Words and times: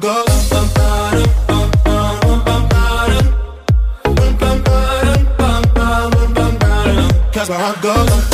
by. 0.00 0.24
Cause 7.32 7.50
my 7.50 7.56
heart 7.56 7.82
goes 7.82 8.33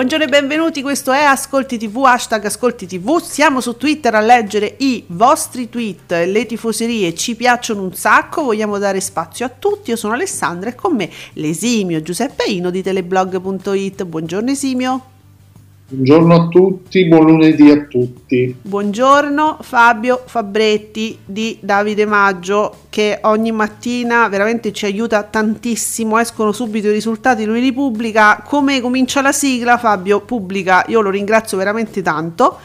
Buongiorno 0.00 0.24
e 0.24 0.28
benvenuti, 0.28 0.80
questo 0.80 1.12
è 1.12 1.24
Ascolti 1.24 1.76
TV, 1.76 2.04
hashtag 2.06 2.46
Ascolti 2.46 2.86
TV. 2.86 3.20
Siamo 3.20 3.60
su 3.60 3.76
Twitter 3.76 4.14
a 4.14 4.20
leggere 4.20 4.76
i 4.78 5.04
vostri 5.08 5.68
tweet, 5.68 6.24
le 6.26 6.46
tifoserie 6.46 7.14
ci 7.14 7.36
piacciono 7.36 7.82
un 7.82 7.92
sacco, 7.92 8.42
vogliamo 8.42 8.78
dare 8.78 8.98
spazio 9.02 9.44
a 9.44 9.50
tutti. 9.50 9.90
Io 9.90 9.96
sono 9.96 10.14
Alessandra 10.14 10.70
e 10.70 10.74
con 10.74 10.96
me 10.96 11.10
l'esimio 11.34 12.00
Giuseppe 12.00 12.44
Ino 12.44 12.70
di 12.70 12.82
teleblog.it. 12.82 14.04
Buongiorno 14.04 14.50
Esimio. 14.50 15.19
Buongiorno 15.92 16.34
a 16.34 16.46
tutti, 16.46 17.08
buon 17.08 17.24
lunedì 17.24 17.68
a 17.68 17.84
tutti. 17.86 18.54
Buongiorno 18.62 19.58
Fabio 19.60 20.22
Fabretti 20.24 21.18
di 21.24 21.58
Davide 21.60 22.06
Maggio 22.06 22.82
che 22.88 23.18
ogni 23.22 23.50
mattina 23.50 24.28
veramente 24.28 24.72
ci 24.72 24.84
aiuta 24.84 25.24
tantissimo, 25.24 26.16
escono 26.20 26.52
subito 26.52 26.86
i 26.86 26.92
risultati, 26.92 27.44
lui 27.44 27.60
li 27.60 27.72
pubblica, 27.72 28.40
come 28.46 28.80
comincia 28.80 29.20
la 29.20 29.32
sigla 29.32 29.78
Fabio? 29.78 30.20
Pubblica, 30.20 30.84
io 30.86 31.00
lo 31.00 31.10
ringrazio 31.10 31.58
veramente 31.58 32.02
tanto. 32.02 32.58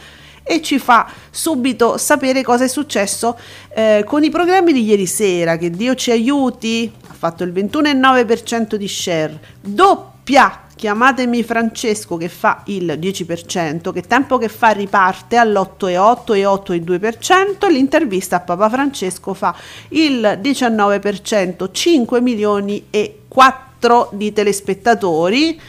E 0.43 0.61
ci 0.61 0.77
fa 0.77 1.09
subito 1.31 1.97
sapere 1.97 2.43
cosa 2.43 2.65
è 2.65 2.67
successo 2.67 3.35
eh, 3.73 4.03
con 4.05 4.23
i 4.23 4.29
programmi 4.29 4.71
di 4.71 4.83
ieri 4.83 5.07
sera, 5.07 5.57
che 5.57 5.71
Dio 5.71 5.95
ci 5.95 6.11
aiuti, 6.11 6.91
ha 7.07 7.13
fatto 7.15 7.43
il 7.43 7.51
21,9% 7.51 8.75
di 8.75 8.87
share, 8.87 9.39
doppia 9.61 10.64
chiamatemi 10.75 11.43
Francesco 11.43 12.17
che 12.17 12.29
fa 12.29 12.61
il 12.65 12.97
10%, 12.99 13.91
che 13.91 14.01
tempo 14.01 14.37
che 14.37 14.49
fa 14.49 14.69
riparte 14.69 15.37
all'8,8 15.37 16.35
e 16.35 16.43
8,2%, 16.43 17.71
l'intervista 17.71 18.37
a 18.37 18.39
Papa 18.41 18.69
Francesco 18.69 19.33
fa 19.33 19.55
il 19.89 20.39
19%, 20.41 21.69
5 21.71 22.21
milioni 22.21 22.87
e 22.89 23.21
4 23.27 24.09
di 24.13 24.33
telespettatori. 24.33 25.59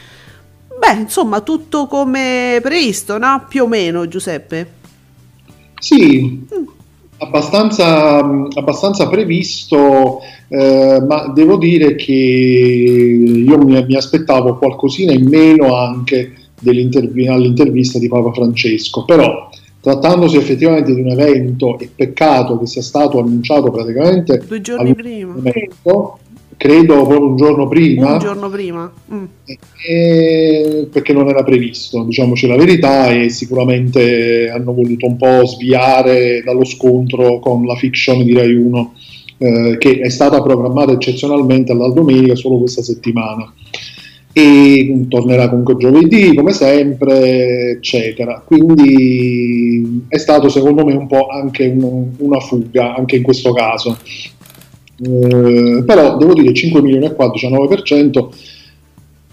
Beh, 0.77 0.93
insomma, 0.93 1.41
tutto 1.41 1.87
come 1.87 2.59
previsto, 2.61 3.17
no? 3.17 3.45
Più 3.47 3.63
o 3.63 3.67
meno, 3.67 4.07
Giuseppe. 4.07 4.73
Sì, 5.79 6.45
abbastanza, 7.17 8.17
abbastanza 8.19 9.07
previsto, 9.07 10.19
eh, 10.47 11.03
ma 11.07 11.31
devo 11.33 11.57
dire 11.57 11.95
che 11.95 12.13
io 12.13 13.57
mi, 13.57 13.83
mi 13.85 13.95
aspettavo 13.95 14.57
qualcosina 14.57 15.11
in 15.11 15.27
meno 15.27 15.75
anche 15.75 16.33
all'intervista 16.63 17.99
di 17.99 18.07
Papa 18.07 18.31
Francesco, 18.31 19.05
però 19.05 19.49
trattandosi 19.79 20.37
effettivamente 20.37 20.93
di 20.93 21.01
un 21.01 21.09
evento 21.09 21.77
e 21.79 21.89
peccato 21.93 22.59
che 22.59 22.65
sia 22.65 22.81
stato 22.81 23.19
annunciato 23.19 23.71
praticamente 23.71 24.43
Due 24.45 24.59
giorni 24.61 24.93
prima. 24.93 25.33
momento, 25.33 26.19
credo 26.57 27.05
proprio 27.05 27.29
un 27.29 27.35
giorno 27.37 27.67
prima, 27.67 28.13
Un 28.13 28.19
giorno 28.19 28.49
prima. 28.49 28.91
Mm. 29.13 29.23
eh, 29.87 30.87
perché 30.91 31.13
non 31.13 31.29
era 31.29 31.43
previsto, 31.43 32.03
diciamoci 32.03 32.47
la 32.47 32.57
verità, 32.57 33.11
e 33.11 33.29
sicuramente 33.29 34.49
hanno 34.49 34.73
voluto 34.73 35.05
un 35.05 35.17
po' 35.17 35.45
sviare 35.45 36.41
dallo 36.43 36.65
scontro 36.65 37.39
con 37.39 37.63
la 37.65 37.75
fiction 37.75 38.23
di 38.23 38.33
Rai 38.33 38.53
1, 38.55 38.93
eh, 39.37 39.75
che 39.77 39.99
è 39.99 40.09
stata 40.09 40.41
programmata 40.41 40.91
eccezionalmente 40.93 41.71
alla 41.71 41.89
domenica 41.89 42.35
solo 42.35 42.57
questa 42.57 42.81
settimana. 42.81 43.53
E 44.33 45.05
tornerà 45.09 45.49
comunque 45.49 45.77
giovedì, 45.77 46.35
come 46.35 46.53
sempre, 46.53 47.71
eccetera. 47.71 48.43
Quindi 48.45 50.05
è 50.07 50.17
stato 50.17 50.47
secondo 50.49 50.85
me 50.85 50.93
un 50.93 51.07
po' 51.07 51.27
anche 51.27 51.65
un- 51.65 52.09
una 52.17 52.39
fuga, 52.39 52.95
anche 52.95 53.15
in 53.15 53.23
questo 53.23 53.51
caso. 53.53 53.97
Eh, 54.99 55.83
però 55.85 56.17
devo 56.17 56.33
dire 56.33 56.53
5 56.53 56.81
milioni 56.81 57.05
e 57.05 57.13
qua, 57.13 57.27
19%, 57.27 58.29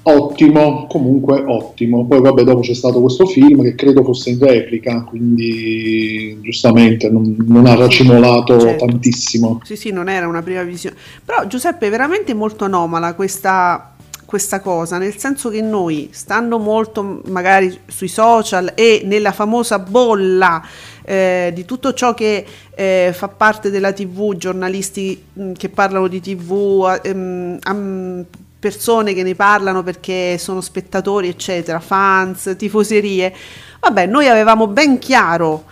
ottimo, 0.04 0.86
comunque 0.86 1.42
ottimo. 1.46 2.06
Poi 2.06 2.20
vabbè, 2.20 2.42
dopo 2.42 2.60
c'è 2.60 2.74
stato 2.74 3.00
questo 3.00 3.26
film 3.26 3.62
che 3.62 3.74
credo 3.74 4.02
fosse 4.04 4.30
in 4.30 4.38
replica, 4.38 5.02
quindi 5.02 6.38
giustamente 6.42 7.10
non, 7.10 7.36
non 7.46 7.66
ha 7.66 7.74
racimolato 7.74 8.58
Certo. 8.60 8.86
tantissimo. 8.86 9.60
Sì, 9.64 9.76
sì, 9.76 9.90
non 9.90 10.08
era 10.08 10.28
una 10.28 10.42
prima 10.42 10.62
visione. 10.62 10.96
Però 11.24 11.46
Giuseppe 11.46 11.86
è 11.86 11.90
veramente 11.90 12.34
molto 12.34 12.64
anomala 12.64 13.14
questa, 13.14 13.94
questa 14.26 14.60
cosa, 14.60 14.98
nel 14.98 15.16
senso 15.16 15.48
che 15.48 15.62
noi, 15.62 16.08
stando 16.12 16.58
molto 16.58 17.22
magari 17.28 17.74
sui 17.86 18.08
social 18.08 18.72
e 18.74 19.02
nella 19.04 19.32
famosa 19.32 19.78
bolla 19.78 20.62
eh, 21.04 21.52
di 21.54 21.64
tutto 21.64 21.92
ciò 21.92 22.14
che 22.14 22.44
eh, 22.74 23.10
fa 23.14 23.28
parte 23.28 23.70
della 23.70 23.92
TV, 23.92 24.36
giornalisti 24.36 25.22
mh, 25.32 25.52
che 25.52 25.68
parlano 25.68 26.08
di 26.08 26.20
TV, 26.20 26.98
ehm, 27.02 27.58
am- 27.62 28.24
persone 28.58 29.12
che 29.12 29.22
ne 29.22 29.34
parlano 29.34 29.82
perché 29.82 30.38
sono 30.38 30.62
spettatori, 30.62 31.28
eccetera, 31.28 31.80
fans, 31.80 32.54
tifoserie. 32.56 33.34
Vabbè, 33.80 34.06
noi 34.06 34.26
avevamo 34.28 34.66
ben 34.66 34.98
chiaro 34.98 35.64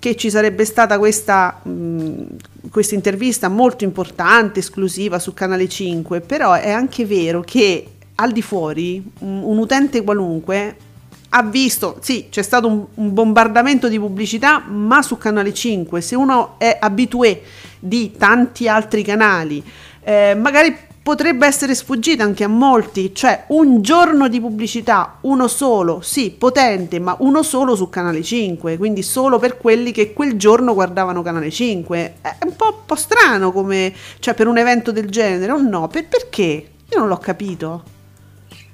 che 0.00 0.16
ci 0.16 0.30
sarebbe 0.30 0.64
stata 0.64 0.98
questa, 0.98 1.60
mh, 1.62 2.24
questa 2.70 2.96
intervista 2.96 3.48
molto 3.48 3.84
importante, 3.84 4.58
esclusiva 4.58 5.20
su 5.20 5.32
Canale 5.32 5.68
5, 5.68 6.20
però 6.22 6.54
è 6.54 6.70
anche 6.70 7.06
vero 7.06 7.42
che 7.42 7.86
al 8.16 8.32
di 8.32 8.42
fuori 8.42 9.00
un, 9.20 9.42
un 9.44 9.58
utente 9.58 10.02
qualunque 10.02 10.76
ha 11.30 11.42
visto, 11.42 11.98
sì, 12.00 12.26
c'è 12.30 12.42
stato 12.42 12.66
un, 12.66 12.84
un 12.94 13.14
bombardamento 13.14 13.88
di 13.88 13.98
pubblicità, 13.98 14.58
ma 14.66 15.00
su 15.02 15.16
Canale 15.16 15.54
5, 15.54 16.00
se 16.00 16.16
uno 16.16 16.54
è 16.58 16.76
abitué 16.80 17.42
di 17.78 18.12
tanti 18.16 18.68
altri 18.68 19.02
canali, 19.02 19.62
eh, 20.02 20.34
magari 20.34 20.88
potrebbe 21.02 21.46
essere 21.46 21.74
sfuggita 21.74 22.24
anche 22.24 22.44
a 22.44 22.48
molti, 22.48 23.14
cioè 23.14 23.44
un 23.48 23.80
giorno 23.80 24.28
di 24.28 24.40
pubblicità, 24.40 25.18
uno 25.22 25.46
solo, 25.46 26.00
sì, 26.02 26.30
potente, 26.30 26.98
ma 26.98 27.14
uno 27.20 27.42
solo 27.42 27.74
su 27.76 27.88
Canale 27.88 28.22
5, 28.22 28.76
quindi 28.76 29.02
solo 29.02 29.38
per 29.38 29.56
quelli 29.56 29.92
che 29.92 30.12
quel 30.12 30.36
giorno 30.36 30.74
guardavano 30.74 31.22
Canale 31.22 31.50
5. 31.50 32.14
È 32.20 32.36
un 32.44 32.56
po', 32.56 32.66
un 32.66 32.84
po' 32.86 32.96
strano 32.96 33.52
come, 33.52 33.92
cioè 34.18 34.34
per 34.34 34.46
un 34.46 34.58
evento 34.58 34.92
del 34.92 35.08
genere, 35.08 35.52
o 35.52 35.60
no? 35.60 35.88
Per- 35.88 36.06
perché? 36.06 36.70
Io 36.92 36.98
non 36.98 37.08
l'ho 37.08 37.18
capito. 37.18 37.98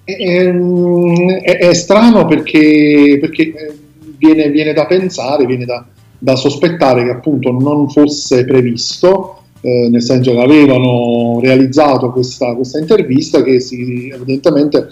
Ehm, 0.06 1.40
È, 1.40 1.58
è 1.58 1.74
strano 1.74 2.26
perché, 2.26 3.18
perché, 3.20 3.42
eh, 3.42 3.78
viene, 4.16 4.48
viene 4.50 4.72
da 4.72 4.86
pensare, 4.86 5.46
viene 5.46 5.64
da, 5.64 5.84
da 6.18 6.36
sospettare 6.36 7.04
che 7.04 7.10
appunto 7.10 7.50
non 7.50 7.88
fosse 7.90 8.44
previsto, 8.44 9.40
eh, 9.60 9.88
nel 9.90 10.02
senso 10.02 10.32
che 10.32 10.40
avevano 10.40 11.40
realizzato 11.42 12.12
questa, 12.12 12.54
questa 12.54 12.78
intervista 12.78 13.42
che 13.42 13.58
si, 13.58 14.08
evidentemente 14.14 14.88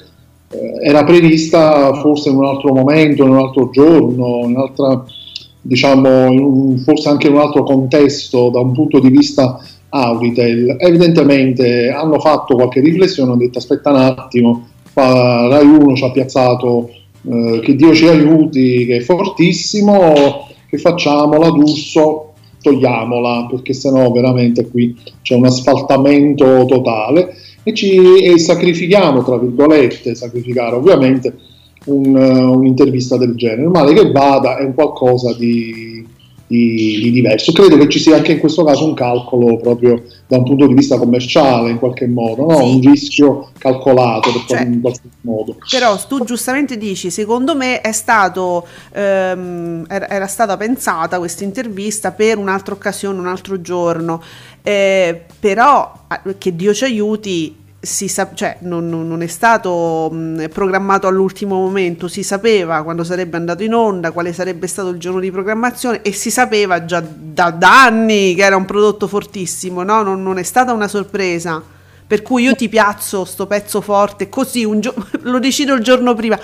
eh, 0.50 0.78
era 0.82 1.04
prevista 1.04 1.94
forse 1.94 2.30
in 2.30 2.36
un 2.36 2.46
altro 2.46 2.72
momento, 2.74 3.22
in 3.24 3.30
un 3.30 3.38
altro 3.38 3.70
giorno, 3.70 4.40
in 4.42 4.56
un'altra, 4.56 5.04
diciamo, 5.60 6.76
forse 6.84 7.08
anche 7.08 7.28
in 7.28 7.34
un 7.34 7.40
altro 7.40 7.62
contesto 7.62 8.50
da 8.50 8.58
un 8.58 8.72
punto 8.72 8.98
di 8.98 9.10
vista 9.10 9.60
Auditel, 9.90 10.76
evidentemente 10.80 11.88
hanno 11.88 12.18
fatto 12.18 12.56
qualche 12.56 12.80
riflessione, 12.80 13.30
hanno 13.30 13.38
detto 13.38 13.58
aspetta 13.58 13.90
un 13.90 13.96
attimo, 13.96 14.68
qua 14.94 15.48
Rai 15.48 15.66
1 15.66 15.94
ci 15.94 16.04
ha 16.04 16.10
piazzato 16.10 16.88
eh, 17.28 17.60
che 17.62 17.74
Dio 17.74 17.92
ci 17.94 18.06
aiuti, 18.06 18.86
che 18.86 18.96
è 18.98 19.00
fortissimo, 19.00 20.48
che 20.68 20.78
facciamo 20.78 21.36
la 21.38 21.50
D'Urso, 21.50 22.32
togliamola, 22.62 23.46
perché 23.50 23.74
sennò 23.74 24.10
veramente 24.10 24.68
qui 24.68 24.96
c'è 25.20 25.34
un 25.34 25.44
asfaltamento 25.44 26.64
totale 26.66 27.34
e, 27.62 27.74
ci, 27.74 28.22
e 28.22 28.38
sacrifichiamo, 28.38 29.22
tra 29.22 29.36
virgolette, 29.36 30.14
sacrificare 30.14 30.76
ovviamente 30.76 31.34
un, 31.86 32.16
eh, 32.16 32.42
un'intervista 32.42 33.16
del 33.16 33.34
genere. 33.34 33.68
Male 33.68 33.92
che 33.92 34.10
vada 34.10 34.56
è 34.56 34.64
un 34.64 34.74
qualcosa 34.74 35.34
di, 35.34 36.06
di- 36.46 37.00
di 37.00 37.10
diverso. 37.10 37.52
Credo 37.52 37.76
che 37.76 37.88
ci 37.88 37.98
sia 37.98 38.16
anche 38.16 38.32
in 38.32 38.38
questo 38.38 38.64
caso 38.64 38.84
un 38.84 38.94
calcolo 38.94 39.56
proprio 39.58 40.02
da 40.26 40.38
un 40.38 40.44
punto 40.44 40.66
di 40.66 40.74
vista 40.74 40.98
commerciale, 40.98 41.70
in 41.70 41.78
qualche 41.78 42.06
modo, 42.06 42.46
no? 42.46 42.56
Sì. 42.56 42.62
un 42.62 42.80
rischio 42.80 43.50
calcolato 43.58 44.30
Cioè, 44.46 44.62
in 44.62 44.80
qualche 44.80 45.08
modo. 45.22 45.56
Però 45.70 45.96
tu 46.06 46.24
giustamente 46.24 46.76
dici, 46.76 47.10
secondo 47.10 47.54
me 47.56 47.80
è 47.80 47.92
stato, 47.92 48.66
ehm, 48.92 49.84
era, 49.88 50.26
stata 50.26 50.56
pensata 50.56 51.18
questa 51.18 51.44
intervista 51.44 52.12
per 52.12 52.38
un'altra 52.38 52.74
occasione, 52.74 53.18
un 53.18 53.26
altro 53.26 53.60
giorno, 53.60 54.22
Eh, 54.66 55.24
però 55.38 55.92
che 56.38 56.56
Dio 56.56 56.72
ci 56.72 56.84
aiuti, 56.84 57.54
sa- 57.84 58.30
cioè, 58.34 58.56
non, 58.60 58.88
non- 58.88 59.22
è 59.22 59.26
stato 59.26 60.08
mh, 60.10 60.48
programmato 60.52 61.06
all'ultimo 61.06 61.56
momento, 61.56 62.08
si 62.08 62.22
sapeva 62.22 62.82
quando 62.82 63.04
sarebbe 63.04 63.36
andato 63.36 63.62
in 63.62 63.74
onda, 63.74 64.10
quale 64.12 64.32
sarebbe 64.32 64.66
stato 64.66 64.88
il 64.90 64.98
giorno 64.98 65.20
di 65.20 65.30
programmazione 65.30 66.02
e 66.02 66.12
si 66.12 66.30
sapeva 66.30 66.84
già 66.84 67.00
da, 67.06 67.50
da 67.50 67.84
anni 67.84 68.34
che 68.34 68.42
era 68.44 68.56
un 68.56 68.64
prodotto 68.64 69.06
fortissimo, 69.06 69.82
no? 69.82 70.02
non, 70.02 70.22
non 70.22 70.38
è 70.38 70.42
stata 70.42 70.72
una 70.72 70.88
sorpresa. 70.88 71.62
Per 72.06 72.20
cui 72.22 72.42
io 72.42 72.54
ti 72.54 72.68
piazzo 72.68 73.24
sto 73.24 73.46
pezzo 73.46 73.80
forte 73.80 74.28
così 74.28 74.68
gio- 74.78 74.94
lo 75.22 75.38
decido 75.38 75.74
il 75.74 75.82
giorno 75.82 76.14
prima. 76.14 76.38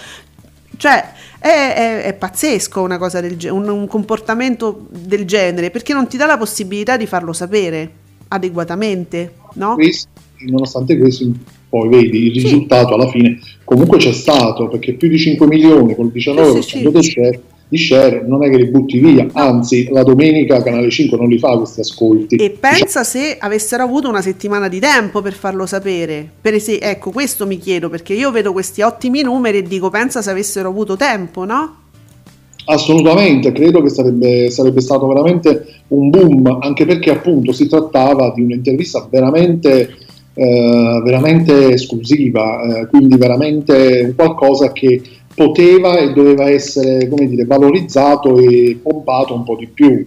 Cioè, 0.76 1.12
è, 1.38 1.48
è- 1.48 2.02
è 2.04 2.14
pazzesco 2.14 2.80
una 2.80 2.96
cosa 2.96 3.20
del 3.20 3.36
genere, 3.36 3.60
un, 3.60 3.68
un 3.68 3.86
comportamento 3.86 4.86
del 4.90 5.26
genere, 5.26 5.70
perché 5.70 5.92
non 5.92 6.06
ti 6.06 6.16
dà 6.16 6.24
la 6.26 6.38
possibilità 6.38 6.96
di 6.96 7.06
farlo 7.06 7.32
sapere 7.34 7.90
adeguatamente, 8.28 9.34
no? 9.54 9.74
Questo- 9.74 10.08
nonostante 10.46 10.96
questo, 10.98 11.26
poi 11.68 11.88
vedi 11.88 12.26
il 12.26 12.32
Sì. 12.34 12.42
risultato 12.42 12.94
alla 12.94 13.08
fine 13.08 13.38
comunque 13.64 13.98
c'è 13.98 14.12
stato 14.12 14.68
perché 14.68 14.94
più 14.94 15.08
di 15.08 15.18
5 15.18 15.46
milioni 15.46 15.94
col 15.94 16.10
19% 16.14 16.60
Sì, 16.60 16.62
sì, 16.62 16.78
sì. 16.78 16.90
di 16.90 17.02
share, 17.02 17.40
di 17.68 17.78
share 17.78 18.24
non 18.26 18.42
è 18.42 18.50
che 18.50 18.56
li 18.56 18.66
butti 18.66 18.98
via, 18.98 19.28
anzi 19.32 19.88
la 19.90 20.02
domenica 20.02 20.60
Canale 20.62 20.90
5 20.90 21.16
non 21.16 21.28
li 21.28 21.38
fa 21.38 21.56
questi 21.56 21.80
ascolti. 21.80 22.34
E 22.36 22.50
pensa 22.50 23.04
se 23.04 23.36
avessero 23.38 23.84
avuto 23.84 24.08
una 24.08 24.22
settimana 24.22 24.66
di 24.66 24.80
tempo 24.80 25.22
per 25.22 25.34
farlo 25.34 25.66
sapere. 25.66 26.28
Per 26.40 26.54
esempio, 26.54 26.88
ecco, 26.88 27.10
questo 27.12 27.46
mi 27.46 27.58
chiedo 27.58 27.88
perché 27.88 28.12
io 28.14 28.32
vedo 28.32 28.52
questi 28.52 28.82
ottimi 28.82 29.22
numeri 29.22 29.58
e 29.58 29.62
dico, 29.62 29.88
pensa 29.88 30.20
se 30.20 30.30
avessero 30.30 30.68
avuto 30.68 30.96
tempo, 30.96 31.44
no? 31.44 31.76
Assolutamente, 32.64 33.52
credo 33.52 33.82
che 33.82 33.88
sarebbe, 33.88 34.50
sarebbe 34.50 34.80
stato 34.80 35.06
veramente 35.06 35.82
un 35.88 36.10
boom, 36.10 36.58
anche 36.60 36.84
perché 36.86 37.10
appunto 37.10 37.52
si 37.52 37.68
trattava 37.68 38.32
di 38.34 38.42
un'intervista 38.42 39.06
veramente, 39.10 39.96
eh, 40.42 41.02
veramente 41.04 41.74
esclusiva, 41.74 42.62
eh, 42.62 42.86
quindi 42.86 43.18
veramente 43.18 44.14
qualcosa 44.16 44.72
che 44.72 45.02
poteva 45.34 45.98
e 45.98 46.14
doveva 46.14 46.48
essere, 46.48 47.06
dire, 47.06 47.44
valorizzato 47.44 48.38
e 48.38 48.78
pompato 48.82 49.34
un 49.34 49.44
po' 49.44 49.56
di 49.56 49.66
più. 49.66 50.02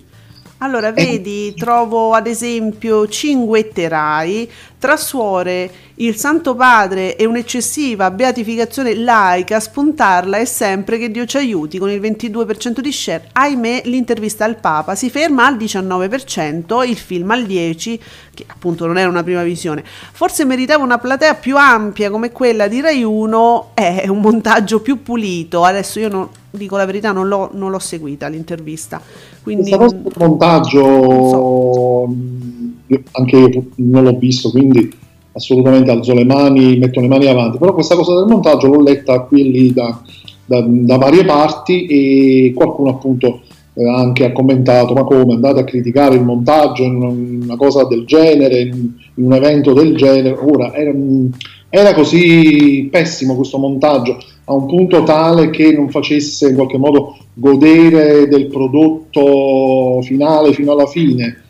Allora, 0.63 0.93
vedi, 0.93 1.53
trovo 1.55 2.13
ad 2.13 2.25
esempio 2.25 3.05
Cinguetterai, 3.05 4.49
trasuore 4.79 5.69
il 5.95 6.15
Santo 6.15 6.55
Padre 6.55 7.17
e 7.17 7.25
un'eccessiva 7.25 8.09
beatificazione 8.11 8.95
laica, 8.95 9.59
spuntarla 9.59 10.37
è 10.37 10.45
sempre 10.45 10.97
che 10.97 11.11
Dio 11.11 11.25
ci 11.25 11.35
aiuti 11.35 11.77
con 11.77 11.89
il 11.89 11.99
22% 11.99 12.79
di 12.79 12.93
share. 12.93 13.27
Ahimè, 13.33 13.81
l'intervista 13.87 14.45
al 14.45 14.55
Papa 14.55 14.95
si 14.95 15.09
ferma 15.09 15.45
al 15.45 15.57
19%, 15.57 16.87
il 16.87 16.97
film 16.97 17.31
al 17.31 17.43
10%, 17.43 17.99
che 18.33 18.45
appunto 18.47 18.85
non 18.85 18.97
era 18.97 19.09
una 19.09 19.21
prima 19.21 19.43
visione. 19.43 19.83
Forse 19.83 20.45
meritava 20.45 20.81
una 20.81 20.97
platea 20.97 21.35
più 21.35 21.57
ampia 21.57 22.09
come 22.09 22.31
quella 22.31 22.69
di 22.69 22.79
Rai 22.79 23.03
1, 23.03 23.71
è 23.73 24.07
un 24.07 24.21
montaggio 24.21 24.79
più 24.79 25.03
pulito. 25.03 25.65
Adesso 25.65 25.99
io 25.99 26.07
non, 26.07 26.29
dico 26.49 26.77
la 26.77 26.85
verità, 26.85 27.11
non 27.11 27.27
l'ho, 27.27 27.49
non 27.51 27.69
l'ho 27.69 27.79
seguita 27.79 28.27
l'intervista. 28.27 29.01
Quindi, 29.43 29.61
Questa 29.69 29.77
cosa 29.77 29.95
del 29.97 30.13
montaggio, 30.17 32.07
mh, 32.07 32.73
anche 33.11 33.37
io 33.37 33.65
non 33.75 34.03
l'ho 34.03 34.17
visto, 34.17 34.49
quindi 34.49 34.89
assolutamente 35.33 35.91
alzo 35.91 36.13
le 36.13 36.25
mani, 36.25 36.77
metto 36.77 36.99
le 37.01 37.07
mani 37.07 37.25
avanti, 37.27 37.57
però 37.57 37.73
questa 37.73 37.95
cosa 37.95 38.15
del 38.15 38.27
montaggio 38.27 38.67
l'ho 38.67 38.81
letta 38.81 39.19
qui 39.21 39.41
e 39.41 39.43
lì 39.43 39.73
da, 39.73 39.99
da- 40.45 40.63
da 40.65 40.97
varie 40.97 41.25
parti 41.25 41.85
e 41.87 42.53
qualcuno 42.55 42.89
appunto 42.91 43.41
eh, 43.75 43.89
anche 43.89 44.25
ha 44.25 44.31
commentato 44.31 44.93
ma 44.93 45.03
come? 45.03 45.33
Andate 45.33 45.61
a 45.61 45.63
criticare 45.63 46.15
il 46.15 46.23
montaggio 46.23 46.83
in 46.83 47.01
un- 47.01 47.39
una 47.43 47.55
cosa 47.55 47.85
del 47.85 48.05
genere, 48.05 48.61
in, 48.61 48.91
in 49.15 49.25
un 49.25 49.33
evento 49.33 49.73
del 49.73 49.95
genere, 49.95 50.37
ora 50.39 50.73
era, 50.75 50.93
era 51.75 51.95
così 51.95 52.87
pessimo 52.91 53.35
questo 53.35 53.57
montaggio 53.57 54.19
a 54.45 54.53
un 54.53 54.67
punto 54.67 55.01
tale 55.01 55.49
che 55.49 55.71
non 55.71 55.89
facesse 55.89 56.49
in 56.49 56.53
qualche 56.53 56.77
modo 56.77 57.17
godere 57.33 58.27
del 58.27 58.45
prodotto 58.45 59.99
finale 60.03 60.53
fino 60.53 60.73
alla 60.73 60.85
fine. 60.85 61.42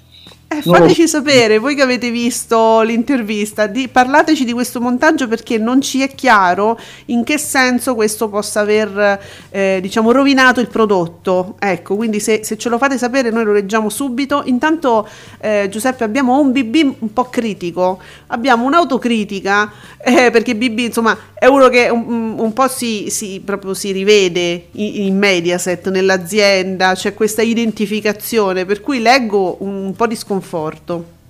Eh, 0.58 0.62
fateci 0.62 1.08
so. 1.08 1.18
sapere, 1.18 1.58
voi 1.58 1.74
che 1.74 1.82
avete 1.82 2.12
visto 2.12 2.82
l'intervista, 2.82 3.66
di- 3.66 3.88
parlateci 3.88 4.46
di 4.46 4.54
questo 4.54 4.80
montaggio 4.80 5.28
perché 5.28 5.58
non 5.58 5.82
ci 5.82 6.02
è 6.02 6.14
chiaro 6.14 6.80
in 7.06 7.24
che 7.24 7.40
senso 7.40 7.96
questo 7.96 8.30
possa 8.30 8.60
aver 8.60 9.20
eh, 9.50 9.80
diciamo 9.82 10.12
rovinato 10.12 10.60
il 10.60 10.68
prodotto. 10.68 11.56
Ecco, 11.58 11.96
quindi 11.96 12.20
se, 12.20 12.44
se 12.44 12.58
ce 12.58 12.70
lo 12.70 12.78
fate 12.78 12.98
sapere 13.00 13.32
noi 13.32 13.44
lo 13.46 13.52
leggiamo 13.52 13.90
subito. 13.90 14.44
Intanto 14.46 15.08
eh, 15.40 15.68
Giuseppe 15.70 16.04
abbiamo 16.04 16.40
un 16.40 16.52
BB 16.52 16.96
un 17.00 17.14
po' 17.14 17.30
critico, 17.30 18.00
abbiamo 18.28 18.66
un'autocritica 18.66 19.72
eh, 20.06 20.30
perché 20.32 20.56
BB 20.56 20.80
insomma 20.80 21.18
è 21.34 21.46
uno 21.46 21.70
che 21.70 21.90
un, 21.90 22.36
un 22.38 22.54
po' 22.54 22.68
si, 22.68 23.10
si- 23.10 23.42
proprio 23.44 23.74
si 23.74 23.92
rivede 23.92 24.68
in, 24.72 25.06
in 25.06 25.18
Mediaset, 25.18 25.90
nell'azienda, 25.90 26.94
c'è 26.94 27.14
questa 27.14 27.42
identificazione 27.42 28.66
per 28.66 28.82
cui 28.82 29.00
leggo 29.00 29.58
un 29.60 29.94
po' 29.96 30.08
di 30.08 30.16
sconforto. 30.44 31.22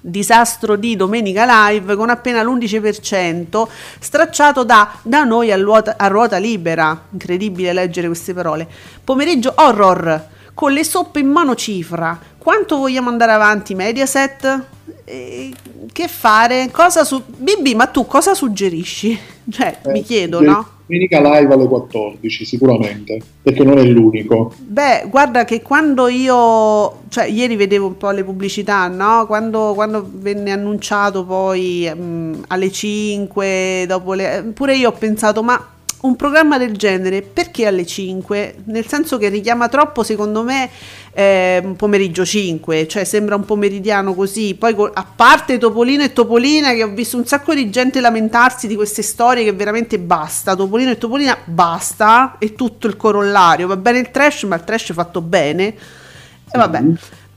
Disastro 0.00 0.76
di 0.76 0.94
Domenica 0.94 1.44
Live 1.68 1.96
con 1.96 2.08
appena 2.08 2.42
l'11% 2.42 3.66
stracciato 3.98 4.62
da, 4.62 4.92
da 5.02 5.24
noi 5.24 5.50
a 5.50 5.56
ruota, 5.56 5.94
a 5.96 6.06
ruota 6.06 6.36
libera. 6.36 7.06
Incredibile 7.10 7.72
leggere 7.72 8.06
queste 8.06 8.32
parole. 8.32 8.68
Pomeriggio 9.02 9.52
horror 9.56 10.26
con 10.58 10.72
le 10.72 10.82
soppe 10.82 11.20
in 11.20 11.28
mano 11.28 11.54
cifra. 11.54 12.18
Quanto 12.36 12.78
vogliamo 12.78 13.08
andare 13.10 13.30
avanti, 13.30 13.76
Mediaset? 13.76 14.66
Eh, 15.04 15.54
che 15.92 16.08
fare? 16.08 16.68
Cosa 16.72 17.04
su- 17.04 17.22
BB, 17.24 17.74
ma 17.76 17.86
tu 17.86 18.06
cosa 18.06 18.34
suggerisci? 18.34 19.16
Cioè, 19.48 19.82
mi 19.84 20.00
Eh, 20.00 20.02
chiedo, 20.02 20.40
de- 20.40 20.46
no? 20.46 20.68
Domenica 20.86 21.20
live 21.20 21.54
alle 21.54 21.68
14 21.68 22.44
sicuramente, 22.44 23.22
perché 23.40 23.62
non 23.62 23.78
è 23.78 23.84
l'unico. 23.84 24.52
Beh, 24.56 25.06
guarda 25.08 25.44
che 25.44 25.62
quando 25.62 26.08
io, 26.08 27.04
cioè 27.08 27.26
ieri 27.26 27.56
vedevo 27.56 27.86
un 27.86 27.96
po' 27.96 28.10
le 28.10 28.24
pubblicità, 28.24 28.88
no? 28.88 29.24
Quando, 29.26 29.72
quando 29.74 30.04
venne 30.10 30.50
annunciato 30.50 31.24
poi 31.24 31.90
mm, 31.94 32.42
alle 32.48 32.70
5, 32.72 33.84
dopo 33.86 34.14
le... 34.14 34.50
pure 34.54 34.76
io 34.76 34.88
ho 34.90 34.92
pensato, 34.92 35.42
ma 35.42 35.64
un 36.00 36.14
programma 36.14 36.58
del 36.58 36.76
genere 36.76 37.22
perché 37.22 37.66
alle 37.66 37.84
5? 37.84 38.56
Nel 38.66 38.86
senso 38.86 39.18
che 39.18 39.28
richiama 39.28 39.68
troppo, 39.68 40.04
secondo 40.04 40.44
me, 40.44 40.70
eh, 41.12 41.60
un 41.64 41.74
pomeriggio 41.74 42.24
5, 42.24 42.86
cioè 42.86 43.02
sembra 43.02 43.34
un 43.34 43.44
pomeridiano 43.44 44.14
così. 44.14 44.54
Poi, 44.54 44.74
a 44.92 45.06
parte 45.16 45.58
Topolino 45.58 46.04
e 46.04 46.12
Topolina, 46.12 46.72
che 46.72 46.84
ho 46.84 46.88
visto 46.90 47.16
un 47.16 47.26
sacco 47.26 47.52
di 47.52 47.68
gente 47.70 48.00
lamentarsi 48.00 48.68
di 48.68 48.76
queste 48.76 49.02
storie 49.02 49.42
che 49.42 49.52
veramente 49.52 49.98
basta. 49.98 50.54
Topolino 50.54 50.90
e 50.90 50.98
Topolina 50.98 51.36
basta, 51.44 52.36
e 52.38 52.54
tutto 52.54 52.86
il 52.86 52.96
corollario. 52.96 53.66
Va 53.66 53.76
bene 53.76 53.98
il 53.98 54.10
trash, 54.12 54.44
ma 54.44 54.54
il 54.54 54.64
trash 54.64 54.92
fatto 54.92 55.20
bene. 55.20 55.66
E 55.66 56.56
vabbè. 56.56 56.82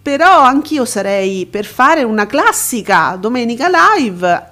Però 0.04 0.42
anch'io 0.42 0.86
sarei 0.86 1.48
per 1.48 1.66
fare 1.66 2.04
una 2.04 2.28
classica 2.28 3.18
domenica 3.20 3.70
live 3.96 4.51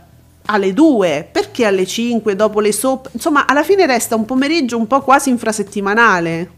alle 0.49 0.73
2, 0.73 1.29
perché 1.31 1.65
alle 1.65 1.85
5 1.85 2.35
dopo 2.35 2.59
le 2.59 2.71
soap? 2.71 3.09
Insomma, 3.13 3.45
alla 3.47 3.63
fine 3.63 3.85
resta 3.85 4.15
un 4.15 4.25
pomeriggio 4.25 4.77
un 4.77 4.87
po' 4.87 5.01
quasi 5.01 5.29
infrasettimanale. 5.29 6.57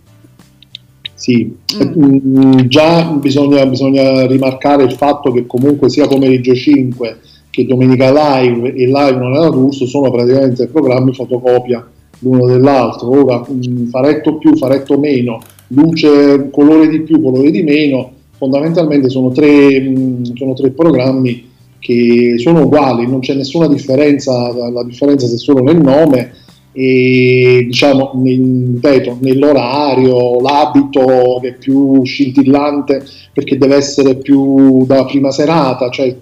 Sì, 1.14 1.54
Mm, 1.78 2.68
già 2.68 3.04
bisogna, 3.12 3.66
bisogna 3.66 4.26
rimarcare 4.26 4.84
il 4.84 4.94
fatto 4.94 5.32
che 5.32 5.46
comunque 5.46 5.90
sia 5.90 6.08
pomeriggio 6.08 6.54
5 6.54 7.20
che 7.50 7.66
domenica 7.66 8.12
live 8.12 8.74
e 8.74 8.86
live 8.88 9.18
non 9.18 9.34
era 9.34 9.50
d'urso 9.50 9.86
sono 9.86 10.10
praticamente 10.10 10.68
programmi 10.68 11.14
fotocopia 11.14 11.86
l'uno 12.20 12.46
dell'altro. 12.46 13.10
Ora, 13.10 13.46
mm, 13.50 13.88
faretto 13.88 14.38
più, 14.38 14.56
faretto 14.56 14.98
meno, 14.98 15.42
luce, 15.68 16.50
colore 16.52 16.88
di 16.88 17.02
più, 17.02 17.22
colore 17.22 17.52
di 17.52 17.64
meno, 17.64 18.12
fondamentalmente 18.38 19.10
sono 19.10 19.32
tre, 19.32 19.80
mh, 19.80 20.36
sono 20.36 20.54
tre 20.54 20.72
programmi 20.72 21.50
che 21.82 22.36
sono 22.38 22.62
uguali, 22.62 23.08
non 23.08 23.20
c'è 23.20 23.34
nessuna 23.34 23.68
differenza, 23.68 24.54
la 24.70 24.84
differenza 24.84 25.26
è 25.26 25.38
solo 25.38 25.64
nel 25.64 25.82
nome 25.82 26.32
e 26.74 27.64
diciamo 27.66 28.12
nel- 28.16 28.74
ripeto, 28.76 29.18
nell'orario, 29.20 30.40
l'abito 30.40 31.40
che 31.42 31.50
è 31.50 31.54
più 31.56 32.04
scintillante 32.06 33.04
perché 33.34 33.58
deve 33.58 33.76
essere 33.76 34.16
più 34.16 34.86
da 34.86 35.04
prima 35.06 35.32
serata, 35.32 35.90
cioè 35.90 36.16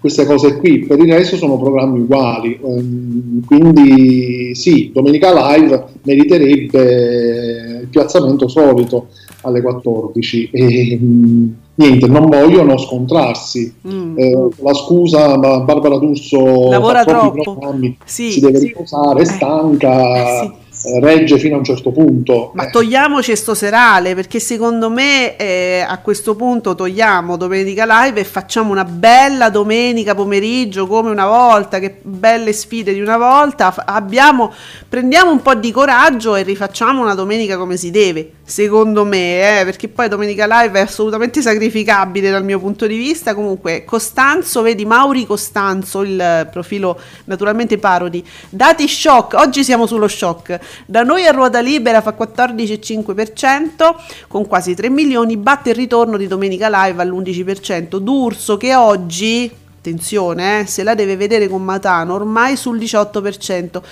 queste 0.00 0.26
cose 0.26 0.56
qui, 0.58 0.80
per 0.86 0.98
il 0.98 1.12
resto 1.12 1.36
sono 1.36 1.58
programmi 1.58 2.00
uguali, 2.00 2.58
Ehm, 2.62 3.44
quindi 3.44 4.54
sì, 4.54 4.90
Domenica 4.92 5.32
Live 5.32 5.84
meriterebbe 6.02 7.80
il 7.82 7.88
piazzamento 7.88 8.48
solito 8.48 9.08
alle 9.42 9.62
14 9.62 10.50
e 10.52 10.98
mh, 11.00 11.54
niente, 11.76 12.06
non 12.08 12.28
vogliono 12.28 12.76
scontrarsi. 12.78 13.74
Mm. 13.88 14.18
Eh, 14.18 14.48
la 14.58 14.74
scusa, 14.74 15.38
ma 15.38 15.60
Barbara 15.60 15.98
D'Urso 15.98 16.68
Lavora 16.70 17.04
troppo. 17.04 17.42
programmi, 17.42 17.96
Sì, 18.04 18.30
si 18.32 18.40
deve 18.40 18.58
sì. 18.58 18.66
riposare, 18.66 19.18
è 19.20 19.22
Eh, 19.22 19.24
stanca, 19.26 20.42
eh, 20.42 20.42
sì. 20.42 20.52
Eh, 20.86 21.00
regge 21.00 21.38
fino 21.38 21.56
a 21.56 21.58
un 21.58 21.64
certo 21.64 21.90
punto. 21.90 22.52
Ma 22.54 22.70
togliamoci 22.70 23.34
sto 23.34 23.54
serale 23.54 24.14
perché 24.14 24.38
secondo 24.38 24.88
me 24.88 25.36
eh, 25.36 25.84
a 25.86 25.98
questo 25.98 26.36
punto 26.36 26.76
togliamo 26.76 27.36
domenica 27.36 27.84
live 28.04 28.20
e 28.20 28.24
facciamo 28.24 28.70
una 28.70 28.84
bella 28.84 29.50
domenica 29.50 30.14
pomeriggio 30.14 30.86
come 30.86 31.10
una 31.10 31.26
volta, 31.26 31.80
che 31.80 31.96
belle 32.02 32.52
sfide 32.52 32.92
di 32.92 33.00
una 33.00 33.16
volta. 33.16 33.74
Abbiamo, 33.84 34.52
prendiamo 34.88 35.32
un 35.32 35.42
po' 35.42 35.54
di 35.54 35.72
coraggio 35.72 36.36
e 36.36 36.42
rifacciamo 36.42 37.02
una 37.02 37.14
domenica 37.14 37.56
come 37.56 37.76
si 37.76 37.90
deve, 37.90 38.30
secondo 38.44 39.04
me, 39.04 39.60
eh, 39.60 39.64
perché 39.64 39.88
poi 39.88 40.08
domenica 40.08 40.46
live 40.46 40.78
è 40.78 40.82
assolutamente 40.82 41.42
sacrificabile 41.42 42.30
dal 42.30 42.44
mio 42.44 42.60
punto 42.60 42.86
di 42.86 42.96
vista. 42.96 43.34
Comunque, 43.34 43.84
Costanzo, 43.84 44.62
vedi 44.62 44.84
Mauri 44.84 45.26
Costanzo, 45.26 46.02
il 46.02 46.48
profilo 46.52 46.96
naturalmente 47.24 47.76
parodi. 47.78 48.24
Dati 48.48 48.86
shock, 48.86 49.34
oggi 49.34 49.64
siamo 49.64 49.86
sullo 49.86 50.06
shock. 50.06 50.58
Da 50.84 51.02
noi 51.02 51.24
a 51.26 51.30
ruota 51.30 51.60
libera 51.60 52.00
fa 52.02 52.14
14,5% 52.18 53.94
con 54.28 54.46
quasi 54.46 54.74
3 54.74 54.90
milioni, 54.90 55.36
batte 55.36 55.70
il 55.70 55.76
ritorno 55.76 56.16
di 56.16 56.26
Domenica 56.26 56.68
Live 56.68 57.00
all'11%. 57.00 57.96
D'Urso 57.98 58.56
che 58.56 58.74
oggi, 58.74 59.50
attenzione, 59.78 60.60
eh, 60.60 60.66
se 60.66 60.82
la 60.82 60.94
deve 60.94 61.16
vedere 61.16 61.48
con 61.48 61.62
Matano, 61.62 62.14
ormai 62.14 62.56
sul 62.56 62.78
18%. 62.78 63.82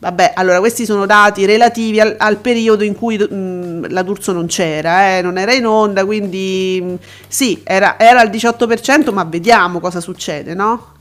Vabbè, 0.00 0.34
allora 0.36 0.60
questi 0.60 0.84
sono 0.84 1.06
dati 1.06 1.44
relativi 1.44 1.98
al, 1.98 2.14
al 2.18 2.36
periodo 2.36 2.84
in 2.84 2.94
cui 2.94 3.18
mh, 3.18 3.90
la 3.90 4.02
D'Urso 4.02 4.32
non 4.32 4.46
c'era, 4.46 5.16
eh, 5.18 5.22
non 5.22 5.38
era 5.38 5.52
in 5.52 5.66
onda, 5.66 6.04
quindi 6.04 6.80
mh, 6.80 6.94
sì, 7.26 7.62
era, 7.64 7.98
era 7.98 8.20
al 8.20 8.28
18%, 8.28 9.12
ma 9.12 9.24
vediamo 9.24 9.80
cosa 9.80 10.00
succede, 10.00 10.54
no? 10.54 10.94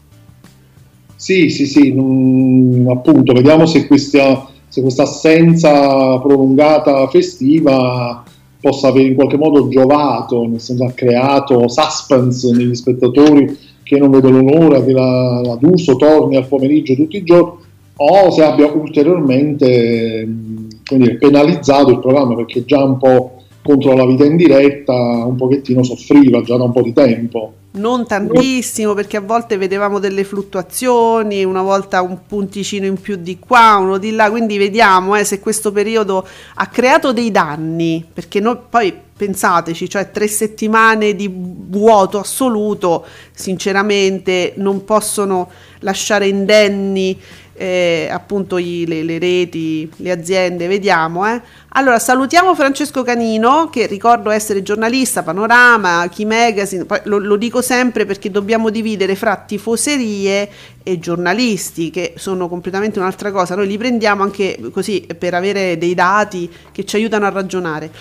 Sì, 1.16 1.50
sì, 1.50 1.66
sì, 1.66 1.94
non- 1.94 2.86
appunto, 2.90 3.34
vediamo 3.34 3.66
se 3.66 3.88
questa, 3.88 4.48
se 4.78 4.82
questa 4.82 5.04
assenza 5.04 6.20
prolungata 6.20 7.08
festiva 7.08 8.24
possa 8.60 8.90
aver 8.90 9.08
in 9.08 9.16
qualche 9.16 9.38
modo 9.38 9.68
giovato, 9.70 10.46
nel 10.46 10.62
senso 10.62 10.86
ha 10.86 10.92
creato 10.92 11.68
suspense 11.68 12.52
negli 12.52 12.76
spettatori 12.76 13.58
che 13.82 13.98
non 13.98 14.12
vedono 14.12 14.42
l'ora 14.42 14.84
che 14.84 14.92
la, 14.92 15.42
la 15.44 15.56
D'Urso 15.56 15.96
torni 15.96 16.36
al 16.36 16.48
pomeriggio 16.48 16.94
tutti 16.94 17.18
i 17.18 17.24
giorni, 17.24 17.54
o 17.96 18.30
se 18.30 18.44
abbia 18.44 18.72
ulteriormente 18.72 20.28
dire, 20.28 21.18
penalizzato 21.18 21.90
il 21.90 22.00
programma 22.00 22.36
perché 22.36 22.64
già 22.64 22.84
un 22.84 22.98
po' 22.98 23.37
contro 23.68 23.94
la 23.98 24.06
vita 24.06 24.24
in 24.24 24.38
diretta 24.38 24.94
un 24.94 25.36
pochettino 25.36 25.84
soffriva 25.84 26.42
già 26.42 26.56
da 26.56 26.64
un 26.64 26.72
po' 26.72 26.82
di 26.82 26.94
tempo. 26.94 27.54
Non 27.72 28.08
tantissimo 28.08 28.94
perché 28.94 29.18
a 29.18 29.22
volte 29.22 29.58
vedevamo 29.58 30.00
delle 30.00 30.24
fluttuazioni, 30.24 31.44
una 31.44 31.62
volta 31.62 32.02
un 32.02 32.20
punticino 32.26 32.86
in 32.86 33.00
più 33.00 33.18
di 33.18 33.38
qua, 33.38 33.76
uno 33.76 33.98
di 33.98 34.12
là, 34.12 34.32
quindi 34.32 34.58
vediamo 34.58 35.16
eh, 35.16 35.26
se 35.26 35.40
questo 35.40 35.72
periodo 35.74 36.26
ha 36.56 36.68
creato 36.68 37.12
dei 37.12 37.30
danni, 37.30 38.04
perché 38.12 38.40
noi 38.40 38.58
poi 38.68 38.94
pensateci, 39.18 39.90
cioè 39.90 40.12
tre 40.12 40.28
settimane 40.28 41.14
di 41.14 41.30
vuoto 41.32 42.20
assoluto, 42.20 43.06
sinceramente 43.34 44.54
non 44.56 44.84
possono 44.84 45.50
lasciare 45.80 46.28
indenni 46.28 47.20
eh, 47.58 48.08
appunto 48.12 48.58
i- 48.58 48.86
le, 48.88 49.04
le 49.04 49.20
reti, 49.20 49.90
le 49.98 50.12
aziende, 50.12 50.68
vediamo. 50.68 51.28
Eh. 51.28 51.42
Allora 51.70 52.00
salutiamo 52.00 52.56
Francesco 52.56 53.04
Canino 53.04 53.70
che 53.70 53.88
ricordo 53.88 54.30
essere 54.30 54.62
giornalista, 54.64 55.24
Panorama, 55.24 56.08
Key 56.14 56.26
Magazine, 56.26 56.86
lo, 57.04 57.18
lo 57.18 57.36
dico 57.36 57.62
sempre 57.62 58.06
perché 58.06 58.32
dobbiamo 58.32 58.70
dividere 58.70 59.16
fra 59.16 59.36
tifoserie 59.36 60.50
e 60.84 61.00
giornalisti 61.00 61.90
che 61.90 62.14
sono 62.16 62.48
completamente 62.48 63.00
un'altra 63.00 63.32
cosa, 63.32 63.56
noi 63.56 63.68
li 63.68 63.78
prendiamo 63.78 64.24
anche 64.24 64.58
così 64.72 65.06
per 65.18 65.34
avere 65.34 65.78
dei 65.78 65.94
dati 65.94 66.50
che 66.72 66.86
ci 66.86 66.96
aiutano 66.96 67.26
a 67.26 67.30
ragionare. 67.30 67.92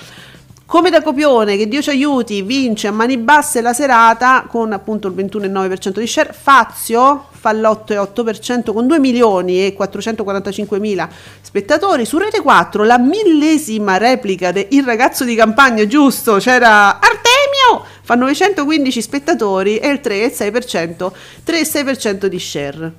Come 0.67 0.91
da 0.91 1.01
copione, 1.01 1.57
che 1.57 1.69
Dio 1.69 1.81
ci 1.81 1.91
aiuti, 1.91 2.43
vince 2.43 2.89
a 2.89 2.91
mani 2.91 3.19
basse 3.19 3.61
la 3.61 3.73
serata 3.73 4.47
con 4.49 4.73
appunto 4.73 5.07
il 5.07 5.15
21,9% 5.15 6.01
di 6.01 6.07
share. 6.09 6.33
Fazio 6.33 7.29
fa 7.31 7.53
l'8,8% 7.53 8.73
con 8.73 8.89
2 8.89 8.99
milioni 8.99 9.65
e 9.65 9.75
445 9.75 10.81
mila 10.81 11.09
spettatori. 11.41 12.05
Su 12.05 12.19
Rete 12.19 12.41
4 12.41 12.83
la 12.83 12.99
millesima 12.99 13.97
replica 13.97 14.51
de 14.51 14.67
Il 14.73 14.83
ragazzo 14.83 15.23
di 15.23 15.37
campagna, 15.37 15.87
giusto? 15.87 16.39
C'era 16.39 16.99
Artemio! 16.99 17.87
Fa 18.03 18.17
915 18.17 19.01
spettatori 19.01 19.77
e 19.77 19.89
il 19.89 20.01
3,6%, 20.03 21.13
3,6% 21.47 22.27
di 22.27 22.39
share 22.41 22.93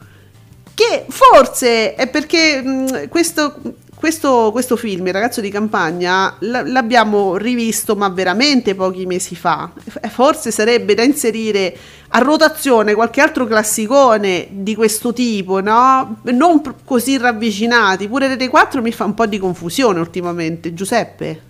che 0.77 1.05
forse 1.09 1.95
è 1.95 2.07
perché 2.07 2.61
mh, 2.61 3.07
questo, 3.09 3.55
questo, 3.99 4.49
questo 4.51 4.75
film, 4.75 5.07
Il 5.07 5.13
ragazzo 5.13 5.41
di 5.41 5.49
campagna, 5.49 6.35
l'abbiamo 6.39 7.35
rivisto 7.35 7.95
ma 7.95 8.07
veramente 8.09 8.75
pochi 8.75 9.07
mesi 9.07 9.33
fa. 9.35 9.71
F- 9.75 10.07
Forse 10.09 10.51
sarebbe 10.51 10.93
da 10.93 11.01
inserire 11.03 11.75
a 12.09 12.19
rotazione 12.19 12.93
qualche 12.93 13.21
altro 13.21 13.47
classicone 13.47 14.47
di 14.51 14.75
questo 14.75 15.13
tipo, 15.13 15.61
no? 15.61 16.17
Non 16.25 16.61
così 16.85 17.17
ravvicinati. 17.17 18.07
Pure 18.07 18.27
Rete 18.27 18.47
4 18.49 18.81
mi 18.83 18.91
fa 18.91 19.05
un 19.05 19.15
po' 19.15 19.25
di 19.25 19.39
confusione 19.39 19.99
ultimamente, 19.99 20.75
Giuseppe. 20.75 21.41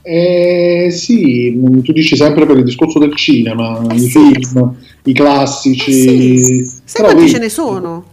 Eh, 0.00 0.88
sì, 0.92 1.50
mh, 1.50 1.82
tu 1.82 1.92
dici 1.92 2.16
sempre 2.16 2.46
per 2.46 2.56
il 2.56 2.64
discorso 2.64 2.98
del 3.00 3.14
cinema, 3.16 3.84
Eh 3.90 3.96
i 3.96 3.98
sì. 3.98 4.08
film, 4.08 4.74
i 5.02 5.12
classici, 5.12 5.90
Eh 5.90 6.64
sì, 6.64 6.70
però 6.92 7.08
quanti 7.08 7.22
vedi- 7.22 7.34
ce 7.34 7.38
ne 7.40 7.48
sono? 7.50 8.04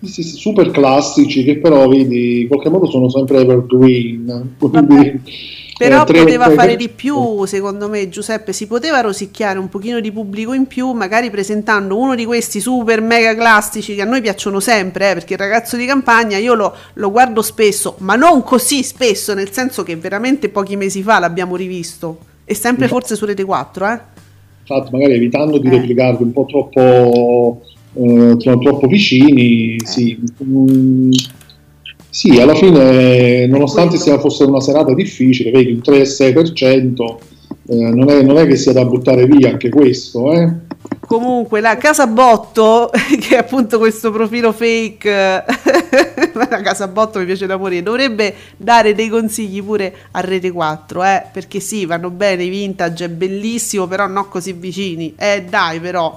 Sì, 0.00 0.22
sì, 0.22 0.36
super 0.36 0.70
classici 0.70 1.42
che 1.42 1.58
però 1.58 1.88
vedi 1.88 2.42
in 2.42 2.48
qualche 2.48 2.68
modo 2.70 2.86
sono 2.86 3.08
sempre 3.10 3.40
evergreen. 3.40 4.54
Quindi, 4.58 5.20
Però 5.78 6.02
eh, 6.02 6.06
tre- 6.06 6.18
poteva 6.24 6.46
tre- 6.46 6.54
fare 6.54 6.76
di 6.76 6.88
più, 6.88 7.44
secondo 7.46 7.88
me, 7.88 8.08
Giuseppe. 8.08 8.52
Si 8.52 8.66
poteva 8.66 9.00
rosicchiare 9.00 9.60
un 9.60 9.68
pochino 9.68 10.00
di 10.00 10.10
pubblico 10.10 10.52
in 10.52 10.66
più, 10.66 10.90
magari 10.90 11.30
presentando 11.30 11.96
uno 11.96 12.16
di 12.16 12.24
questi 12.24 12.58
super 12.60 13.00
mega 13.00 13.34
classici 13.36 13.94
che 13.94 14.02
a 14.02 14.04
noi 14.04 14.20
piacciono 14.20 14.58
sempre, 14.58 15.10
eh, 15.10 15.14
perché 15.14 15.34
il 15.34 15.38
ragazzo 15.38 15.76
di 15.76 15.86
campagna 15.86 16.36
io 16.36 16.54
lo, 16.54 16.74
lo 16.94 17.10
guardo 17.12 17.42
spesso, 17.42 17.94
ma 17.98 18.16
non 18.16 18.42
così 18.42 18.82
spesso, 18.82 19.34
nel 19.34 19.52
senso 19.52 19.84
che 19.84 19.94
veramente 19.94 20.48
pochi 20.48 20.74
mesi 20.74 21.00
fa 21.02 21.20
l'abbiamo 21.20 21.54
rivisto. 21.54 22.18
E 22.44 22.54
sempre 22.54 22.88
forse 22.88 23.14
su 23.14 23.24
Rete 23.24 23.44
4, 23.44 23.86
eh? 23.86 24.00
Infatti, 24.62 24.90
magari 24.90 25.14
evitando 25.14 25.58
di 25.58 25.68
Eh. 25.68 25.70
replicarli 25.70 26.22
un 26.24 26.32
po' 26.32 26.44
troppo, 26.46 27.62
eh, 27.98 28.36
tro- 28.36 28.58
troppo 28.58 28.86
vicini, 28.86 29.76
sì. 29.84 30.16
Mm, 30.44 31.10
sì, 32.08 32.40
alla 32.40 32.54
fine, 32.54 33.46
nonostante 33.46 33.96
sia, 33.96 34.18
fosse 34.18 34.44
una 34.44 34.60
serata 34.60 34.94
difficile, 34.94 35.50
vedi 35.50 35.72
un 35.72 35.80
3-6%, 35.84 37.16
eh, 37.70 37.74
non, 37.74 38.08
è, 38.08 38.22
non 38.22 38.38
è 38.38 38.46
che 38.46 38.56
sia 38.56 38.72
da 38.72 38.84
buttare 38.84 39.26
via 39.26 39.50
anche 39.50 39.68
questo, 39.68 40.32
eh. 40.32 40.66
Comunque, 41.06 41.60
la 41.60 41.76
Casa 41.76 42.06
Botto, 42.06 42.90
che 43.20 43.34
è 43.34 43.38
appunto 43.38 43.78
questo 43.78 44.12
profilo 44.12 44.52
fake, 44.52 45.10
la 46.34 46.60
Casa 46.62 46.86
Botto 46.86 47.18
mi 47.18 47.24
piace 47.24 47.46
da 47.46 47.56
morire, 47.56 47.82
dovrebbe 47.82 48.32
dare 48.56 48.94
dei 48.94 49.08
consigli 49.08 49.62
pure 49.62 49.92
a 50.12 50.20
Rete 50.20 50.52
4, 50.52 51.04
eh, 51.04 51.24
perché 51.32 51.60
sì, 51.60 51.84
vanno 51.84 52.10
bene 52.10 52.44
i 52.44 52.48
vintage, 52.48 53.06
è 53.06 53.08
bellissimo, 53.08 53.86
però 53.86 54.06
non 54.06 54.28
così 54.28 54.52
vicini. 54.52 55.14
Eh, 55.16 55.44
dai, 55.48 55.80
però. 55.80 56.16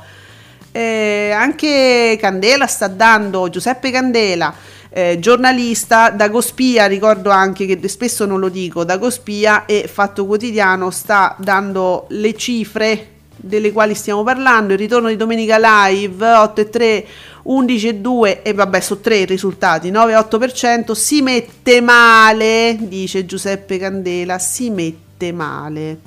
Eh, 0.71 1.31
anche 1.31 2.17
Candela 2.19 2.65
sta 2.65 2.87
dando, 2.87 3.49
Giuseppe 3.49 3.91
Candela, 3.91 4.53
eh, 4.89 5.19
giornalista, 5.19 6.09
Dagospia, 6.09 6.85
ricordo 6.85 7.29
anche 7.29 7.65
che 7.65 7.87
spesso 7.87 8.25
non 8.25 8.39
lo 8.39 8.49
dico, 8.49 8.83
Dagospia 8.83 9.65
e 9.65 9.89
Fatto 9.91 10.25
Quotidiano 10.25 10.89
sta 10.89 11.35
dando 11.37 12.05
le 12.09 12.35
cifre 12.35 13.07
delle 13.35 13.71
quali 13.71 13.95
stiamo 13.95 14.23
parlando, 14.23 14.73
il 14.73 14.79
ritorno 14.79 15.09
di 15.09 15.17
Domenica 15.17 15.57
Live 15.59 16.25
8 16.25 16.61
e 16.61 16.69
3, 16.69 17.05
11 17.43 17.87
e 17.87 17.95
2 17.95 18.41
e 18.43 18.53
vabbè 18.53 18.79
sono 18.79 18.99
tre 18.99 19.17
i 19.17 19.25
risultati, 19.25 19.89
9 19.89 20.13
e 20.13 20.15
8%, 20.15 20.91
si 20.93 21.21
mette 21.21 21.81
male, 21.81 22.77
dice 22.79 23.25
Giuseppe 23.25 23.77
Candela, 23.77 24.39
si 24.39 24.69
mette 24.69 25.31
male. 25.31 25.99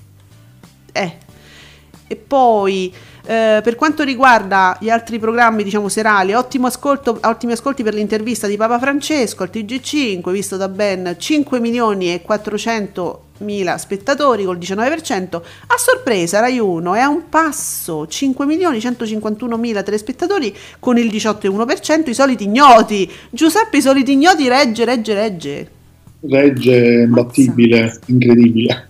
Eh. 0.92 1.16
E 2.06 2.16
poi 2.16 2.94
eh, 3.26 3.60
per 3.62 3.74
quanto 3.74 4.02
riguarda 4.02 4.76
gli 4.80 4.90
altri 4.90 5.18
programmi, 5.18 5.62
diciamo 5.62 5.88
serali, 5.88 6.34
ottimo 6.34 6.66
ascolto, 6.66 7.18
ottimi 7.22 7.52
ascolti 7.52 7.82
per 7.82 7.94
l'intervista 7.94 8.46
di 8.46 8.56
Papa 8.56 8.78
Francesco 8.78 9.42
al 9.42 9.50
TG5, 9.52 10.30
visto 10.30 10.56
da 10.56 10.68
ben 10.68 11.16
5 11.18 11.58
milioni 11.58 12.12
e 12.12 12.20
400 12.20 13.22
mila 13.38 13.78
spettatori 13.78 14.44
col 14.44 14.58
19%. 14.58 15.34
A 15.34 15.76
sorpresa, 15.78 16.40
Rai 16.40 16.58
1 16.58 16.94
è 16.94 17.00
a 17.00 17.08
un 17.08 17.28
passo 17.30 18.06
5 18.06 18.44
milioni 18.44 18.78
151 18.78 19.56
mila 19.56 19.82
telespettatori 19.82 20.54
con 20.78 20.98
il 20.98 21.06
18,1%. 21.06 22.10
I 22.10 22.14
soliti 22.14 22.44
ignoti, 22.44 23.10
Giuseppe, 23.30 23.78
i 23.78 23.82
soliti 23.82 24.12
ignoti 24.12 24.48
regge, 24.48 24.84
regge, 24.84 25.14
regge. 25.14 25.70
Regge 26.20 27.02
imbattibile, 27.06 27.98
incredibile. 28.06 28.88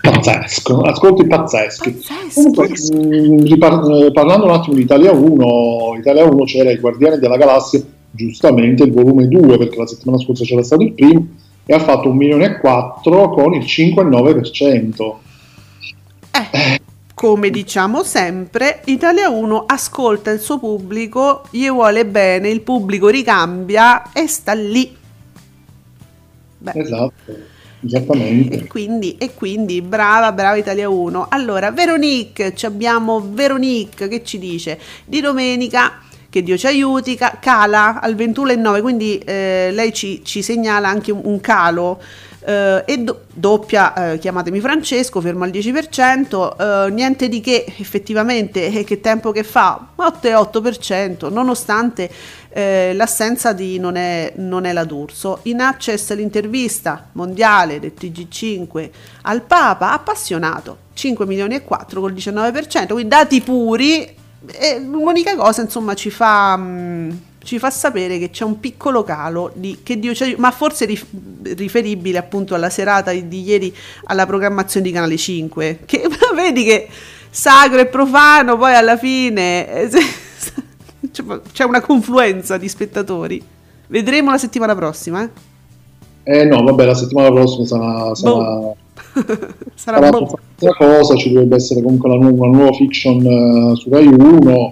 Pazzesco, 0.00 0.80
ascolti 0.80 1.26
pazzeschi. 1.26 1.90
Pazzeschi. 1.92 2.34
Comunque, 2.34 2.68
mh, 2.68 3.44
ripar- 3.44 3.90
eh, 3.90 4.12
parlando 4.12 4.46
un 4.46 4.50
attimo 4.50 4.74
di 4.74 4.82
Italia 4.82 5.12
1, 5.12 5.94
Italia 5.98 6.24
1 6.24 6.44
c'era 6.44 6.72
i 6.72 6.78
Guardiani 6.78 7.18
della 7.18 7.36
Galassia, 7.36 7.80
giustamente 8.10 8.82
il 8.82 8.92
volume 8.92 9.28
2, 9.28 9.56
perché 9.58 9.78
la 9.78 9.86
settimana 9.86 10.20
scorsa 10.20 10.44
c'era 10.44 10.64
stato 10.64 10.82
il 10.82 10.92
primo, 10.92 11.26
e 11.64 11.74
ha 11.74 11.78
fatto 11.78 12.08
un 12.08 12.16
milione 12.16 12.46
e 12.46 12.58
4 12.58 13.30
con 13.30 13.54
il 13.54 13.64
5,9%. 13.64 15.18
Eh, 16.30 16.80
come 17.14 17.50
diciamo 17.50 18.02
sempre, 18.02 18.80
Italia 18.86 19.28
1 19.28 19.64
ascolta 19.66 20.30
il 20.32 20.40
suo 20.40 20.58
pubblico, 20.58 21.42
gli 21.50 21.68
vuole 21.68 22.06
bene, 22.06 22.48
il 22.48 22.62
pubblico 22.62 23.08
ricambia 23.08 24.10
e 24.12 24.26
sta 24.26 24.52
lì. 24.54 24.96
Beh. 26.58 26.72
Esatto, 26.74 27.12
esattamente. 27.84 28.58
E 28.58 28.66
quindi, 28.66 29.16
e 29.18 29.34
quindi 29.34 29.82
brava, 29.82 30.32
brava 30.32 30.56
Italia 30.56 30.88
1. 30.88 31.26
Allora, 31.30 31.70
Veronique, 31.70 32.54
abbiamo 32.62 33.20
Veronique 33.20 34.08
che 34.08 34.24
ci 34.24 34.38
dice 34.38 34.78
di 35.04 35.20
domenica 35.20 36.00
che 36.30 36.42
Dio 36.42 36.58
ci 36.58 36.66
aiuti, 36.66 37.16
ca- 37.16 37.38
cala 37.40 38.00
al 38.00 38.14
21,9, 38.14 38.80
quindi 38.82 39.18
eh, 39.18 39.70
lei 39.72 39.92
ci, 39.92 40.22
ci 40.24 40.42
segnala 40.42 40.88
anche 40.88 41.10
un, 41.10 41.22
un 41.24 41.40
calo. 41.40 42.00
Eh, 42.44 42.82
e 42.86 42.98
do- 42.98 43.22
doppia, 43.32 44.12
eh, 44.12 44.18
chiamatemi 44.18 44.60
Francesco, 44.60 45.20
fermo 45.20 45.44
al 45.44 45.50
10%, 45.50 46.86
eh, 46.86 46.90
niente 46.90 47.28
di 47.28 47.40
che 47.40 47.64
effettivamente, 47.78 48.66
eh, 48.66 48.84
che 48.84 49.00
tempo 49.00 49.32
che 49.32 49.42
fa, 49.42 49.88
8,8%, 49.96 51.30
nonostante 51.30 52.10
eh, 52.50 52.92
l'assenza 52.94 53.52
di 53.52 53.78
non 53.78 53.96
è, 53.96 54.32
non 54.36 54.64
è 54.64 54.72
la 54.72 54.84
D'Urso. 54.84 55.40
In 55.42 55.60
access 55.60 56.12
l'intervista 56.14 57.08
mondiale 57.12 57.80
del 57.80 57.92
TG5 57.98 58.90
al 59.22 59.42
Papa, 59.42 59.92
appassionato, 59.92 60.78
5 60.94 61.26
milioni 61.26 61.54
e 61.54 61.64
4 61.64 62.00
col 62.00 62.12
19%, 62.12 62.86
quindi 62.86 63.08
dati 63.08 63.40
puri, 63.40 64.16
e 64.52 64.78
l'unica 64.80 65.36
cosa 65.36 65.62
insomma 65.62 65.94
ci 65.94 66.10
fa... 66.10 66.56
mm, 66.56 67.10
ci 67.48 67.58
fa 67.58 67.70
sapere 67.70 68.18
che 68.18 68.28
c'è 68.28 68.44
un 68.44 68.60
piccolo 68.60 69.02
calo 69.02 69.50
di, 69.54 69.78
che 69.82 69.98
Dio 69.98 70.12
ci 70.14 70.34
ma 70.36 70.50
forse 70.50 70.84
rif- 70.84 71.06
riferibile 71.56 72.18
appunto 72.18 72.54
alla 72.54 72.68
serata 72.68 73.10
di 73.10 73.40
ieri 73.40 73.74
alla 74.04 74.26
programmazione 74.26 74.84
di 74.84 74.92
Canale 74.92 75.16
5 75.16 75.78
che 75.86 76.02
vedi 76.36 76.64
che 76.64 76.88
sacro 77.30 77.78
e 77.78 77.86
profano 77.86 78.58
poi 78.58 78.74
alla 78.74 78.98
fine 78.98 79.66
eh, 79.66 79.88
se- 79.88 80.60
c'è- 81.52 81.64
una 81.64 81.80
confluenza 81.80 82.58
di 82.58 82.68
spettatori 82.68 83.42
vedremo 83.86 84.30
la 84.30 84.36
settimana 84.36 84.74
prossima 84.74 85.22
eh? 85.22 85.30
Eh 86.30 86.44
no, 86.44 86.62
vabbè, 86.62 86.84
la 86.84 86.94
settimana 86.94 87.30
prossima 87.30 87.64
sarà, 87.64 88.14
sarà, 88.14 88.34
Boh. 88.34 88.76
sarà 89.74 89.96
sarà 89.96 90.10
boh. 90.10 90.38
cosa, 90.76 91.16
ci 91.16 91.32
dovrebbe 91.32 91.56
essere 91.56 91.80
comunque 91.80 92.10
la 92.10 92.16
nu- 92.16 92.36
una 92.36 92.54
nuova 92.54 92.72
fiction 92.74 93.24
eh, 93.24 93.76
su 93.76 93.88
Rai 93.88 94.06
1 94.06 94.68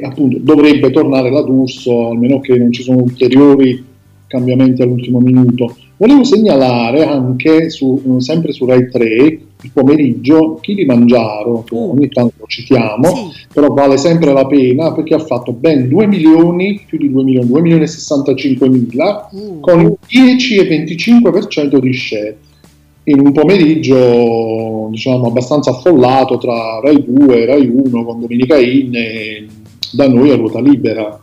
e 0.00 0.06
appunto 0.06 0.38
dovrebbe 0.40 0.90
tornare 0.90 1.30
la 1.30 1.42
D'Urso, 1.42 2.08
almeno 2.08 2.40
che 2.40 2.56
non 2.56 2.72
ci 2.72 2.82
sono 2.82 2.98
ulteriori 3.02 3.84
cambiamenti 4.26 4.80
all'ultimo 4.82 5.20
minuto. 5.20 5.76
Volevo 5.98 6.24
segnalare 6.24 7.04
anche, 7.04 7.68
su, 7.70 8.00
eh, 8.16 8.20
sempre 8.20 8.52
su 8.52 8.64
Rai 8.64 8.88
3, 8.90 9.40
il 9.62 9.70
pomeriggio, 9.72 10.58
Kilimangiaro, 10.60 11.62
che 11.64 11.74
Uh. 11.74 11.90
ogni 11.94 12.08
tanto 12.08 12.32
lo 12.38 12.46
citiamo, 12.46 13.04
Sì. 13.04 13.46
però 13.52 13.68
vale 13.72 13.96
sempre 13.98 14.32
la 14.32 14.46
pena 14.46 14.92
perché 14.92 15.14
ha 15.14 15.18
fatto 15.20 15.52
ben 15.52 15.88
2 15.88 16.06
milioni, 16.06 16.80
più 16.86 16.98
di 16.98 17.10
2 17.10 17.22
milioni, 17.22 17.46
2 17.46 17.60
milioni 17.60 17.82
e 17.84 17.86
65 17.86 18.68
mila, 18.68 19.28
Uh. 19.32 19.60
con 19.60 19.80
il 19.82 19.96
10 20.08 20.56
e 20.56 20.66
25% 20.66 21.78
di 21.78 21.92
share 21.92 22.36
in 23.04 23.18
un 23.18 23.32
pomeriggio 23.32 24.86
diciamo 24.92 25.26
abbastanza 25.26 25.70
affollato 25.70 26.38
tra 26.38 26.78
Rai 26.80 27.04
2 27.04 27.42
e 27.42 27.46
Rai 27.46 27.66
1 27.68 28.04
con 28.04 28.20
Domenica 28.20 28.56
In 28.58 28.94
e 28.94 29.46
da 29.92 30.08
noi 30.08 30.30
a 30.30 30.36
ruota 30.36 30.60
libera 30.60 31.20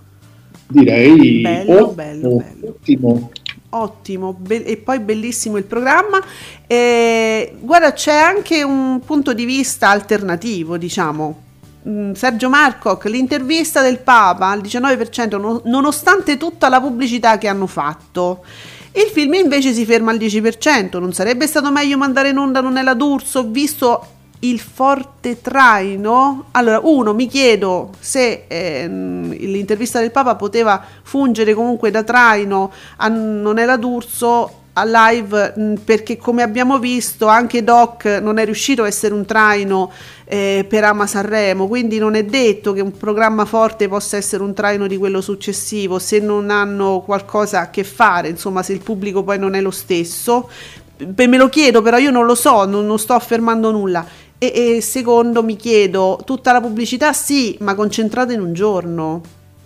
direi 0.67 1.41
Bello, 1.41 1.71
ottimo, 1.73 1.91
bello, 1.93 2.35
bello. 2.35 2.67
ottimo. 2.67 3.31
Ottimo, 3.71 4.33
be- 4.33 4.65
e 4.65 4.77
poi 4.77 4.99
bellissimo 4.99 5.57
il 5.57 5.63
programma. 5.63 6.19
E, 6.65 7.53
guarda, 7.59 7.93
c'è 7.93 8.13
anche 8.13 8.63
un 8.63 8.99
punto 9.05 9.33
di 9.33 9.45
vista 9.45 9.89
alternativo, 9.89 10.77
diciamo. 10.77 11.41
Mm, 11.87 12.13
Sergio 12.13 12.49
Marcoc, 12.49 13.05
l'intervista 13.05 13.81
del 13.81 13.99
Papa 13.99 14.47
al 14.47 14.61
19%, 14.61 15.37
no- 15.39 15.61
nonostante 15.65 16.37
tutta 16.37 16.67
la 16.67 16.81
pubblicità 16.81 17.37
che 17.37 17.47
hanno 17.47 17.67
fatto. 17.67 18.43
Il 18.91 19.09
film 19.13 19.35
invece 19.35 19.71
si 19.71 19.85
ferma 19.85 20.11
al 20.11 20.17
10%. 20.17 20.99
Non 20.99 21.13
sarebbe 21.13 21.45
stato 21.45 21.71
meglio 21.71 21.97
mandare 21.97 22.29
in 22.29 22.37
onda 22.37 22.61
Non 22.61 22.77
è 22.77 22.81
la 22.81 22.95
D'Urso, 22.95 23.47
visto 23.49 24.05
il 24.39 24.59
forte 24.59 25.41
traino? 25.41 26.45
Allora, 26.51 26.79
uno, 26.83 27.13
mi 27.13 27.27
chiedo 27.27 27.91
se 27.99 28.45
ehm, 28.47 29.31
l'intervista 29.31 29.99
del 29.99 30.11
Papa 30.11 30.35
poteva 30.35 30.81
fungere 31.03 31.53
comunque 31.53 31.91
da 31.91 32.03
traino 32.03 32.71
a 32.97 33.07
Non 33.07 33.57
è 33.57 33.65
la 33.65 33.77
D'Urso 33.77 34.59
a 34.73 35.11
live 35.11 35.77
perché 35.83 36.17
come 36.17 36.41
abbiamo 36.41 36.79
visto 36.79 37.27
anche 37.27 37.63
Doc 37.63 38.05
non 38.21 38.37
è 38.37 38.45
riuscito 38.45 38.83
a 38.83 38.87
essere 38.87 39.13
un 39.13 39.25
traino 39.25 39.91
eh, 40.23 40.65
per 40.67 40.85
Ama 40.85 41.05
Sanremo. 41.05 41.67
Quindi 41.67 41.97
non 41.97 42.15
è 42.15 42.23
detto 42.23 42.71
che 42.71 42.81
un 42.81 42.95
programma 42.95 43.45
forte 43.45 43.89
possa 43.89 44.15
essere 44.15 44.43
un 44.43 44.53
traino 44.53 44.87
di 44.87 44.95
quello 44.95 45.21
successivo 45.21 45.99
se 45.99 46.19
non 46.19 46.49
hanno 46.49 47.01
qualcosa 47.05 47.59
a 47.59 47.69
che 47.69 47.83
fare 47.83 48.29
insomma 48.29 48.63
se 48.63 48.71
il 48.71 48.81
pubblico 48.81 49.23
poi 49.23 49.37
non 49.37 49.53
è 49.55 49.61
lo 49.61 49.71
stesso. 49.71 50.49
Me 50.97 51.37
lo 51.37 51.49
chiedo 51.49 51.81
però 51.81 51.97
io 51.97 52.11
non 52.11 52.25
lo 52.25 52.35
so 52.35 52.65
non, 52.65 52.85
non 52.85 52.99
sto 52.99 53.13
affermando 53.13 53.71
nulla 53.71 54.05
e, 54.39 54.77
e 54.77 54.81
secondo 54.81 55.43
mi 55.43 55.55
chiedo 55.55 56.19
tutta 56.25 56.51
la 56.51 56.61
pubblicità 56.61 57.13
sì 57.13 57.55
ma 57.59 57.75
concentrata 57.75 58.33
in 58.33 58.41
un 58.41 58.53
giorno 58.53 59.21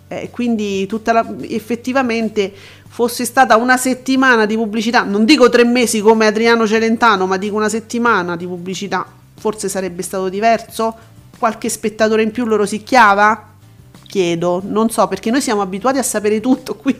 eh, 0.08 0.28
quindi 0.30 0.86
tutta 0.86 1.12
la, 1.12 1.26
effettivamente 1.40 2.52
fosse 2.94 3.24
stata 3.24 3.56
una 3.56 3.76
settimana 3.76 4.46
di 4.46 4.54
pubblicità, 4.54 5.02
non 5.02 5.24
dico 5.24 5.48
tre 5.48 5.64
mesi 5.64 6.00
come 6.00 6.26
Adriano 6.26 6.64
Celentano, 6.64 7.26
ma 7.26 7.36
dico 7.36 7.56
una 7.56 7.68
settimana 7.68 8.36
di 8.36 8.46
pubblicità, 8.46 9.04
forse 9.36 9.68
sarebbe 9.68 10.02
stato 10.02 10.28
diverso? 10.28 10.94
Qualche 11.36 11.68
spettatore 11.68 12.22
in 12.22 12.30
più 12.30 12.44
lo 12.44 12.54
rosicchiava? 12.54 13.52
Chiedo, 14.06 14.62
non 14.64 14.90
so, 14.90 15.08
perché 15.08 15.32
noi 15.32 15.40
siamo 15.40 15.60
abituati 15.60 15.98
a 15.98 16.04
sapere 16.04 16.38
tutto 16.38 16.76
qui, 16.76 16.96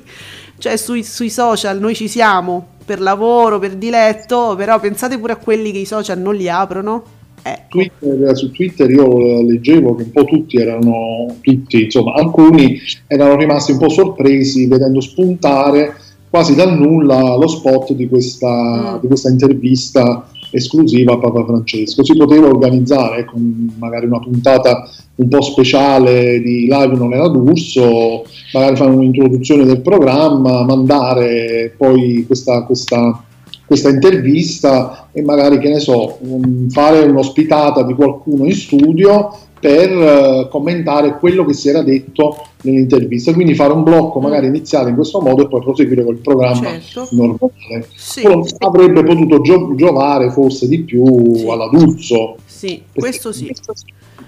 cioè 0.59 0.77
sui, 0.77 1.05
sui 1.05 1.31
social 1.31 1.79
noi 1.79 1.95
ci 1.95 2.09
siamo 2.09 2.71
per 2.85 3.01
lavoro, 3.01 3.61
per 3.61 3.77
diletto, 3.77 4.57
però 4.57 4.81
pensate 4.81 5.17
pure 5.17 5.35
a 5.35 5.37
quelli 5.37 5.71
che 5.71 5.79
i 5.79 5.87
social 5.87 6.19
non 6.19 6.35
li 6.35 6.49
aprono. 6.49 7.05
Ecco. 7.47 7.67
Twitter, 7.69 8.37
su 8.37 8.51
Twitter 8.53 8.91
io 8.91 9.43
leggevo 9.43 9.95
che 9.97 10.05
un 10.05 10.11
po' 10.13 10.25
tutti 10.25 10.57
erano, 10.57 11.27
tutti, 11.43 11.83
insomma, 11.85 12.15
alcuni 12.15 12.79
erano 13.07 13.37
rimasti 13.37 13.73
un 13.73 13.79
po' 13.79 13.91
sorpresi 13.91 14.67
vedendo 14.67 15.01
spuntare 15.03 15.95
quasi 16.31 16.55
dal 16.55 16.77
nulla 16.77 17.37
lo 17.37 17.47
spot 17.47 17.93
di 17.93 18.09
questa, 18.09 18.95
Mm. 18.97 19.01
di 19.03 19.07
questa 19.07 19.29
intervista 19.29 20.27
esclusiva 20.51 21.13
a 21.13 21.19
Papa 21.19 21.45
Francesco. 21.45 22.03
Si 22.03 22.17
poteva 22.17 22.49
organizzare 22.49 23.25
con 23.25 23.75
magari 23.79 24.07
una 24.07 24.21
puntata 24.21 24.89
un 25.17 25.29
po' 25.29 25.43
speciale 25.43 26.41
di 26.41 26.63
live 26.63 26.97
non 26.97 27.13
era 27.13 27.29
d'Urso, 27.29 28.25
magari 28.53 28.77
fare 28.77 28.91
un'introduzione 28.91 29.65
del 29.65 29.81
programma, 29.83 30.65
mandare 30.65 31.75
poi 31.77 32.25
questa, 32.27 32.65
questa 32.65 33.23
questa 33.66 33.88
intervista 33.88 35.09
e 35.12 35.22
magari, 35.22 35.59
che 35.59 35.68
ne 35.68 35.79
so, 35.81 36.18
um, 36.20 36.68
fare 36.68 37.00
un'ospitata 37.00 37.83
di 37.85 37.94
qualcuno 37.94 38.44
in 38.44 38.53
studio 38.55 39.37
per 39.59 39.90
eh, 39.90 40.48
commentare 40.50 41.16
quello 41.18 41.46
che 41.46 41.55
si 41.55 41.70
era 41.70 41.83
detto 41.83 42.37
nell'intervista, 42.62 43.33
quindi 43.33 43.55
fare 43.55 43.72
un 43.72 43.83
blocco 43.83 44.20
magari 44.20 44.46
iniziale 44.46 44.90
in 44.90 44.94
questo 44.94 45.22
modo 45.22 45.42
e 45.44 45.48
poi 45.48 45.62
proseguire 45.62 46.05
col 46.05 46.18
programma 46.18 46.79
Certo. 46.79 47.09
normale. 47.12 47.88
Sì, 47.94 48.20
Quello 48.20 48.44
avrebbe 48.59 49.03
potuto 49.03 49.40
gio- 49.40 49.74
giovare 49.74 50.31
forse 50.31 50.68
di 50.68 50.81
più 50.83 51.35
Sì. 51.35 51.48
alla 51.48 51.68
D'Urso, 51.68 52.37
sì. 52.44 52.66
Sì, 52.68 52.83
questo 52.92 53.33
sì. 53.33 53.50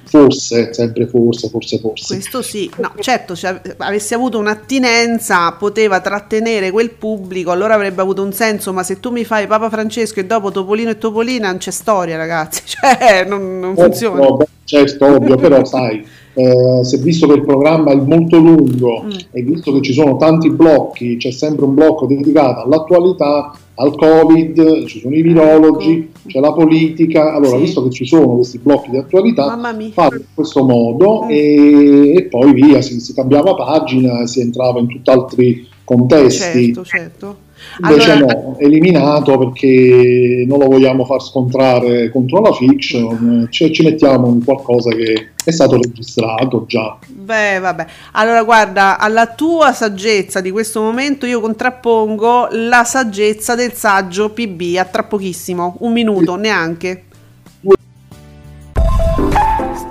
Forse, 0.08 0.72
sempre 0.72 1.06
forse, 1.06 1.48
forse, 1.48 1.78
forse. 1.78 2.14
Questo 2.14 2.40
sì, 2.42 2.70
no, 2.78 2.92
certo, 3.00 3.34
se 3.34 3.60
avessi 3.78 4.14
avuto 4.14 4.38
un'attinenza 4.38 5.52
poteva 5.52 6.00
trattenere 6.00 6.70
quel 6.70 6.90
pubblico, 6.90 7.50
allora 7.50 7.74
avrebbe 7.74 8.02
avuto 8.02 8.22
un 8.22 8.32
senso, 8.32 8.72
ma 8.72 8.82
se 8.84 9.00
tu 9.00 9.10
mi 9.10 9.24
fai 9.24 9.46
Papa 9.46 9.68
Francesco 9.68 10.20
e 10.20 10.24
dopo 10.26 10.50
Topolino 10.52 10.90
e 10.90 10.98
Topolina 10.98 11.48
non 11.48 11.58
c'è 11.58 11.70
storia 11.72 12.16
ragazzi, 12.16 12.62
cioè 12.66 13.24
non, 13.28 13.58
non 13.58 13.74
Oh, 13.76 13.82
funziona. 13.82 14.20
no, 14.20 14.36
beh, 14.36 14.46
certo, 14.64 15.04
ovvio, 15.06 15.34
però 15.36 15.64
sai, 15.64 16.06
eh, 16.34 16.80
se 16.84 16.98
visto 16.98 17.26
che 17.26 17.34
il 17.34 17.44
programma 17.44 17.90
è 17.90 17.96
molto 17.96 18.36
lungo 18.38 19.02
Mm. 19.04 19.10
e 19.32 19.42
visto 19.42 19.72
che 19.72 19.80
ci 19.82 19.92
sono 19.92 20.16
tanti 20.16 20.50
blocchi, 20.50 21.16
c'è 21.16 21.30
sempre 21.30 21.64
un 21.64 21.74
blocco 21.74 22.06
dedicato 22.06 22.62
all'attualità, 22.62 23.52
al 23.78 23.94
Covid, 23.94 24.86
ci 24.86 25.00
sono 25.00 25.14
i 25.14 25.22
virologi, 25.22 26.10
c'è 26.26 26.40
la 26.40 26.52
politica, 26.52 27.34
allora 27.34 27.56
Sì. 27.56 27.62
visto 27.62 27.82
che 27.84 27.90
ci 27.90 28.06
sono 28.06 28.36
questi 28.36 28.58
blocchi 28.58 28.90
di 28.90 28.96
attualità, 28.96 29.58
farlo 29.92 30.18
in 30.18 30.24
questo 30.34 30.64
modo 30.64 31.24
Mm. 31.24 31.30
e, 31.30 32.12
e 32.16 32.22
poi 32.24 32.52
via, 32.52 32.80
si, 32.80 32.98
si 33.00 33.12
cambiava 33.14 33.54
pagina 33.54 34.26
si 34.26 34.40
entrava 34.40 34.80
in 34.80 34.88
tutt'altri 34.88 35.66
contesti. 35.84 36.72
Certo, 36.72 36.84
certo. 36.84 37.36
Invece 37.80 38.12
Allora, 38.12 38.34
no, 38.34 38.56
eliminato 38.58 39.38
perché 39.38 40.44
non 40.46 40.58
lo 40.58 40.66
vogliamo 40.66 41.04
far 41.04 41.22
scontrare 41.22 42.10
contro 42.10 42.40
la 42.40 42.52
fiction, 42.52 43.48
ci, 43.50 43.72
ci 43.72 43.82
mettiamo 43.82 44.28
in 44.28 44.44
qualcosa 44.44 44.90
che 44.90 45.30
è 45.44 45.50
stato 45.50 45.76
registrato 45.76 46.64
già. 46.66 46.98
Beh, 47.06 47.58
vabbè. 47.58 47.86
Allora, 48.12 48.42
guarda, 48.42 48.98
alla 48.98 49.26
tua 49.26 49.72
saggezza 49.72 50.40
di 50.40 50.50
questo 50.50 50.80
momento 50.80 51.26
io 51.26 51.40
contrappongo 51.40 52.48
la 52.50 52.84
saggezza 52.84 53.54
del 53.54 53.72
saggio 53.72 54.30
PB 54.30 54.76
a 54.78 54.84
tra 54.84 55.02
pochissimo, 55.02 55.76
un 55.80 55.92
minuto 55.92 56.36
neanche. 56.36 57.02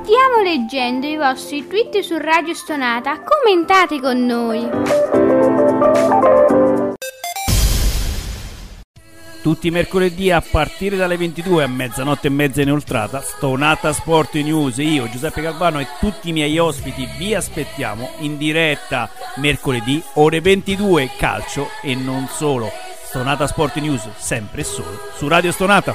Stiamo 0.03 0.41
leggendo 0.43 1.07
i 1.07 1.17
vostri 1.17 1.67
tweet 1.67 1.99
su 1.99 2.17
Radio 2.17 2.53
Stonata. 2.53 3.21
Commentate 3.21 3.99
con 3.99 4.25
noi. 4.25 6.53
Tutti 9.45 9.67
i 9.67 9.69
mercoledì 9.69 10.31
a 10.31 10.41
partire 10.41 10.97
dalle 10.97 11.17
22 11.17 11.63
a 11.63 11.67
mezzanotte 11.67 12.25
e 12.25 12.31
mezza 12.31 12.63
inoltrata, 12.63 13.21
Stonata 13.21 13.93
Sport 13.93 14.33
News, 14.37 14.77
io 14.77 15.07
Giuseppe 15.07 15.43
Calvano 15.43 15.79
e 15.79 15.85
tutti 15.99 16.29
i 16.29 16.31
miei 16.31 16.57
ospiti 16.57 17.07
vi 17.19 17.35
aspettiamo 17.35 18.09
in 18.21 18.37
diretta 18.37 19.07
mercoledì 19.35 20.01
ore 20.13 20.41
22 20.41 21.11
calcio 21.15 21.67
e 21.83 21.93
non 21.93 22.27
solo. 22.27 22.71
Stonata 23.03 23.45
Sport 23.45 23.75
News 23.75 24.09
sempre 24.17 24.61
e 24.61 24.63
solo 24.63 24.99
su 25.15 25.27
Radio 25.27 25.51
Stonata. 25.51 25.93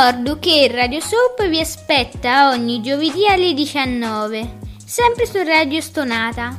Ricordo 0.00 0.38
che 0.38 0.66
Radio 0.72 0.98
Soap 0.98 1.46
vi 1.46 1.60
aspetta 1.60 2.48
ogni 2.48 2.80
giovedì 2.80 3.26
alle 3.28 3.52
19, 3.52 4.58
sempre 4.82 5.26
su 5.26 5.42
Radio 5.42 5.78
Stonata. 5.82 6.58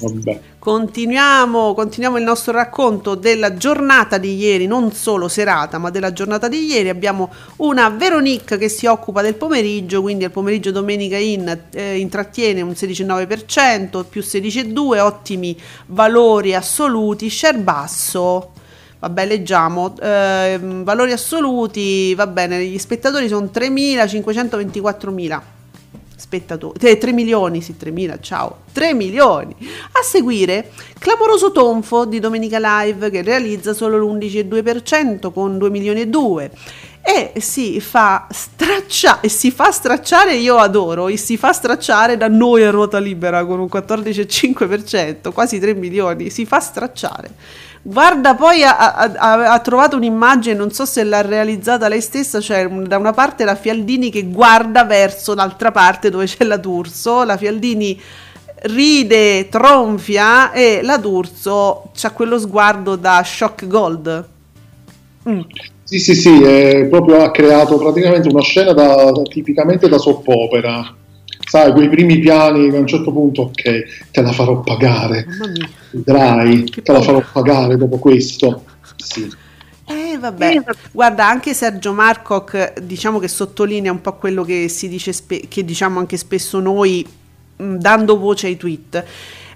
Vabbè. 0.00 0.40
Continuiamo, 0.68 1.72
continuiamo 1.72 2.18
il 2.18 2.24
nostro 2.24 2.52
racconto 2.52 3.14
della 3.14 3.54
giornata 3.54 4.18
di 4.18 4.36
ieri, 4.36 4.66
non 4.66 4.92
solo 4.92 5.26
serata, 5.26 5.78
ma 5.78 5.88
della 5.88 6.12
giornata 6.12 6.46
di 6.46 6.66
ieri. 6.66 6.90
Abbiamo 6.90 7.32
una 7.56 7.88
Veronique 7.88 8.58
che 8.58 8.68
si 8.68 8.84
occupa 8.84 9.22
del 9.22 9.36
pomeriggio, 9.36 10.02
quindi 10.02 10.24
al 10.24 10.30
pomeriggio 10.30 10.70
domenica 10.70 11.16
in 11.16 11.58
eh, 11.70 11.96
intrattiene 11.96 12.60
un 12.60 12.72
16,9%, 12.72 14.04
più 14.06 14.20
16,2%, 14.20 15.00
ottimi 15.00 15.58
valori 15.86 16.54
assoluti, 16.54 17.30
share 17.30 17.56
basso. 17.56 18.52
Vabbè, 18.98 19.24
leggiamo. 19.24 19.94
ehm, 19.98 20.84
valori 20.84 21.12
assoluti, 21.12 22.14
va 22.14 22.26
bene, 22.26 22.62
gli 22.62 22.76
spettatori 22.76 23.26
sono 23.26 23.48
3.524.000 23.50 25.56
spettatori, 26.28 26.78
eh, 26.86 26.98
3 26.98 27.12
milioni, 27.12 27.62
sì, 27.62 27.74
3.000, 27.80 28.18
ciao, 28.20 28.58
3 28.72 28.92
milioni. 28.92 29.56
A 29.92 30.02
seguire, 30.02 30.70
clamoroso 30.98 31.52
tonfo 31.52 32.04
di 32.04 32.20
Domenica 32.20 32.58
Live 32.60 33.08
che 33.08 33.22
realizza 33.22 33.72
solo 33.72 33.96
l'11,2% 33.96 35.32
con 35.32 35.56
2 35.56 35.70
milioni 35.70 36.02
e 36.02 36.06
2 36.06 36.50
e 37.00 37.40
si 37.40 37.80
fa 37.80 38.26
stracciare, 38.30 39.30
si 39.30 39.50
fa 39.50 39.70
stracciare, 39.70 40.34
io 40.34 40.58
adoro, 40.58 41.08
e 41.08 41.16
si 41.16 41.38
fa 41.38 41.54
stracciare 41.54 42.18
da 42.18 42.28
noi 42.28 42.62
a 42.62 42.70
ruota 42.70 42.98
libera 42.98 43.46
con 43.46 43.58
un 43.58 43.68
14,5%, 43.72 45.32
quasi 45.32 45.58
3 45.58 45.72
milioni, 45.72 46.28
si 46.28 46.44
fa 46.44 46.60
stracciare. 46.60 47.30
Guarda, 47.82 48.34
poi 48.34 48.62
ha, 48.64 48.76
ha- 48.76 49.52
ha- 49.52 49.58
trovato 49.60 49.96
un'immagine, 49.96 50.54
non 50.54 50.70
so 50.72 50.84
se 50.84 51.04
l'ha 51.04 51.22
realizzata 51.22 51.88
lei 51.88 52.00
stessa, 52.00 52.40
cioè 52.40 52.68
da 52.68 52.98
una 52.98 53.12
parte 53.12 53.44
la 53.44 53.54
Fialdini 53.54 54.10
che 54.10 54.24
guarda 54.24 54.84
verso 54.84 55.34
l'altra 55.34 55.70
parte 55.70 56.10
dove 56.10 56.26
c'è 56.26 56.44
la 56.44 56.56
D'Urso, 56.56 57.22
la 57.24 57.36
Fialdini 57.36 57.98
ride, 58.62 59.48
tronfia 59.48 60.52
e 60.52 60.80
la 60.82 60.96
D'Urso 60.98 61.90
ha 62.02 62.10
quello 62.10 62.38
sguardo 62.38 62.96
da 62.96 63.22
shock 63.24 63.66
gold. 63.66 64.24
Mm. 65.28 65.40
Sì, 65.84 65.98
sì, 65.98 66.14
sì, 66.14 66.86
proprio 66.90 67.22
ha 67.22 67.30
creato 67.30 67.78
praticamente 67.78 68.28
una 68.28 68.42
scena 68.42 68.72
da- 68.72 69.12
tipicamente 69.30 69.88
da 69.88 69.98
soppopera. 69.98 70.94
Sai, 71.48 71.72
quei 71.72 71.88
primi 71.88 72.18
piani 72.18 72.68
che 72.70 72.76
a 72.76 72.80
un 72.80 72.86
certo 72.86 73.10
punto, 73.10 73.42
ok, 73.42 74.10
te 74.10 74.20
la 74.20 74.32
farò 74.32 74.60
pagare, 74.60 75.26
vedrai, 75.92 76.64
te 76.64 76.92
la 76.92 77.00
farò 77.00 77.22
pagare 77.32 77.78
dopo 77.78 77.96
questo. 77.98 78.64
Sì. 78.96 79.32
Eh, 79.86 80.18
vabbè. 80.18 80.62
Guarda, 80.92 81.26
anche 81.26 81.54
Sergio 81.54 81.94
Marcoc, 81.94 82.80
diciamo 82.80 83.18
che 83.18 83.28
sottolinea 83.28 83.90
un 83.90 84.02
po' 84.02 84.16
quello 84.16 84.44
che 84.44 84.68
si 84.68 84.90
dice, 84.90 85.14
spe- 85.14 85.48
che 85.48 85.64
diciamo 85.64 85.98
anche 85.98 86.18
spesso 86.18 86.60
noi, 86.60 87.06
mh, 87.56 87.76
dando 87.76 88.18
voce 88.18 88.48
ai 88.48 88.58
tweet. 88.58 89.04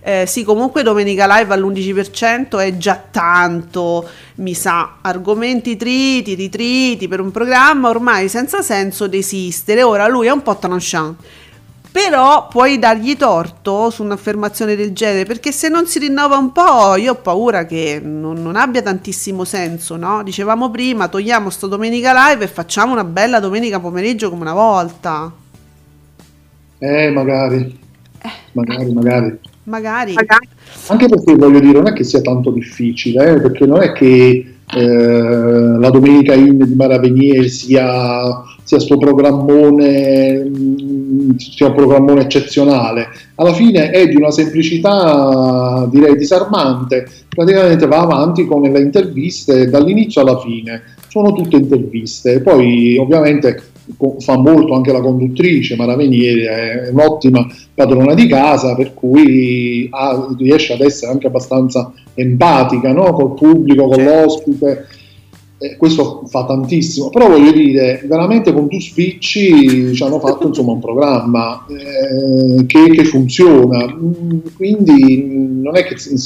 Eh, 0.04 0.24
sì, 0.26 0.44
comunque 0.44 0.82
Domenica 0.82 1.26
Live 1.26 1.52
all'11% 1.52 2.58
è 2.58 2.76
già 2.78 3.00
tanto, 3.10 4.08
mi 4.36 4.54
sa, 4.54 4.96
argomenti 5.02 5.76
triti, 5.76 6.34
ritriti 6.34 7.06
per 7.06 7.20
un 7.20 7.30
programma 7.30 7.90
ormai 7.90 8.30
senza 8.30 8.62
senso 8.62 9.06
desistere. 9.06 9.82
Ora 9.82 10.08
lui 10.08 10.26
è 10.28 10.30
un 10.30 10.42
po' 10.42 10.56
tranchant. 10.56 11.16
Però 11.92 12.48
puoi 12.48 12.78
dargli 12.78 13.16
torto 13.18 13.90
su 13.90 14.02
un'affermazione 14.02 14.74
del 14.76 14.92
genere, 14.92 15.26
perché 15.26 15.52
se 15.52 15.68
non 15.68 15.86
si 15.86 15.98
rinnova 15.98 16.38
un 16.38 16.50
po', 16.50 16.96
io 16.96 17.12
ho 17.12 17.16
paura 17.16 17.66
che 17.66 18.00
non, 18.02 18.42
non 18.42 18.56
abbia 18.56 18.80
tantissimo 18.80 19.44
senso, 19.44 19.96
no? 19.96 20.22
Dicevamo 20.22 20.70
prima, 20.70 21.08
togliamo 21.08 21.50
sto 21.50 21.66
domenica 21.66 22.30
live 22.30 22.44
e 22.44 22.48
facciamo 22.48 22.92
una 22.92 23.04
bella 23.04 23.40
domenica 23.40 23.78
pomeriggio 23.78 24.30
come 24.30 24.40
una 24.40 24.54
volta. 24.54 25.30
Eh, 26.78 27.10
magari, 27.10 27.78
magari, 28.52 28.92
magari. 28.92 29.38
Magari. 29.64 30.14
Anche 30.86 31.06
perché 31.06 31.36
voglio 31.36 31.60
dire, 31.60 31.74
non 31.74 31.88
è 31.88 31.92
che 31.92 32.04
sia 32.04 32.22
tanto 32.22 32.50
difficile, 32.50 33.32
eh, 33.34 33.40
perché 33.40 33.66
non 33.66 33.82
è 33.82 33.92
che 33.92 34.52
eh, 34.74 35.78
la 35.78 35.90
Domenica 35.90 36.34
In 36.34 36.56
di 36.56 36.74
Maravenier 36.74 37.48
sia, 37.48 38.42
sia 38.62 38.80
sto 38.80 38.96
programmone, 38.96 40.50
sia 41.38 41.68
un 41.68 41.74
programmone 41.74 42.22
eccezionale. 42.22 43.08
Alla 43.36 43.52
fine 43.52 43.90
è 43.90 44.06
di 44.08 44.16
una 44.16 44.30
semplicità, 44.30 45.88
direi, 45.90 46.16
disarmante. 46.16 47.06
Praticamente 47.28 47.86
va 47.86 48.00
avanti 48.00 48.44
con 48.44 48.62
le 48.62 48.80
interviste 48.80 49.68
dall'inizio 49.68 50.20
alla 50.20 50.38
fine. 50.38 50.82
Sono 51.08 51.32
tutte 51.32 51.56
interviste. 51.56 52.40
Poi, 52.40 52.96
ovviamente, 52.98 53.70
fa 54.18 54.38
molto 54.38 54.74
anche 54.74 54.92
la 54.92 55.00
conduttrice 55.00 55.76
Maravenieri, 55.76 56.42
è 56.42 56.88
un'ottima 56.90 57.46
padrona 57.74 58.14
di 58.14 58.26
casa, 58.26 58.74
per 58.74 58.94
cui 58.94 59.88
ha- 59.90 60.28
riesce 60.38 60.72
ad 60.72 60.80
essere 60.80 61.12
anche 61.12 61.26
abbastanza 61.26 61.92
empatica 62.14 62.92
no? 62.92 63.12
col 63.12 63.34
pubblico, 63.34 63.88
con 63.88 64.04
l'ospite. 64.04 64.86
Eh, 65.62 65.76
questo 65.76 66.24
fa 66.26 66.44
tantissimo, 66.44 67.08
però 67.08 67.28
voglio 67.28 67.52
dire, 67.52 68.02
veramente 68.06 68.52
con 68.52 68.66
due 68.66 68.80
spicci 68.80 69.94
ci 69.94 70.02
hanno 70.02 70.18
fatto 70.18 70.48
insomma 70.48 70.72
un 70.72 70.80
programma 70.80 71.64
eh, 71.68 72.66
che, 72.66 72.90
che 72.90 73.04
funziona, 73.04 73.86
Mm, 73.92 74.38
quindi 74.56 75.60
non 75.62 75.76
è 75.76 75.84
che 75.84 75.96
si, 75.98 76.16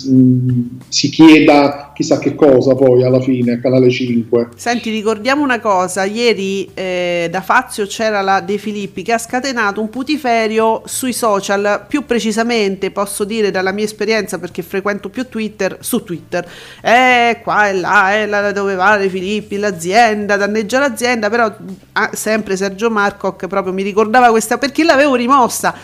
si 0.88 1.09
chieda 1.11 1.86
chissà 1.96 2.18
che 2.18 2.35
cosa 2.35 2.74
poi 2.74 3.02
alla 3.04 3.20
fine 3.20 3.59
Canale 3.59 3.88
5. 3.88 4.48
Senti, 4.54 4.90
ricordiamo 4.90 5.42
una 5.42 5.61
cosa, 5.61 6.04
ieri 6.04 6.68
eh, 6.74 7.28
da 7.30 7.40
Fazio 7.40 7.87
c'era 7.87 8.20
la 8.20 8.40
De 8.40 8.59
Filippi 8.59 9.00
che 9.00 9.14
ha 9.14 9.18
scatenato 9.18 9.80
un 9.80 9.88
putiferio 9.88 10.82
sui 10.85 11.14
social, 11.14 11.87
più 11.88 12.04
precisamente 12.04 12.90
posso 12.90 13.24
dire 13.24 13.50
dalla 13.50 13.72
mia 13.72 13.85
esperienza 13.85 14.38
perché 14.38 14.61
frequento 14.61 15.09
più 15.09 15.26
Twitter, 15.26 15.78
su 15.80 16.04
Twitter, 16.04 16.46
eh 16.82 17.40
qua 17.42 17.70
e 17.70 17.72
là, 17.72 18.14
eh, 18.14 18.26
là 18.26 18.52
dove 18.52 18.74
va 18.74 18.98
De 18.98 19.09
Filippi, 19.09 19.56
l'azienda, 19.56 20.37
danneggia 20.37 20.78
l'azienda, 20.78 21.30
però 21.30 21.50
ah, 21.92 22.11
sempre 22.12 22.59
Sergio 22.59 22.90
Marcoc 22.90 23.46
proprio 23.46 23.72
mi 23.72 23.82
ricordava 23.82 24.28
questa 24.28 24.59
perché 24.59 24.85
l'avevo 24.85 25.14
rimossa. 25.14 25.74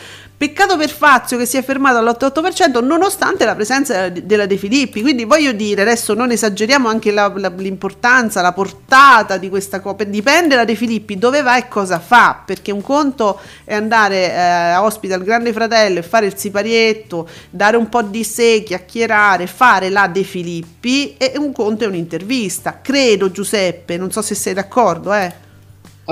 Peccato 0.42 0.76
per 0.76 0.90
Fazio 0.90 1.38
che 1.38 1.46
si 1.46 1.56
è 1.56 1.62
fermato 1.62 1.98
all'88% 1.98 2.84
nonostante 2.84 3.44
la 3.44 3.54
presenza 3.54 4.08
della 4.08 4.46
De 4.46 4.56
Filippi, 4.56 5.00
quindi 5.00 5.22
voglio 5.22 5.52
dire, 5.52 5.82
adesso 5.82 6.14
non 6.14 6.32
esageriamo 6.32 6.88
anche 6.88 7.12
la- 7.12 7.32
la- 7.36 7.52
l'importanza, 7.58 8.40
la 8.40 8.52
portata 8.52 9.36
di 9.36 9.48
questa 9.48 9.78
cosa, 9.78 10.02
dipende 10.02 10.56
da 10.56 10.64
De 10.64 10.74
Filippi 10.74 11.16
dove 11.16 11.42
va 11.42 11.58
e 11.58 11.68
cosa 11.68 12.00
fa, 12.00 12.42
perché 12.44 12.72
un 12.72 12.82
conto 12.82 13.38
è 13.62 13.76
andare 13.76 14.34
eh, 14.34 14.74
ospite 14.78 15.14
al 15.14 15.22
Grande 15.22 15.52
Fratello 15.52 16.00
e 16.00 16.02
fare 16.02 16.26
il 16.26 16.36
siparietto, 16.36 17.28
dare 17.48 17.76
un 17.76 17.88
po' 17.88 18.02
di 18.02 18.24
sé, 18.24 18.64
chiacchierare, 18.66 19.46
fare 19.46 19.90
la 19.90 20.08
De 20.08 20.24
Filippi 20.24 21.14
e 21.18 21.34
un 21.36 21.52
conto 21.52 21.84
è 21.84 21.86
un'intervista, 21.86 22.80
credo 22.82 23.30
Giuseppe, 23.30 23.96
non 23.96 24.10
so 24.10 24.20
se 24.22 24.34
sei 24.34 24.54
d'accordo, 24.54 25.12
eh. 25.12 25.50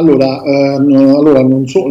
Allora, 0.01 0.43
ehm, 0.43 0.93
allora 1.15 1.43
non 1.43 1.69
so, 1.69 1.83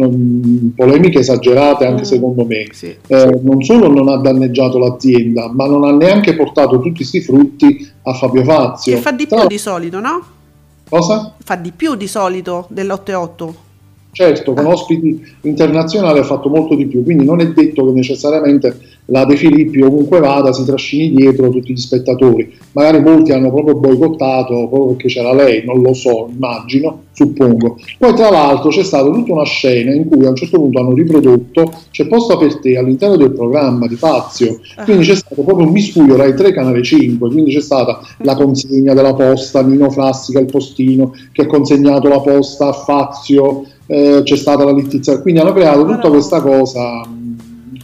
polemiche 0.74 1.20
esagerate 1.20 1.86
anche 1.86 2.02
Mm, 2.02 2.04
secondo 2.04 2.44
me. 2.44 2.66
sì. 2.72 2.94
Eh, 3.06 3.40
non 3.42 3.62
solo 3.62 3.88
non 3.88 4.08
ha 4.08 4.16
danneggiato 4.16 4.78
l'azienda, 4.78 5.48
ma 5.52 5.66
non 5.66 5.84
ha 5.84 5.92
neanche 5.92 6.34
portato 6.34 6.76
tutti 6.80 6.96
questi 6.96 7.20
frutti 7.20 7.88
a 8.02 8.12
Fabio 8.14 8.42
Fazio. 8.44 8.94
Che 8.96 9.00
fa 9.00 9.12
di 9.12 9.26
Tra- 9.26 9.38
più 9.40 9.48
di 9.48 9.58
solito, 9.58 10.00
no? 10.00 10.22
Cosa? 10.88 11.34
Fa 11.42 11.54
di 11.54 11.70
più 11.74 11.94
di 11.94 12.08
solito 12.08 12.66
dell'8-8. 12.68 13.54
Certo, 14.12 14.54
con 14.54 14.66
ospiti 14.66 15.22
internazionali 15.42 16.18
ha 16.18 16.24
fatto 16.24 16.48
molto 16.48 16.74
di 16.74 16.86
più, 16.86 17.04
quindi 17.04 17.24
non 17.24 17.40
è 17.40 17.48
detto 17.52 17.86
che 17.86 17.92
necessariamente 17.92 18.76
la 19.06 19.24
De 19.24 19.36
Filippi 19.36 19.80
ovunque 19.80 20.20
vada 20.20 20.52
si 20.52 20.64
trascini 20.64 21.14
dietro 21.14 21.48
tutti 21.50 21.72
gli 21.72 21.76
spettatori. 21.76 22.52
Magari 22.72 23.00
molti 23.00 23.32
hanno 23.32 23.52
proprio 23.52 23.74
boicottato 23.76 24.68
proprio 24.68 24.94
perché 24.94 25.08
c'era 25.08 25.32
lei, 25.32 25.64
non 25.64 25.80
lo 25.80 25.94
so, 25.94 26.28
immagino, 26.32 27.02
suppongo. 27.12 27.78
Poi 27.98 28.14
tra 28.14 28.30
l'altro 28.30 28.70
c'è 28.70 28.84
stata 28.84 29.10
tutta 29.10 29.32
una 29.32 29.44
scena 29.44 29.92
in 29.92 30.08
cui 30.08 30.24
a 30.24 30.30
un 30.30 30.36
certo 30.36 30.58
punto 30.58 30.78
hanno 30.80 30.94
riprodotto 30.94 31.72
C'è 31.90 32.06
posto 32.06 32.36
per 32.36 32.58
te 32.60 32.76
all'interno 32.76 33.16
del 33.16 33.32
programma 33.32 33.86
di 33.86 33.96
Fazio, 33.96 34.60
quindi 34.84 35.04
c'è 35.04 35.16
stato 35.16 35.42
proprio 35.42 35.66
un 35.66 35.72
miscuglio 35.72 36.16
Rai 36.16 36.34
3 36.34 36.52
Canale 36.52 36.82
5, 36.82 37.30
quindi 37.30 37.52
c'è 37.52 37.60
stata 37.60 38.00
la 38.18 38.34
consegna 38.36 38.94
della 38.94 39.14
posta, 39.14 39.62
Nino 39.62 39.90
Frassica, 39.90 40.38
il 40.38 40.46
postino 40.46 41.12
che 41.32 41.42
ha 41.42 41.46
consegnato 41.46 42.08
la 42.08 42.20
posta 42.20 42.68
a 42.68 42.72
Fazio, 42.72 43.64
eh, 43.90 44.20
c'è 44.22 44.36
stata 44.36 44.64
la 44.64 44.72
littizia, 44.72 45.20
quindi 45.20 45.40
hanno 45.40 45.52
creato 45.52 45.84
tutta 45.84 46.08
questa 46.08 46.40
cosa, 46.40 47.04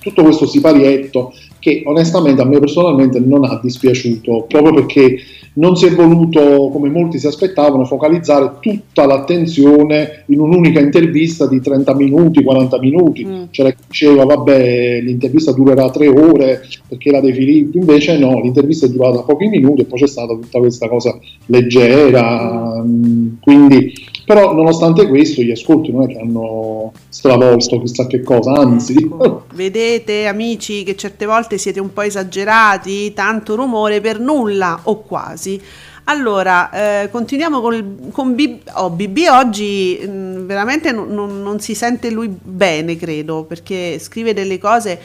tutto 0.00 0.22
questo 0.22 0.46
siparietto 0.46 1.32
che 1.58 1.82
onestamente 1.84 2.40
a 2.40 2.44
me 2.44 2.60
personalmente 2.60 3.18
non 3.18 3.44
ha 3.44 3.58
dispiaciuto, 3.60 4.44
proprio 4.48 4.72
perché 4.72 5.18
non 5.54 5.74
si 5.76 5.86
è 5.86 5.90
voluto, 5.90 6.68
come 6.70 6.90
molti 6.90 7.18
si 7.18 7.26
aspettavano, 7.26 7.84
focalizzare 7.84 8.52
tutta 8.60 9.04
l'attenzione 9.04 10.22
in 10.26 10.38
un'unica 10.38 10.78
intervista 10.78 11.48
di 11.48 11.60
30 11.60 11.94
minuti, 11.96 12.44
40 12.44 12.78
minuti. 12.78 13.24
Mm. 13.24 13.42
C'era 13.50 13.70
chi 13.70 13.82
diceva, 13.88 14.24
vabbè, 14.24 15.00
l'intervista 15.00 15.50
durerà 15.50 15.90
tre 15.90 16.06
ore 16.06 16.62
perché 16.86 17.10
la 17.10 17.20
De 17.20 17.32
Filippi, 17.32 17.78
invece 17.78 18.16
no, 18.16 18.40
l'intervista 18.40 18.86
è 18.86 18.90
durata 18.90 19.22
pochi 19.22 19.48
minuti 19.48 19.80
e 19.80 19.84
poi 19.86 19.98
c'è 19.98 20.06
stata 20.06 20.34
tutta 20.34 20.60
questa 20.60 20.88
cosa 20.88 21.18
leggera, 21.46 22.80
mm, 22.84 23.28
quindi 23.40 23.92
però 24.26 24.52
nonostante 24.52 25.06
questo 25.06 25.40
gli 25.40 25.52
ascolti 25.52 25.92
non 25.92 26.02
è 26.02 26.06
che 26.08 26.18
hanno 26.18 26.92
stravolto 27.08 27.80
chissà 27.80 28.08
che 28.08 28.22
cosa, 28.22 28.54
anzi 28.54 28.96
Ecco, 28.96 29.44
Vedete 29.54 30.26
amici 30.26 30.82
che 30.82 30.96
certe 30.96 31.26
volte 31.26 31.58
siete 31.58 31.78
un 31.78 31.92
po' 31.92 32.02
esagerati, 32.02 33.12
tanto 33.14 33.54
rumore 33.54 34.00
per 34.00 34.18
nulla 34.18 34.80
o 34.82 35.02
quasi. 35.02 35.60
Allora, 36.08 37.02
eh, 37.02 37.10
continuiamo 37.10 37.60
con, 37.60 38.08
con 38.10 38.34
BB, 38.34 38.68
oh, 38.74 38.90
BB 38.90 39.18
oggi 39.30 39.96
mh, 40.04 40.46
veramente 40.46 40.90
non, 40.90 41.08
non- 41.08 41.42
non 41.42 41.60
si 41.60 41.74
sente 41.74 42.10
lui 42.10 42.28
bene, 42.28 42.96
credo, 42.96 43.44
perché 43.44 44.00
scrive 44.00 44.34
delle 44.34 44.58
cose 44.58 44.98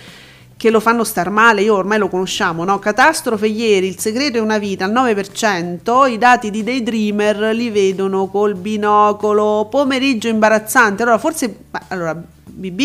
che 0.62 0.69
lo 0.69 0.80
fanno 0.80 1.04
star 1.04 1.32
male, 1.32 1.63
io 1.63 1.74
ormai 1.74 1.97
lo 1.97 2.08
conosciamo, 2.08 2.63
no? 2.63 2.78
Catastrofe 2.78 3.47
ieri, 3.47 3.88
il 3.88 3.97
segreto 3.97 4.38
è 4.38 4.41
una 4.41 4.60
vita 4.60 4.86
al 4.86 4.91
9%, 4.91 6.08
i 6.08 6.19
dati 6.19 6.52
di 6.52 6.63
Daydreamer 6.63 7.56
li 7.56 7.71
vedono 7.71 8.28
col 8.28 8.54
binocolo, 8.54 9.65
pomeriggio 9.71 10.28
imbarazzante. 10.28 11.02
Allora, 11.02 11.17
forse, 11.17 11.62
allora, 11.88 12.13
BB, 12.13 12.82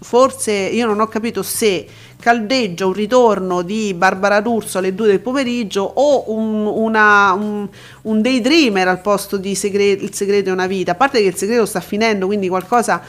forse 0.00 0.52
io 0.52 0.84
non 0.84 1.00
ho 1.00 1.06
capito 1.06 1.42
se 1.42 1.86
caldeggia 2.20 2.84
un 2.84 2.92
ritorno 2.92 3.62
di 3.62 3.94
Barbara 3.94 4.42
D'Urso 4.42 4.76
alle 4.76 4.94
2 4.94 5.06
del 5.06 5.20
pomeriggio 5.20 5.80
o 5.84 6.30
un, 6.30 6.66
una- 6.66 7.32
un, 7.32 7.66
un 8.02 8.20
daydreamer 8.20 8.86
al 8.86 9.00
posto 9.00 9.38
di 9.38 9.54
segre- 9.54 9.92
il 9.92 10.12
segreto 10.12 10.50
è 10.50 10.52
una 10.52 10.66
vita. 10.66 10.92
A 10.92 10.94
parte 10.94 11.22
che 11.22 11.28
il 11.28 11.36
segreto 11.36 11.64
sta 11.64 11.80
finendo, 11.80 12.26
quindi 12.26 12.48
qualcosa 12.48 13.00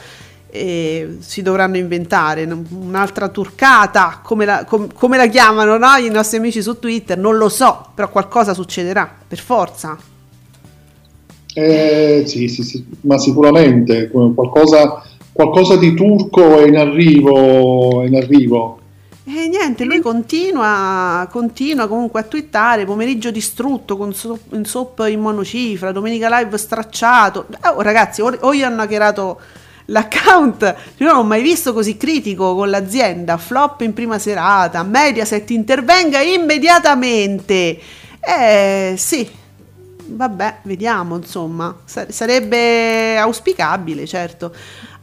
eh, 0.50 1.16
si 1.20 1.42
dovranno 1.42 1.76
inventare, 1.76 2.48
un'altra 2.70 3.28
turcata, 3.28 4.20
come 4.22 4.44
la, 4.44 4.64
com- 4.64 4.92
come 4.92 5.16
la 5.16 5.26
chiamano 5.26 5.76
no? 5.76 5.96
i 5.96 6.10
nostri 6.10 6.38
amici 6.38 6.62
su 6.62 6.78
Twitter, 6.78 7.16
non 7.16 7.36
lo 7.36 7.48
so, 7.48 7.86
però 7.94 8.08
qualcosa 8.10 8.54
succederà, 8.54 9.10
per 9.26 9.38
forza. 9.38 9.98
Eh, 11.52 12.24
sì, 12.26 12.48
sì, 12.48 12.62
sì, 12.62 12.84
ma 13.02 13.18
sicuramente 13.18 14.04
eh, 14.04 14.32
qualcosa, 14.34 15.02
qualcosa 15.32 15.76
di 15.76 15.94
turco 15.94 16.58
è 16.58 16.66
in 16.66 16.76
arrivo, 16.76 18.02
è 18.02 18.06
in 18.06 18.16
arrivo. 18.16 18.78
E 19.24 19.48
niente, 19.48 19.84
lui 19.84 20.00
continua, 20.00 21.28
continua 21.30 21.86
comunque 21.86 22.20
a 22.20 22.22
twittare, 22.24 22.84
pomeriggio 22.84 23.30
distrutto 23.30 23.96
con 23.96 24.12
soap, 24.12 25.06
in 25.08 25.20
monocifra, 25.20 25.92
domenica 25.92 26.40
live 26.40 26.56
stracciato. 26.56 27.46
Eh, 27.50 27.68
oh, 27.68 27.80
ragazzi, 27.80 28.22
o, 28.22 28.36
o 28.40 28.54
gli 28.54 28.62
hanno 28.62 28.82
hackerato 28.82 29.38
l'account, 29.90 30.74
io 30.98 31.06
non 31.06 31.16
ho 31.16 31.22
mai 31.24 31.42
visto 31.42 31.72
così 31.72 31.96
critico 31.96 32.54
con 32.54 32.70
l'azienda, 32.70 33.36
flop 33.36 33.80
in 33.82 33.92
prima 33.92 34.18
serata, 34.18 34.82
Mediaset 34.82 35.50
intervenga 35.50 36.20
immediatamente. 36.20 37.78
Eh 38.20 38.94
sì, 38.96 39.28
vabbè, 40.06 40.58
vediamo 40.62 41.16
insomma, 41.16 41.74
Sa- 41.84 42.06
sarebbe 42.08 43.16
auspicabile, 43.18 44.06
certo. 44.06 44.52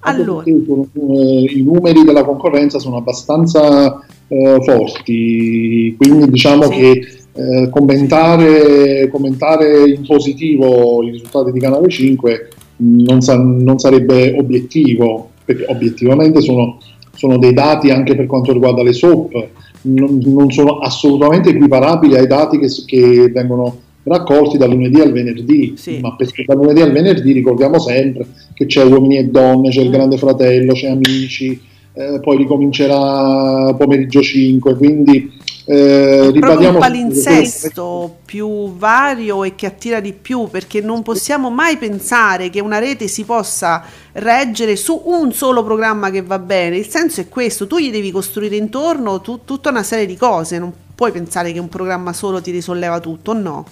Allora, 0.02 0.46
eh, 0.46 0.52
I 0.52 1.64
numeri 1.64 2.04
della 2.04 2.24
concorrenza 2.24 2.80
sono 2.80 2.98
abbastanza 2.98 4.00
eh, 4.28 4.58
forti, 4.64 5.96
quindi 5.98 6.30
diciamo 6.30 6.64
Sì. 6.64 6.70
che 6.70 7.08
eh, 7.34 7.70
commentare, 7.70 9.10
commentare 9.12 9.90
in 9.90 10.06
positivo 10.06 11.04
i 11.04 11.12
risultati 11.12 11.52
di 11.52 11.60
Canale 11.60 11.90
5 11.90 12.50
mh, 12.50 12.67
non, 12.78 13.22
sa- 13.22 13.38
non 13.38 13.78
sarebbe 13.80 14.36
obiettivo, 14.38 15.30
perché 15.46 15.66
obiettivamente 15.68 16.42
sono, 16.42 16.78
sono 17.16 17.38
dei 17.38 17.54
dati 17.54 17.90
anche 17.90 18.16
per 18.16 18.26
quanto 18.26 18.54
riguarda 18.54 18.84
le 18.84 18.94
soap, 18.94 19.48
non, 19.84 20.20
non 20.26 20.52
sono 20.52 20.80
assolutamente 20.80 21.50
equiparabili 21.50 22.16
ai 22.16 22.28
dati 22.28 22.60
che, 22.60 22.68
che 22.86 23.30
vengono 23.34 23.78
raccolti 24.04 24.58
dal 24.58 24.70
lunedì 24.70 25.02
al 25.02 25.12
venerdì, 25.12 25.74
Sì. 25.76 26.00
ma 26.00 26.16
perché 26.16 26.44
dal 26.46 26.58
lunedì 26.58 26.82
al 26.82 26.92
venerdì 26.92 27.32
ricordiamo 27.34 27.78
sempre 27.80 28.26
che 28.54 28.66
c'è 28.66 28.84
uomini 28.84 29.18
e 29.18 29.26
donne, 29.26 29.70
c'è 29.70 29.82
il 29.82 29.90
Mm. 29.90 29.92
grande 29.92 30.18
fratello, 30.18 30.74
c'è 30.74 30.88
amici, 30.90 31.60
eh, 31.94 32.20
poi 32.22 32.38
ricomincerà 32.38 33.74
pomeriggio 33.78 34.22
5, 34.22 34.76
quindi 34.78 35.32
eh, 35.70 36.32
ribadiamo 36.32 36.76
un 36.76 36.80
palinsesto 36.80 38.20
più 38.24 38.74
vario 38.78 39.44
e 39.44 39.54
che 39.56 39.66
attira 39.66 40.00
di 40.00 40.14
più 40.14 40.48
perché 40.50 40.80
non 40.80 41.04
possiamo 41.04 41.50
mai 41.50 41.76
pensare 41.76 42.50
che 42.50 42.62
una 42.62 42.80
rete 42.80 43.10
si 43.10 43.26
possa 43.26 43.84
reggere 44.14 44.78
su 44.78 45.02
un 45.04 45.34
solo 45.34 45.66
programma 45.66 46.10
che 46.10 46.22
va 46.22 46.40
bene. 46.40 46.78
Il 46.78 46.88
senso 46.88 47.20
è 47.20 47.28
questo 47.28 47.68
tu 47.68 47.80
gli 47.80 47.92
devi 47.92 48.12
costruire 48.12 48.56
intorno 48.56 49.20
tu- 49.20 49.42
tutta 49.44 49.70
una 49.70 49.84
serie 49.84 50.06
di 50.06 50.16
cose 50.16 50.58
non 50.58 50.72
puoi 50.96 51.12
pensare 51.12 51.52
che 51.52 51.60
un 51.60 51.68
programma 51.68 52.14
solo 52.14 52.42
ti 52.42 52.52
risolleva 52.52 53.02
tutto 53.02 53.34
no. 53.34 53.66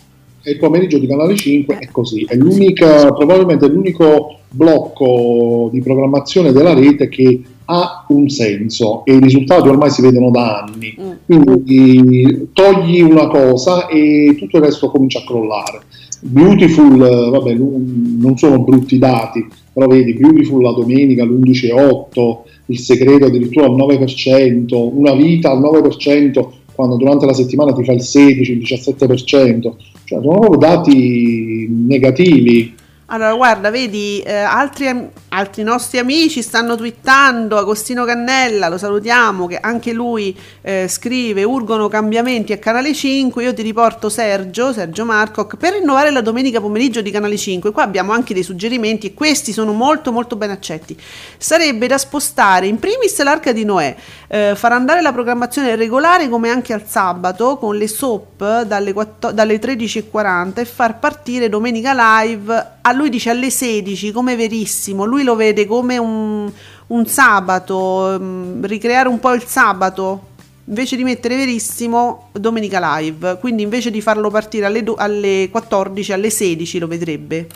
E 0.44 0.52
il 0.52 0.58
pomeriggio 0.60 1.00
di 1.00 1.08
Canale 1.08 1.36
5 1.36 1.78
è 1.78 1.88
così, 1.92 2.26
è 2.26 2.36
l'unica, 2.36 3.12
probabilmente 3.14 3.68
l'unico 3.68 4.42
blocco 4.50 5.70
di 5.72 5.82
programmazione 5.82 6.52
della 6.52 6.74
rete 6.74 7.10
che 7.10 7.42
ha 7.66 8.06
un 8.10 8.30
senso 8.30 9.04
e 9.06 9.16
i 9.16 9.20
risultati 9.20 9.68
ormai 9.68 9.90
si 9.90 10.02
vedono 10.02 10.32
da 10.32 10.64
anni. 10.64 10.96
Mm. 11.00 11.12
Quindi 11.26 12.50
togli 12.54 13.02
una 13.02 13.28
cosa 13.28 13.88
e 13.88 14.36
tutto 14.38 14.58
il 14.58 14.64
resto 14.64 14.90
comincia 14.90 15.20
a 15.20 15.24
crollare. 15.24 15.82
Beautiful, 16.22 17.02
eh, 17.02 17.30
vabbè, 17.30 17.54
non 17.54 18.38
sono 18.38 18.64
brutti 18.64 18.98
dati, 18.98 19.46
però 19.72 19.88
vedi, 19.88 20.14
Beautiful 20.14 20.64
la 20.64 20.72
domenica 20.72 21.24
l'11,8, 21.24 22.38
il 22.68 22.80
segreto 22.80 23.26
addirittura 23.26 23.66
al 23.66 23.76
9%, 23.76 24.90
una 24.94 25.14
vita 25.14 25.52
al 25.52 25.60
9%, 25.60 26.48
quando 26.74 26.98
durante 26.98 27.26
la 27.26 27.34
settimana 27.34 27.74
ti 27.74 27.84
fa 27.84 27.94
il 27.94 28.02
16, 28.02 28.52
il 28.52 28.58
17%, 28.60 29.26
cioè 29.26 29.74
sono 30.06 30.40
proprio 30.40 30.58
dati 30.58 31.68
negativi. 31.70 32.74
Allora, 33.08 33.36
guarda, 33.36 33.70
vedi, 33.70 34.20
eh, 34.20 34.34
altri, 34.34 34.88
altri 35.36 35.64
nostri 35.64 36.00
amici 36.00 36.42
stanno 36.42 36.78
twittando, 36.78 37.58
Agostino 37.58 38.06
Cannella, 38.06 38.70
lo 38.70 38.78
salutiamo, 38.78 39.48
che 39.48 39.58
anche 39.60 39.92
lui 39.92 40.36
eh, 40.62 40.88
scrive, 40.88 41.44
urgono 41.44 41.90
cambiamenti 41.90 42.54
a 42.54 42.58
Canale 42.58 42.94
5, 42.94 43.44
io 43.44 43.54
ti 43.54 43.62
riporto 43.62 44.08
Sergio, 44.08 44.72
Sergio 44.72 45.04
Marcoc, 45.04 45.58
per 45.58 45.74
rinnovare 45.74 46.10
la 46.12 46.22
domenica 46.22 46.62
pomeriggio 46.62 47.02
di 47.02 47.12
Canale 47.12 47.36
5. 47.36 47.72
Qua 47.72 47.84
abbiamo 47.84 48.14
anche 48.14 48.34
dei 48.34 48.44
suggerimenti 48.44 49.08
e 49.08 49.14
questi 49.14 49.52
sono 49.52 49.74
molto 49.74 50.14
molto 50.14 50.38
ben 50.38 50.52
accetti. 50.52 50.98
Sarebbe 51.38 51.88
da 51.88 51.98
spostare 51.98 52.68
in 52.68 52.80
primis 52.80 53.22
l'Arca 53.22 53.52
di 53.52 53.66
Noè, 53.66 53.94
eh, 54.28 54.54
far 54.56 54.72
andare 54.72 55.02
la 55.02 55.12
programmazione 55.12 55.76
regolare 55.76 56.30
come 56.30 56.50
anche 56.50 56.72
al 56.72 56.86
sabato 56.88 57.58
con 57.58 57.76
le 57.76 57.90
soap 57.90 58.62
dalle, 58.62 58.94
quattro- 58.94 59.32
dalle 59.34 59.60
13.40 59.60 60.60
e 60.60 60.66
far 60.66 60.98
partire 61.00 61.50
domenica 61.50 62.24
live 62.24 62.74
a 62.88 62.92
lui 62.92 63.10
dice 63.10 63.32
alle 63.32 63.50
16 63.50 64.12
come 64.12 64.36
verissimo 64.36 65.06
lui 65.06 65.24
lo 65.26 65.36
vede 65.36 65.66
come 65.66 65.98
un, 65.98 66.50
un 66.88 67.06
sabato 67.06 68.18
mm, 68.18 68.64
ricreare 68.64 69.10
un 69.10 69.20
po' 69.20 69.34
il 69.34 69.44
sabato 69.44 70.34
invece 70.68 70.96
di 70.96 71.04
mettere 71.04 71.36
verissimo 71.36 72.30
domenica 72.32 72.98
live 72.98 73.38
quindi 73.40 73.64
invece 73.64 73.92
di 73.92 74.00
farlo 74.00 74.30
partire 74.30 74.66
alle, 74.66 74.82
do- 74.82 74.96
alle 74.96 75.50
14 75.52 76.14
alle 76.14 76.30
16 76.30 76.80
lo 76.80 76.88
vedrebbe 76.88 77.48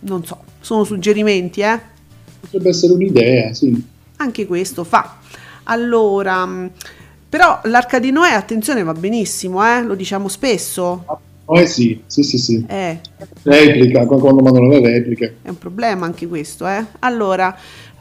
non 0.00 0.24
so 0.24 0.38
sono 0.60 0.84
suggerimenti 0.84 1.60
eh 1.60 1.94
Potrebbe 2.46 2.68
essere 2.68 2.92
un'idea, 2.92 3.52
sì. 3.52 3.82
anche 4.18 4.46
questo 4.46 4.84
fa. 4.84 5.16
Allora, 5.64 6.46
mh, 6.46 6.70
però 7.28 7.60
l'arca 7.64 7.98
di 7.98 8.12
Noè, 8.12 8.32
attenzione, 8.32 8.84
va 8.84 8.92
benissimo, 8.92 9.64
eh? 9.66 9.82
lo 9.82 9.96
diciamo 9.96 10.28
spesso. 10.28 11.04
Eh 11.48 11.66
sì, 11.66 12.02
sì, 12.06 12.22
sì, 12.24 12.38
sì. 12.38 12.64
Eh, 12.68 12.98
Replica, 13.44 14.04
quando 14.06 14.42
mandano 14.42 14.68
le 14.68 14.80
repliche. 14.80 15.36
è 15.42 15.48
un 15.48 15.58
problema 15.58 16.04
anche 16.04 16.26
questo, 16.26 16.66
eh. 16.66 16.84
Allora, 17.00 17.56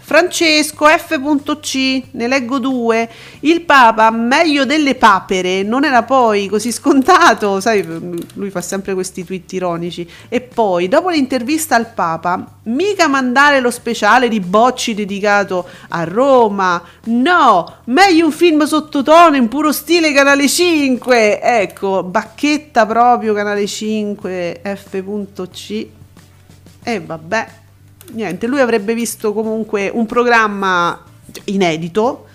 Francesco 0.05 0.85
F.C, 0.85 2.03
ne 2.11 2.27
leggo 2.27 2.59
due. 2.59 3.09
Il 3.39 3.61
Papa, 3.61 4.11
meglio 4.11 4.63
delle 4.63 4.93
papere, 4.93 5.63
non 5.63 5.83
era 5.83 6.03
poi 6.03 6.47
così 6.47 6.71
scontato, 6.71 7.59
sai, 7.59 7.83
lui 8.35 8.51
fa 8.51 8.61
sempre 8.61 8.93
questi 8.93 9.25
tweet 9.25 9.53
ironici. 9.53 10.07
E 10.29 10.41
poi, 10.41 10.87
dopo 10.87 11.09
l'intervista 11.09 11.75
al 11.75 11.91
Papa, 11.91 12.59
mica 12.65 13.07
mandare 13.07 13.59
lo 13.61 13.71
speciale 13.71 14.27
di 14.27 14.39
Bocci 14.39 14.93
dedicato 14.93 15.67
a 15.89 16.03
Roma. 16.03 16.79
No, 17.05 17.77
meglio 17.85 18.25
un 18.25 18.31
film 18.31 18.63
sottotono 18.65 19.35
in 19.37 19.47
puro 19.47 19.71
stile 19.71 20.13
Canale 20.13 20.47
5. 20.47 21.41
Ecco, 21.41 22.03
bacchetta 22.03 22.85
proprio 22.85 23.33
Canale 23.33 23.65
5 23.65 24.61
F.C. 24.63 25.87
E 26.83 26.99
vabbè, 26.99 27.47
niente, 28.13 28.47
lui 28.47 28.59
avrebbe 28.59 28.93
visto 28.93 29.33
comunque 29.33 29.89
un 29.93 30.05
programma 30.05 31.01
inedito. 31.45 32.25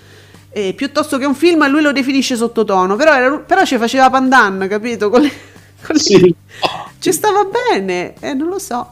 eh, 0.53 0.75
piuttosto 0.75 1.17
che 1.17 1.27
un 1.27 1.37
film, 1.37 1.69
lui 1.71 1.81
lo 1.81 1.93
definisce 1.93 2.35
sottotono. 2.35 2.97
Però, 2.97 3.15
era- 3.15 3.39
però 3.39 3.65
ci 3.65 3.77
faceva 3.79 4.11
pandan, 4.11 4.67
capito? 4.69 5.09
Con 5.09 5.21
le- 5.23 5.31
con 5.87 5.95
le- 5.95 6.01
Sì. 6.01 6.35
Ci 6.99 7.13
stava 7.13 7.45
bene, 7.45 8.15
eh, 8.19 8.35
non 8.35 8.49
lo 8.49 8.59
so. 8.59 8.85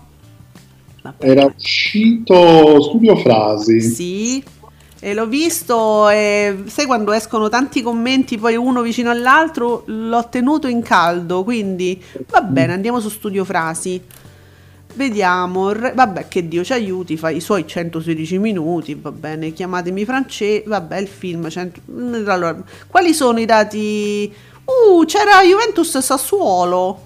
Vabbè. 1.03 1.27
Era 1.29 1.45
uscito 1.47 2.81
Studio 2.81 3.17
Frasi. 3.17 3.81
Sì, 3.81 4.45
e 5.01 5.15
l'ho 5.15 5.27
visto 5.27 6.09
e 6.09 6.59
sai 6.67 6.87
quando 6.87 7.11
escono 7.13 7.49
tanti 7.49 7.83
commenti 7.83 8.39
poi 8.39 8.55
uno 8.55 8.81
vicino 8.81 9.11
all'altro, 9.11 9.83
l'ho 9.87 10.29
tenuto 10.29 10.69
in 10.69 10.81
caldo, 10.83 11.43
quindi 11.43 12.01
va 12.31 12.41
bene, 12.43 12.73
andiamo 12.73 13.01
su 13.01 13.09
Studio 13.09 13.45
Frasi. 13.45 14.01
Vediamo, 14.99 15.71
re- 15.71 15.93
vabbè 15.95 16.27
che 16.27 16.49
Dio 16.49 16.65
ci 16.65 16.73
aiuti, 16.73 17.17
fa 17.17 17.31
i 17.31 17.39
suoi 17.39 17.65
116 17.65 18.37
minuti, 18.39 18.99
va 19.01 19.13
bene, 19.13 19.53
chiamatemi 19.53 20.05
francese, 20.05 20.65
vabbè 20.67 20.99
il 20.99 21.07
film, 21.07 21.49
100 21.49 21.81
mm, 21.89 22.29
allora, 22.29 22.61
quali 22.89 23.15
sono 23.15 23.39
i 23.39 23.45
dati? 23.45 24.29
Uh, 24.65 25.05
c'era 25.05 25.41
Juventus 25.45 25.99
Sassuolo, 25.99 27.01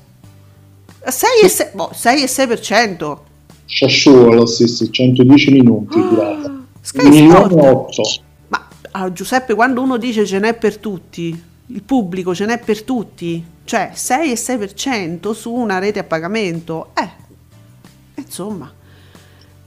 6 1.04 1.28
e, 1.42 1.48
se- 1.48 1.70
boh, 1.74 1.90
6 1.92 2.22
e 2.22 2.26
6%. 2.26 3.18
Sassuolo, 3.66 4.46
sì, 4.46 4.66
sì, 4.66 4.90
110 4.90 5.50
minuti 5.50 6.00
durata. 6.00 6.48
Ah, 6.48 6.60
Sky 6.80 7.08
Milione 7.10 7.50
Sport. 7.50 7.98
8. 7.98 8.22
Ma 8.48 8.68
allora, 8.92 9.12
Giuseppe, 9.12 9.54
quando 9.54 9.82
uno 9.82 9.98
dice 9.98 10.24
ce 10.24 10.38
n'è 10.38 10.54
per 10.54 10.78
tutti, 10.78 11.42
il 11.66 11.82
pubblico 11.82 12.34
ce 12.34 12.46
n'è 12.46 12.58
per 12.58 12.84
tutti, 12.84 13.44
cioè 13.64 13.90
6 13.92 14.32
e 14.32 14.36
6% 14.36 15.32
su 15.32 15.52
una 15.52 15.78
rete 15.78 15.98
a 15.98 16.04
pagamento, 16.04 16.92
eh, 16.94 17.20
insomma. 18.32 18.72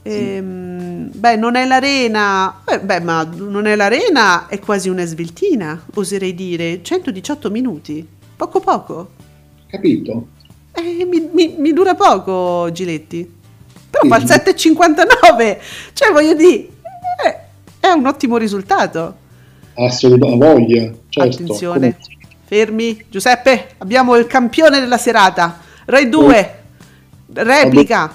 Ehm, 0.02 1.10
beh, 1.14 1.36
non 1.36 1.54
è 1.56 1.64
l'arena, 1.66 2.62
eh, 2.68 2.80
beh, 2.80 3.00
ma 3.00 3.28
non 3.32 3.66
è 3.66 3.74
l'arena, 3.76 4.46
è 4.48 4.58
quasi 4.58 4.88
una 4.88 5.04
sveltina, 5.04 5.84
oserei 5.94 6.34
dire, 6.34 6.82
118 6.82 7.50
minuti, 7.50 8.06
poco 8.36 8.58
poco. 8.60 9.10
Capito? 9.68 10.28
Eh, 10.72 11.04
mi, 11.08 11.28
mi- 11.32 11.54
mi 11.58 11.72
dura 11.72 11.94
poco, 11.94 12.70
Giletti. 12.72 13.34
Però 13.90 14.02
Sì. 14.02 14.08
fa 14.08 14.16
il 14.16 14.24
7,59. 14.24 15.58
Cioè, 15.92 16.12
voglio 16.12 16.34
dire, 16.34 16.68
eh, 17.24 17.38
è 17.80 17.88
un 17.90 18.06
ottimo 18.06 18.36
risultato. 18.36 19.16
Assolutamente, 19.74 20.44
voglia. 20.46 20.92
Certo. 21.08 21.42
Attenzione. 21.42 21.96
Come- 21.98 22.14
Fermi. 22.44 23.04
Giuseppe, 23.08 23.70
abbiamo 23.78 24.14
il 24.16 24.26
campione 24.26 24.78
della 24.78 24.98
serata. 24.98 25.58
Rai 25.86 26.08
2. 26.08 26.62
Replica. 27.32 28.14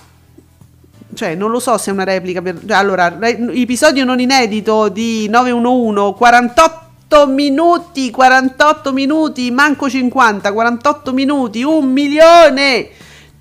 Cioè, 1.13 1.36
non 1.36 1.52
lo 1.52 1.60
so 1.60 1.78
se 1.78 1.89
è 1.89 1.93
una 1.93 2.04
replica. 2.04 2.41
Per... 2.41 2.58
Allora, 2.69 3.15
Rai- 3.17 3.62
episodio 3.62 4.06
non 4.06 4.19
inedito 4.19 4.89
di 4.89 5.28
911. 5.30 6.13
48 6.15 7.28
minuti. 7.28 8.10
48 8.12 8.93
minuti. 8.93 9.52
Manco 9.52 9.89
50. 9.89 10.52
48 10.52 11.13
minuti. 11.13 11.63
Un 11.63 11.91
milione. 11.91 12.88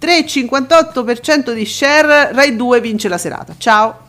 3,58% 0.00 1.52
di 1.52 1.64
share. 1.64 2.32
Rai 2.32 2.56
2 2.56 2.80
vince 2.80 3.08
la 3.08 3.18
serata. 3.18 3.54
Ciao. 3.56 4.08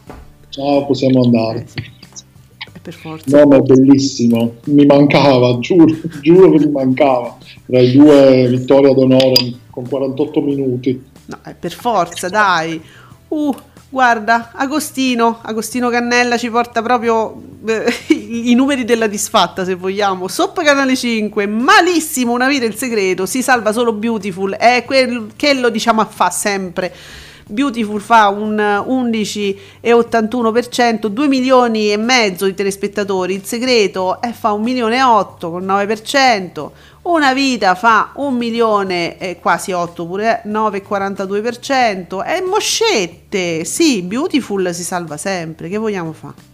Ciao, 0.50 0.86
possiamo 0.86 1.22
andare. 1.24 1.66
Eh, 1.76 2.80
Per 2.82 2.94
forza. 2.94 3.38
No, 3.38 3.46
ma 3.48 3.58
è 3.58 3.60
bellissimo. 3.62 4.56
Mi 4.66 4.86
mancava, 4.86 5.60
giuro, 5.60 5.86
giuro 6.22 6.52
che 6.52 6.66
mi 6.66 6.72
mancava. 6.72 7.38
Tra 7.66 7.80
i 7.80 7.92
due 7.92 8.48
vittoria 8.50 8.94
d'onore 8.94 9.54
con 9.70 9.88
48 9.88 10.42
minuti. 10.42 11.10
No, 11.26 11.40
eh, 11.46 11.54
per 11.54 11.72
forza, 11.72 12.28
dai. 12.28 12.82
Uh, 13.32 13.56
guarda, 13.88 14.52
Agostino, 14.54 15.40
Agostino 15.42 15.88
Cannella 15.88 16.38
ci 16.38 16.50
porta 16.50 16.82
proprio 16.82 17.42
eh, 17.66 17.94
i, 18.14 18.54
numeri 18.56 18.84
della 18.84 19.08
disfatta, 19.08 19.64
se 19.64 19.76
vogliamo. 19.76 20.28
Sop 20.28 20.62
Canale 20.62 20.98
5, 20.98 21.48
malissimo, 21.48 22.34
una 22.34 22.50
vita 22.50 22.66
il 22.66 22.76
segreto, 22.76 23.26
si 23.26 23.42
salva 23.42 23.72
solo 23.72 23.94
Beautiful, 23.94 24.56
è 24.56 24.84
quel 24.86 25.32
che 25.38 25.54
lo 25.54 25.70
diciamo 25.70 26.02
a 26.02 26.06
fa 26.06 26.30
sempre. 26.30 26.94
Beautiful 27.48 28.02
fa 28.02 28.28
un 28.28 28.58
11,81%, 28.58 31.08
2 31.08 31.28
milioni 31.30 31.94
e 31.94 31.98
mezzo 31.98 32.46
di 32.46 32.54
telespettatori, 32.54 33.34
il 33.34 33.46
segreto 33.46 34.22
eh, 34.22 34.34
fa 34.34 34.52
1 34.52 34.62
milione 34.62 34.98
e 34.98 35.04
8 35.04 35.52
con 35.52 35.66
9%, 35.66 36.70
una 37.04 37.34
vita 37.34 37.74
fa 37.76 38.12
1 38.16 38.38
milione 38.38 39.18
e 39.18 39.40
quasi 39.40 39.72
8 39.72 40.06
pure, 40.06 40.44
eh, 40.44 40.48
9,42%, 40.48 42.24
e 42.24 42.42
moscette, 42.42 43.66
sì, 43.66 44.02
Beautiful 44.04 44.74
si 44.74 44.84
salva 44.84 45.18
sempre, 45.18 45.68
che 45.70 45.78
vogliamo 45.78 46.14
fare? 46.14 46.50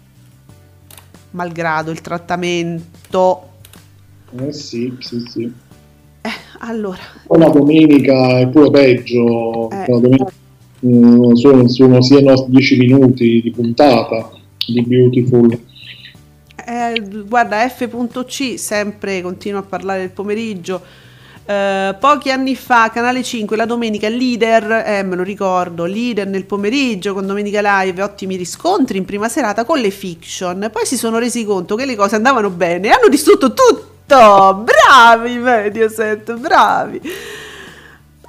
Malgrado 1.32 1.92
il 1.92 2.02
trattamento. 2.02 3.50
Eh 4.40 4.54
sì, 4.54 4.96
sì, 5.00 5.24
sì. 5.28 5.54
Eh, 6.22 6.30
allora, 6.60 7.02
Poi 7.26 7.40
la 7.40 7.50
domenica 7.50 8.40
è 8.40 8.48
pure 8.48 8.70
peggio. 8.70 9.70
Eh. 9.70 9.86
La 9.88 10.00
domenica 10.00 10.32
mm, 10.86 11.34
sono, 11.34 11.68
sono 11.68 12.02
sia 12.02 12.20
i 12.20 12.24
nostri 12.24 12.52
10 12.52 12.78
minuti 12.78 13.42
di 13.42 13.52
puntata 13.52 14.32
di 14.66 14.82
Beautiful. 14.82 15.60
Eh, 16.70 17.02
guarda, 17.26 17.66
F.C. 17.66 18.60
sempre 18.60 19.22
continua 19.22 19.62
a 19.62 19.64
parlare 19.64 20.00
del 20.00 20.10
pomeriggio. 20.10 20.82
Eh, 21.46 21.96
pochi 21.98 22.30
anni 22.30 22.58
fa, 22.58 22.90
Canale 22.90 23.24
5, 23.24 23.56
la 23.56 23.66
domenica, 23.66 24.10
leader, 24.10 24.84
eh, 24.86 25.02
me 25.04 25.16
lo 25.16 25.24
ricordo, 25.24 25.86
leader 25.86 26.28
nel 26.28 26.44
pomeriggio 26.44 27.14
con 27.14 27.26
Domenica 27.26 27.62
Live, 27.62 28.04
ottimi 28.04 28.36
riscontri 28.36 28.98
in 28.98 29.06
prima 29.06 29.30
serata 29.30 29.64
con 29.64 29.80
le 29.80 29.92
fiction. 29.92 30.70
Poi 30.70 30.86
si 30.86 30.98
sono 30.98 31.20
resi 31.20 31.46
conto 31.46 31.76
che 31.76 31.86
le 31.86 31.96
cose 31.96 32.16
andavano 32.18 32.50
bene 32.50 32.88
e 32.88 32.92
hanno 32.92 33.08
distrutto 33.08 33.54
tutto. 33.54 34.66
Bravi 34.66 35.38
Mediaset, 35.38 36.34
bravi. 36.34 37.02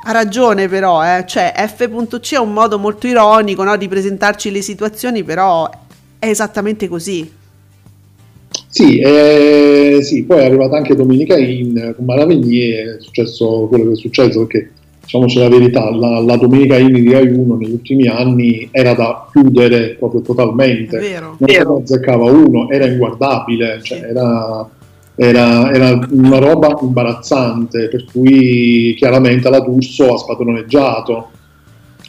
Ha 0.05 0.13
ragione 0.13 0.69
però, 0.69 1.03
eh, 1.03 1.25
cioè 1.27 1.53
F.C. 1.57 2.35
è 2.35 2.39
un 2.39 2.53
modo 2.53 2.79
molto 2.79 3.09
ironico 3.09 3.65
no, 3.65 3.77
di 3.77 3.89
presentarci 3.89 4.53
le 4.53 4.63
situazioni, 4.63 5.25
però 5.25 5.69
è 6.21 6.29
esattamente 6.29 6.87
così. 6.87 7.38
Sì, 8.71 8.99
eh, 8.99 9.99
sì, 10.03 10.25
poi 10.25 10.41
è 10.41 10.45
arrivata 10.45 10.77
anche 10.77 10.95
Domenica 10.95 11.39
In 11.39 11.95
con 11.97 12.05
Maravigné, 12.05 12.97
è 12.97 13.01
successo 13.01 13.67
quello 13.69 13.85
che 13.87 13.93
è 13.93 13.97
successo 13.97 14.41
perché 14.41 14.71
diciamoci 15.01 15.39
la 15.39 15.49
verità, 15.49 15.91
la, 15.91 16.21
la 16.21 16.37
Domenica 16.37 16.77
In 16.77 16.93
di 16.93 17.11
Rai 17.11 17.29
1 17.29 17.55
negli 17.57 17.73
ultimi 17.73 18.07
anni 18.09 18.69
era 18.71 18.93
da 18.93 19.27
chiudere 19.33 19.97
proprio 19.99 20.21
totalmente, 20.21 20.99
È 20.99 21.01
vero. 21.01 21.37
non 21.39 21.77
ne 21.77 21.83
azzeccava 21.83 22.31
uno, 22.31 22.69
era 22.69 22.87
inguardabile, 22.87 23.81
cioè 23.83 24.03
era, 24.03 24.69
era- 25.17 25.73
era 25.73 26.07
una 26.11 26.39
roba 26.39 26.79
imbarazzante, 26.83 27.89
per 27.89 28.05
cui 28.13 28.95
chiaramente 28.99 29.49
la 29.49 29.61
D'Urso 29.61 30.13
ha 30.13 30.19
spadroneggiato. 30.19 31.31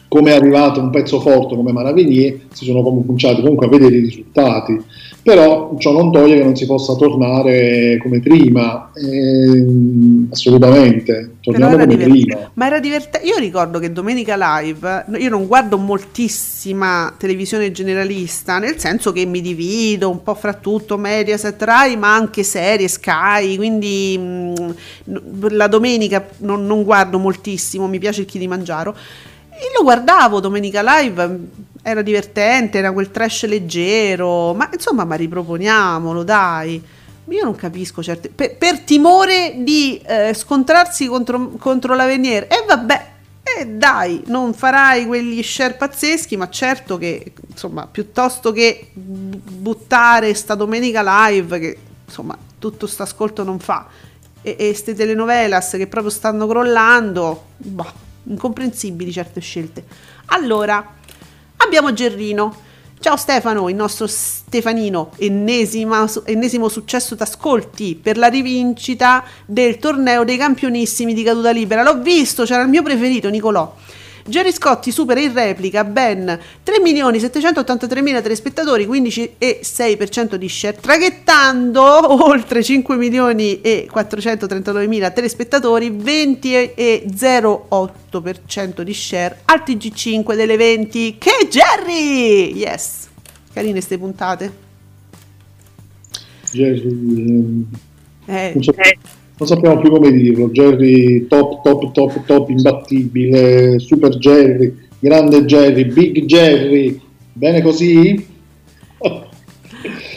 Come 0.10 0.32
è 0.32 0.36
arrivato 0.36 0.80
un 0.82 0.90
pezzo 0.90 1.20
forte 1.22 1.56
come 1.56 1.72
Maravigné, 1.72 2.40
si 2.52 2.66
sono 2.66 2.82
cominciati 2.82 3.42
comunque 3.42 3.68
a 3.68 3.70
vedere 3.70 3.96
i 3.96 4.00
risultati 4.02 4.82
però 5.24 5.76
ciò 5.78 5.92
non 5.92 6.12
toglie 6.12 6.38
che 6.38 6.44
non 6.44 6.56
si 6.56 6.66
possa 6.66 6.96
tornare 6.96 7.98
come 8.02 8.20
prima, 8.20 8.92
Ehm, 8.96 10.28
assolutamente, 10.32 11.36
torniamo 11.42 11.72
come 11.72 11.86
divertente. 11.86 12.26
prima. 12.36 12.52
Ma 12.54 12.66
era 12.66 12.80
divertente. 12.80 13.28
Io 13.28 13.38
ricordo 13.38 13.80
che 13.80 13.92
Domenica 13.92 14.36
Live, 14.38 15.06
io 15.18 15.30
non 15.30 15.46
guardo 15.48 15.78
moltissima 15.78 17.14
televisione 17.18 17.72
generalista, 17.72 18.60
nel 18.60 18.78
senso 18.78 19.12
che 19.12 19.26
mi 19.26 19.42
divido 19.42 20.10
un 20.10 20.24
po' 20.24 20.36
fra 20.36 20.54
tutto 20.54 20.98
Mediaset, 20.98 21.62
Rai, 21.62 21.98
ma 21.98 22.14
anche 22.14 22.44
serie, 22.44 22.88
Sky, 22.88 23.56
quindi 23.56 24.18
mh, 24.18 24.74
n- 25.06 25.48
la 25.52 25.68
domenica 25.68 26.28
non, 26.40 26.66
non 26.66 26.84
guardo 26.84 27.18
moltissimo, 27.20 27.88
mi 27.88 28.00
piace 28.00 28.22
il 28.22 28.28
Kilimangiaro. 28.28 28.96
E 29.62 29.72
lo 29.76 29.84
guardavo 29.84 30.40
Domenica 30.40 30.82
Live, 30.82 31.40
era 31.84 32.02
divertente, 32.02 32.78
era 32.78 32.94
quel 32.94 33.12
trash 33.12 33.46
leggero, 33.46 34.54
ma 34.54 34.70
insomma, 34.72 35.04
ma 35.04 35.16
riproponiamolo, 35.16 36.24
dai. 36.24 36.82
Io 37.28 37.44
non 37.44 37.56
capisco 37.56 38.02
certe... 38.02 38.30
Per, 38.30 38.56
per 38.56 38.80
timore 38.80 39.56
di 39.58 40.02
eh, 40.06 40.34
scontrarsi 40.34 41.08
contro, 41.08 41.50
contro 41.60 41.94
la 41.94 42.06
Venier. 42.06 42.44
E 42.44 42.64
vabbè, 42.66 43.08
e 43.44 43.66
dai, 43.68 44.24
non 44.28 44.54
farai 44.54 45.06
quegli 45.06 45.44
share 45.44 45.74
pazzeschi, 45.74 46.38
ma 46.38 46.50
certo 46.50 46.98
che, 46.98 47.34
insomma, 47.50 47.86
piuttosto 47.86 48.54
che 48.54 48.92
buttare 48.94 50.34
sta 50.36 50.56
domenica 50.56 51.02
live, 51.04 51.60
che 51.60 51.78
insomma 52.06 52.38
tutto 52.58 52.88
sta 52.88 53.04
ascolto 53.04 53.44
non 53.44 53.60
fa, 53.60 53.88
e, 54.42 54.56
e 54.58 54.74
ste 54.74 54.94
telenovelas 54.94 55.72
che 55.72 55.88
proprio 55.88 56.12
stanno 56.12 56.48
crollando, 56.48 57.44
bah, 57.58 57.94
incomprensibili 58.30 59.12
certe 59.12 59.42
scelte. 59.42 59.84
Allora, 60.28 60.96
abbiamo 61.58 61.94
Gerrino. 61.94 62.68
Ciao 63.02 63.16
Stefano, 63.16 63.70
il 63.70 63.76
nostro 63.76 64.08
Stefanino, 64.08 65.12
ennesima- 65.18 66.10
ennesimo 66.26 66.68
successo 66.68 67.16
d'ascolti 67.16 67.98
per 68.02 68.18
la 68.18 68.28
rivincita 68.28 69.24
del 69.46 69.78
torneo 69.78 70.26
dei 70.26 70.36
campionissimi 70.36 71.14
di 71.14 71.24
caduta 71.24 71.52
libera. 71.52 71.82
L'ho 71.82 72.02
visto, 72.02 72.44
c'era 72.44 72.62
il 72.62 72.68
mio 72.68 72.84
preferito, 72.84 73.30
Nicolò. 73.30 73.74
Jerry 74.30 74.54
Scotti 74.54 74.92
supera 74.92 75.20
in 75.20 75.34
replica 75.34 75.84
ben 75.84 76.40
3.783.000 76.66 78.22
telespettatori, 78.22 78.88
15,6% 78.88 80.36
di 80.36 80.48
share, 80.48 80.78
traghettando 80.80 81.84
oltre 82.26 82.62
5.439.000 82.62 85.14
telespettatori, 85.14 85.92
20,08% 85.92 88.82
di 88.82 88.94
share 88.94 89.40
al 89.46 89.64
TG5 89.66 90.36
delle 90.36 90.56
20. 90.56 91.18
Che 91.18 91.48
Jerry! 91.50 92.56
Yes! 92.56 93.08
Carine 93.52 93.82
ste 93.82 93.98
puntate. 93.98 94.68
Jerry, 96.52 96.82
ehm, 96.88 97.66
Eh, 98.26 98.54
non, 99.40 99.48
sappiamo 99.48 99.80
più 99.80 99.90
come 99.90 100.12
dirlo, 100.12 100.50
Jerry 100.50 101.26
top, 101.28 101.64
top, 101.64 101.92
top, 101.94 102.26
top, 102.26 102.50
imbattibile, 102.50 103.80
super 103.80 104.18
Jerry, 104.18 104.76
grande 105.00 105.46
Jerry, 105.46 105.86
big 105.86 106.26
Jerry, 106.26 107.00
bene 107.34 107.62
così? 107.62 108.28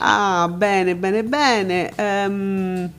Ah, 0.04 0.52
bene, 0.52 0.96
bene, 0.96 1.22
bene. 1.22 1.92
Ehm, 1.94 2.90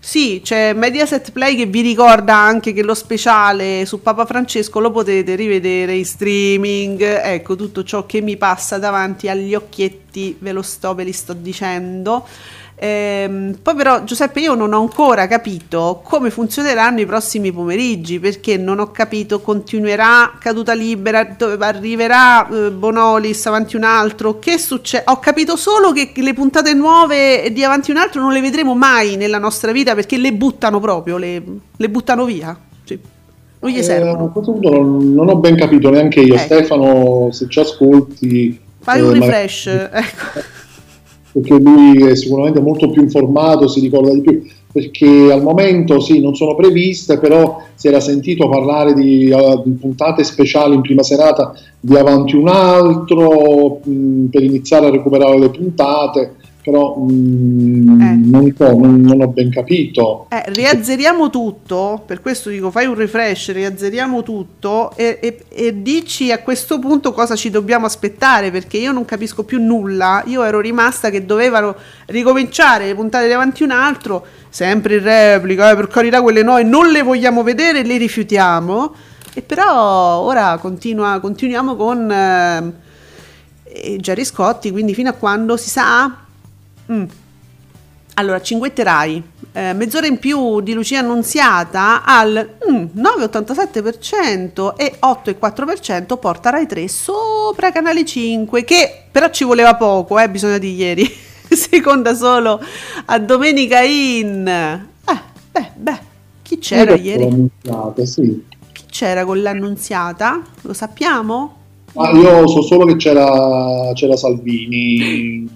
sì, 0.00 0.40
c'è 0.42 0.72
Mediaset 0.72 1.32
Play 1.32 1.54
che 1.54 1.66
vi 1.66 1.82
ricorda 1.82 2.34
anche 2.34 2.72
che 2.72 2.82
lo 2.82 2.94
speciale 2.94 3.84
su 3.84 4.00
Papa 4.00 4.24
Francesco 4.24 4.80
lo 4.80 4.90
potete 4.90 5.34
rivedere 5.34 5.94
in 5.94 6.04
streaming. 6.04 7.00
Ecco, 7.02 7.56
tutto 7.56 7.84
ciò 7.84 8.06
che 8.06 8.20
mi 8.20 8.36
passa 8.36 8.78
davanti 8.78 9.28
agli 9.28 9.54
occhietti, 9.54 10.36
ve 10.38 10.52
lo 10.52 10.62
sto, 10.62 10.94
ve 10.94 11.04
li 11.04 11.12
sto 11.12 11.34
dicendo. 11.34 12.26
Ehm, 12.80 13.56
poi 13.60 13.74
però 13.74 14.04
Giuseppe 14.04 14.38
io 14.38 14.54
non 14.54 14.72
ho 14.72 14.78
ancora 14.80 15.26
capito 15.26 16.00
come 16.04 16.30
funzioneranno 16.30 17.00
i 17.00 17.06
prossimi 17.06 17.50
pomeriggi 17.50 18.20
perché 18.20 18.56
non 18.56 18.78
ho 18.78 18.92
capito 18.92 19.40
continuerà 19.40 20.34
caduta 20.38 20.74
libera 20.74 21.24
dove 21.36 21.64
arriverà 21.66 22.46
eh, 22.48 22.70
Bonolis 22.70 23.44
avanti 23.46 23.74
un 23.74 23.82
altro? 23.82 24.38
Che 24.38 24.58
succede 24.58 25.02
ho 25.08 25.18
capito 25.18 25.56
solo 25.56 25.90
che 25.90 26.12
le 26.14 26.34
puntate 26.34 26.72
nuove 26.72 27.50
di 27.52 27.64
avanti 27.64 27.90
un 27.90 27.96
altro 27.96 28.20
non 28.20 28.32
le 28.32 28.40
vedremo 28.40 28.76
mai 28.76 29.16
nella 29.16 29.38
nostra 29.38 29.72
vita 29.72 29.96
perché 29.96 30.16
le 30.16 30.32
buttano 30.32 30.78
proprio 30.78 31.16
le, 31.16 31.42
le 31.76 31.90
buttano 31.90 32.24
via. 32.24 32.56
Sì. 32.84 32.96
non 33.58 33.70
gli 33.72 33.78
Eh, 33.78 33.82
servono. 33.82 34.32
non, 34.62 35.14
non 35.14 35.28
ho 35.28 35.36
ben 35.36 35.56
capito 35.56 35.90
neanche 35.90 36.20
io, 36.20 36.34
Eh. 36.34 36.38
Stefano, 36.38 37.28
se 37.32 37.46
ci 37.48 37.58
ascolti... 37.58 38.60
fai 38.80 39.00
eh, 39.00 39.02
un 39.02 39.18
ma- 39.18 39.26
refresh 39.26 39.66
ecco 39.92 40.56
perché 41.40 41.62
lui 41.62 42.04
è 42.04 42.16
sicuramente 42.16 42.60
molto 42.60 42.90
più 42.90 43.02
informato, 43.02 43.68
si 43.68 43.80
ricorda 43.80 44.12
di 44.12 44.20
più, 44.20 44.42
perché 44.72 45.30
al 45.30 45.42
momento 45.42 46.00
sì, 46.00 46.20
non 46.20 46.34
sono 46.34 46.54
previste, 46.54 47.18
però 47.18 47.62
si 47.74 47.86
era 47.86 48.00
sentito 48.00 48.48
parlare 48.48 48.92
di, 48.92 49.30
uh, 49.30 49.62
di 49.64 49.70
puntate 49.72 50.24
speciali 50.24 50.74
in 50.74 50.80
prima 50.80 51.02
serata 51.02 51.54
di 51.78 51.96
avanti 51.96 52.34
un 52.34 52.48
altro, 52.48 53.80
mh, 53.82 54.24
per 54.26 54.42
iniziare 54.42 54.86
a 54.86 54.90
recuperare 54.90 55.38
le 55.38 55.50
puntate, 55.50 56.34
però 56.68 56.96
mh, 56.98 58.00
Eh. 58.00 58.14
non, 58.30 58.54
so, 58.54 58.76
non- 58.76 59.00
non 59.00 59.22
ho 59.22 59.28
ben 59.28 59.50
capito. 59.50 60.26
Eh, 60.28 60.42
riazzeriamo 60.48 61.30
tutto, 61.30 62.02
per 62.04 62.20
questo 62.20 62.50
dico 62.50 62.70
fai 62.70 62.84
un 62.86 62.94
refresh, 62.94 63.52
riazzeriamo 63.52 64.22
tutto 64.22 64.92
e, 64.96 65.18
e- 65.22 65.44
e 65.48 65.82
dici 65.82 66.30
a 66.30 66.40
questo 66.40 66.78
punto 66.78 67.12
cosa 67.12 67.34
ci 67.36 67.48
dobbiamo 67.48 67.86
aspettare 67.86 68.50
perché 68.50 68.76
io 68.76 68.92
non 68.92 69.06
capisco 69.06 69.44
più 69.44 69.58
nulla, 69.62 70.22
io 70.26 70.42
ero 70.44 70.60
rimasta 70.60 71.08
che 71.08 71.24
dovevano 71.24 71.74
ricominciare 72.06 72.86
le 72.86 72.94
puntate 72.94 73.28
davanti 73.28 73.62
un 73.62 73.70
altro, 73.70 74.24
sempre 74.50 74.96
in 74.96 75.02
replica, 75.02 75.70
eh, 75.70 75.74
per 75.76 75.88
carità 75.88 76.20
quelle 76.20 76.42
noi 76.42 76.66
non 76.66 76.88
le 76.90 77.02
vogliamo 77.02 77.42
vedere, 77.42 77.82
le 77.82 77.96
rifiutiamo 77.96 78.94
e 79.32 79.40
però 79.40 80.18
ora 80.18 80.58
continua, 80.60 81.18
continuiamo 81.20 81.76
con 81.76 82.10
eh, 82.10 83.96
Jerry 83.98 84.24
Scotti, 84.24 84.70
quindi 84.70 84.92
fino 84.92 85.08
a 85.08 85.12
quando 85.14 85.56
si 85.56 85.70
sa... 85.70 86.24
Mm. 86.92 87.04
Allora, 88.14 88.40
cinguetterai 88.40 89.22
eh, 89.52 89.72
mezz'ora 89.72 90.06
in 90.06 90.18
più 90.18 90.60
di 90.60 90.72
Lucia 90.72 90.98
Annunziata 90.98 92.04
al 92.04 92.56
mm, 92.70 92.84
9,87% 92.96 94.74
e 94.76 94.94
8,4% 95.00 96.18
porta 96.18 96.50
Rai 96.50 96.66
3 96.66 96.88
sopra 96.88 97.70
Canale 97.70 98.04
5, 98.04 98.64
che 98.64 99.04
però 99.10 99.30
ci 99.30 99.44
voleva 99.44 99.76
poco, 99.76 100.18
eh, 100.18 100.28
bisogna 100.28 100.58
di 100.58 100.74
ieri, 100.74 101.08
seconda 101.48 102.14
solo 102.14 102.60
a 103.06 103.18
Domenica 103.18 103.82
In. 103.82 104.46
Eh, 104.48 105.20
beh, 105.52 105.70
beh, 105.76 105.98
chi 106.42 106.58
c'era 106.58 106.92
Ecco 106.94 107.02
ieri? 107.02 107.48
sì. 108.04 108.46
Chi 108.72 108.84
c'era 108.90 109.24
con 109.24 109.40
l'Annunziata? 109.40 110.42
Lo 110.62 110.72
sappiamo? 110.72 111.56
Ah, 111.94 112.10
io 112.10 112.46
so 112.46 112.62
solo 112.62 112.84
che 112.84 112.96
c'era, 112.96 113.92
c'era 113.94 114.16
Salvini, 114.16 115.48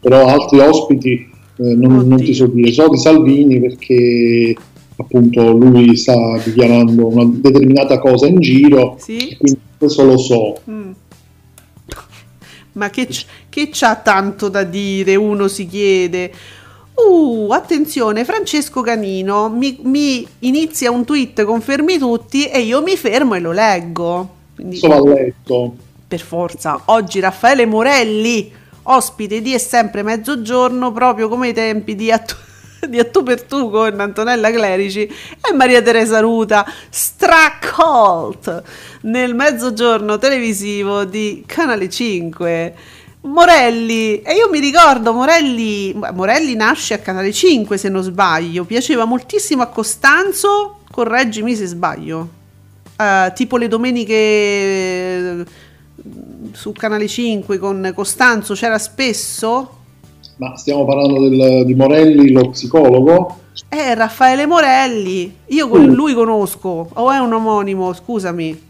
però 0.00 0.26
altri 0.26 0.58
ospiti 0.60 1.30
eh, 1.58 1.74
non, 1.74 2.06
non 2.06 2.18
ti 2.18 2.34
so 2.34 2.46
dire. 2.46 2.72
So 2.72 2.88
di 2.88 2.98
Salvini 2.98 3.60
perché 3.60 4.54
appunto 4.98 5.52
lui 5.52 5.96
sta 5.96 6.38
dichiarando 6.42 7.06
una 7.06 7.24
determinata 7.26 7.98
cosa 7.98 8.26
in 8.26 8.40
giro, 8.40 8.96
Sì? 8.98 9.36
quindi 9.38 9.60
questo 9.78 10.04
lo 10.04 10.16
so. 10.16 10.60
Mm. 10.70 10.90
Ma 12.72 12.90
che, 12.90 13.08
che 13.48 13.68
c'ha 13.72 13.96
tanto 13.96 14.48
da 14.48 14.62
dire? 14.64 15.14
Uno 15.16 15.48
si 15.48 15.66
chiede. 15.66 16.30
Uh, 16.94 17.48
attenzione, 17.52 18.24
Francesco 18.24 18.80
Canino 18.80 19.50
mi, 19.50 19.78
mi 19.82 20.26
inizia 20.40 20.90
un 20.90 21.04
tweet, 21.04 21.44
confermi 21.44 21.98
tutti, 21.98 22.46
e 22.46 22.60
io 22.60 22.82
mi 22.82 22.96
fermo 22.96 23.34
e 23.34 23.40
lo 23.40 23.52
leggo. 23.52 24.28
Quindi, 24.54 24.78
Questo 24.78 25.04
va 25.04 25.12
letto. 25.12 25.74
per 26.08 26.20
forza, 26.20 26.80
oggi 26.86 27.20
Raffaele 27.20 27.66
Morelli, 27.66 28.50
ospite 28.86 29.40
di 29.40 29.52
È 29.54 29.58
sempre 29.58 30.02
mezzogiorno, 30.02 30.92
proprio 30.92 31.28
come 31.28 31.48
i 31.48 31.52
tempi 31.52 31.94
di 31.94 32.10
Attu, 32.10 32.34
di 32.88 32.98
Attu 32.98 33.22
per 33.22 33.42
tu 33.42 33.70
con 33.70 33.98
Antonella 33.98 34.50
Clerici 34.50 35.02
e 35.02 35.52
Maria 35.54 35.82
Teresa 35.82 36.20
Ruta, 36.20 36.66
Stracolt, 36.88 38.62
nel 39.02 39.34
mezzogiorno 39.34 40.18
televisivo 40.18 41.04
di 41.04 41.42
Canale 41.46 41.88
5. 41.88 42.74
Morelli, 43.22 44.22
e 44.22 44.34
io 44.34 44.48
mi 44.48 44.60
ricordo 44.60 45.12
Morelli, 45.12 45.92
Morelli 46.12 46.54
nasce 46.54 46.94
a 46.94 46.98
Canale 46.98 47.32
5 47.32 47.76
se 47.76 47.88
non 47.88 48.02
sbaglio, 48.02 48.64
piaceva 48.64 49.04
moltissimo 49.04 49.62
a 49.62 49.66
Costanzo, 49.66 50.78
correggimi 50.92 51.56
se 51.56 51.66
sbaglio, 51.66 52.28
Eh, 52.98 53.32
tipo 53.34 53.56
le 53.58 53.68
domeniche 53.68 55.44
su 56.52 56.72
Canale 56.72 57.08
5 57.08 57.58
con 57.58 57.92
Costanzo 57.94 58.54
c'era 58.54 58.78
spesso, 58.78 59.70
Ma 60.38 60.54
stiamo 60.56 60.84
parlando 60.84 61.28
del- 61.28 61.64
di 61.64 61.74
Morelli, 61.74 62.30
lo 62.30 62.50
psicologo? 62.50 63.40
eh 63.68 63.94
Raffaele 63.94 64.46
Morelli, 64.46 65.34
io 65.46 65.68
con 65.68 65.86
lui 65.92 66.12
conosco, 66.14 66.88
o 66.92 67.10
è 67.10 67.18
un 67.18 67.32
omonimo, 67.32 67.92
scusami, 67.94 68.64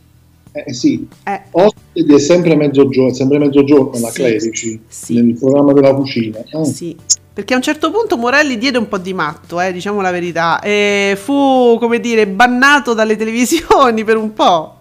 Eh 0.52 0.72
sì, 0.72 1.06
eh, 1.24 1.42
ospite 1.50 2.14
è 2.14 2.18
sempre 2.18 2.56
mezzogiorno, 2.56 3.10
è 3.10 3.14
sempre 3.14 3.38
mezzogiorno 3.38 3.98
la 4.00 4.08
Sì, 4.08 4.14
Clerici, 4.14 4.80
sì. 4.88 5.14
nel 5.20 5.36
programma 5.38 5.72
della 5.74 5.92
cucina. 5.94 6.38
Ah, 6.52 6.64
Sì, 6.64 6.96
perché 7.32 7.52
a 7.52 7.56
un 7.56 7.62
certo 7.62 7.90
punto 7.90 8.16
Morelli 8.16 8.56
diede 8.56 8.78
un 8.78 8.88
po' 8.88 8.96
di 8.96 9.12
matto, 9.12 9.60
eh, 9.60 9.70
diciamo 9.72 10.00
la 10.00 10.10
verità, 10.10 10.60
e 10.60 11.18
fu, 11.20 11.76
come 11.78 12.00
dire, 12.00 12.26
bannato 12.26 12.94
dalle 12.94 13.16
televisioni 13.16 14.02
per 14.04 14.16
un 14.16 14.32
po'. 14.32 14.75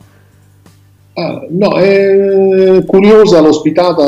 Ah, 1.16 1.46
no, 1.50 1.76
è 1.76 2.84
curiosa 2.86 3.42
l'ospitata 3.42 4.06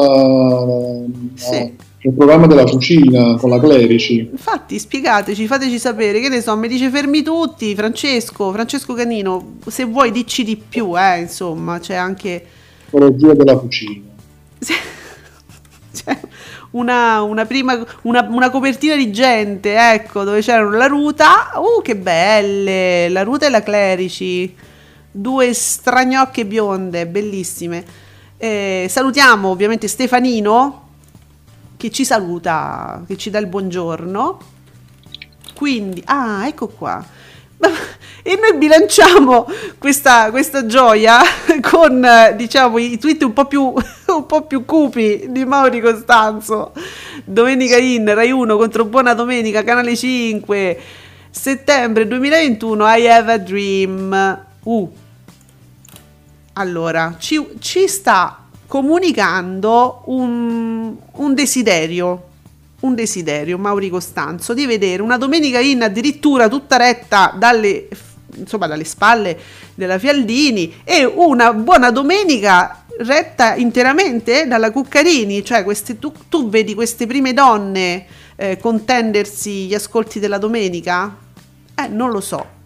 Sì. 1.34 1.54
eh, 1.54 1.74
nel 2.02 2.14
programma 2.14 2.48
della 2.48 2.64
cucina 2.64 3.36
con 3.36 3.50
la 3.50 3.60
Clerici. 3.60 4.30
Infatti, 4.32 4.80
spiegateci, 4.80 5.48
fateci 5.48 5.80
sapere, 5.80 6.20
che 6.20 6.30
ne 6.30 6.42
so, 6.42 6.56
mi 6.56 6.68
dice 6.68 6.90
fermi 6.90 7.22
tutti, 7.22 7.76
Francesco, 7.76 8.52
Francesco 8.52 8.94
Canino, 8.94 9.56
se 9.68 9.84
vuoi 9.86 10.12
dici 10.12 10.44
di 10.44 10.56
più, 10.56 10.98
eh, 10.98 11.20
insomma, 11.20 11.80
c'è 11.80 11.96
anche... 11.96 12.46
Psicologia 12.86 13.34
della 13.34 13.58
cucina. 13.58 14.06
c'è 15.94 16.20
una, 16.72 17.22
una 17.22 17.46
prima 17.46 17.84
una, 18.04 18.28
una 18.30 18.50
copertina 18.50 18.96
di 18.96 19.12
gente, 19.12 19.76
ecco, 19.76 20.24
dove 20.24 20.42
c'erano 20.42 20.72
la 20.72 20.88
Ruta, 20.88 21.52
uh, 21.56 21.82
che 21.82 21.96
belle, 21.96 23.10
la 23.10 23.24
Ruta 23.24 23.48
e 23.48 23.50
la 23.50 23.64
Clerici, 23.64 24.54
due 25.18 25.54
stragnocche 25.54 26.46
bionde, 26.46 27.08
bellissime. 27.08 27.84
Eh, 28.38 28.86
salutiamo 28.88 29.50
ovviamente 29.50 29.88
Stefanino 29.88 30.86
che 31.76 31.90
ci 31.92 32.06
saluta, 32.06 33.04
che 33.08 33.18
ci 33.18 33.30
dà 33.30 33.40
il 33.40 33.48
buongiorno. 33.48 34.40
Quindi, 35.56 36.02
ah, 36.06 36.48
ecco 36.48 36.68
qua. 36.68 37.06
E 38.28 38.38
noi 38.38 38.58
bilanciamo 38.58 39.48
questa, 39.78 40.32
questa 40.32 40.66
gioia 40.66 41.22
con 41.62 42.06
diciamo 42.36 42.78
i 42.78 42.98
tweet 42.98 43.24
un 43.24 43.32
po' 43.32 43.46
più, 43.46 43.62
un 43.72 44.26
po' 44.26 44.42
più 44.42 44.66
cupi 44.66 45.28
di 45.30 45.46
Mauri 45.46 45.80
Costanzo. 45.80 46.74
Domenica 47.24 47.78
in 47.78 48.14
Rai 48.14 48.32
1 48.32 48.58
contro 48.58 48.84
Buona 48.84 49.14
Domenica, 49.14 49.64
Canale 49.64 49.96
5, 49.96 50.80
settembre 51.30 52.06
2021. 52.06 52.86
I 52.86 53.08
have 53.08 53.32
a 53.32 53.38
dream. 53.38 54.46
Uh. 54.64 54.92
Allora, 56.60 57.16
ci, 57.20 57.46
ci 57.60 57.88
sta 57.88 58.44
comunicando 58.66 60.02
un, 60.06 60.96
un 61.14 61.34
desiderio 61.34 62.24
un 62.80 62.94
desiderio, 62.94 63.58
Mauri 63.58 63.90
Costanzo, 63.90 64.54
di 64.54 64.68
vedere 64.68 65.02
una 65.02 65.18
domenica 65.18 65.60
in 65.60 65.82
addirittura 65.82 66.48
tutta 66.48 66.78
retta 66.78 67.34
dalle, 67.36 67.88
insomma, 68.36 68.68
dalle 68.68 68.84
spalle 68.84 69.36
della 69.74 69.98
Fialdini 69.98 70.82
e 70.84 71.04
una 71.04 71.54
buona 71.54 71.90
domenica 71.90 72.86
retta 73.00 73.56
interamente 73.56 74.46
dalla 74.46 74.70
Cuccarini, 74.70 75.44
cioè 75.44 75.64
queste, 75.64 75.98
tu, 75.98 76.12
tu 76.30 76.50
vedi 76.50 76.76
queste 76.76 77.08
prime 77.08 77.34
donne 77.34 78.06
eh, 78.36 78.58
contendersi 78.58 79.66
gli 79.66 79.74
ascolti 79.74 80.20
della 80.20 80.38
domenica? 80.38 81.16
Eh, 81.74 81.88
non 81.88 82.12
lo 82.12 82.22
so. 82.22 82.57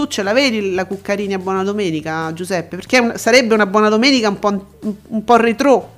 Tu 0.00 0.06
ce 0.06 0.22
la 0.22 0.32
vedi 0.32 0.72
la 0.72 0.86
Cuccarini 0.86 1.34
a 1.34 1.38
buona 1.38 1.62
domenica, 1.62 2.32
Giuseppe? 2.32 2.76
Perché 2.76 3.00
un- 3.00 3.12
sarebbe 3.16 3.52
una 3.52 3.66
buona 3.66 3.90
domenica 3.90 4.30
un 4.30 4.38
po', 4.38 4.48
un, 4.48 4.94
un 5.08 5.24
po' 5.24 5.36
retro. 5.36 5.88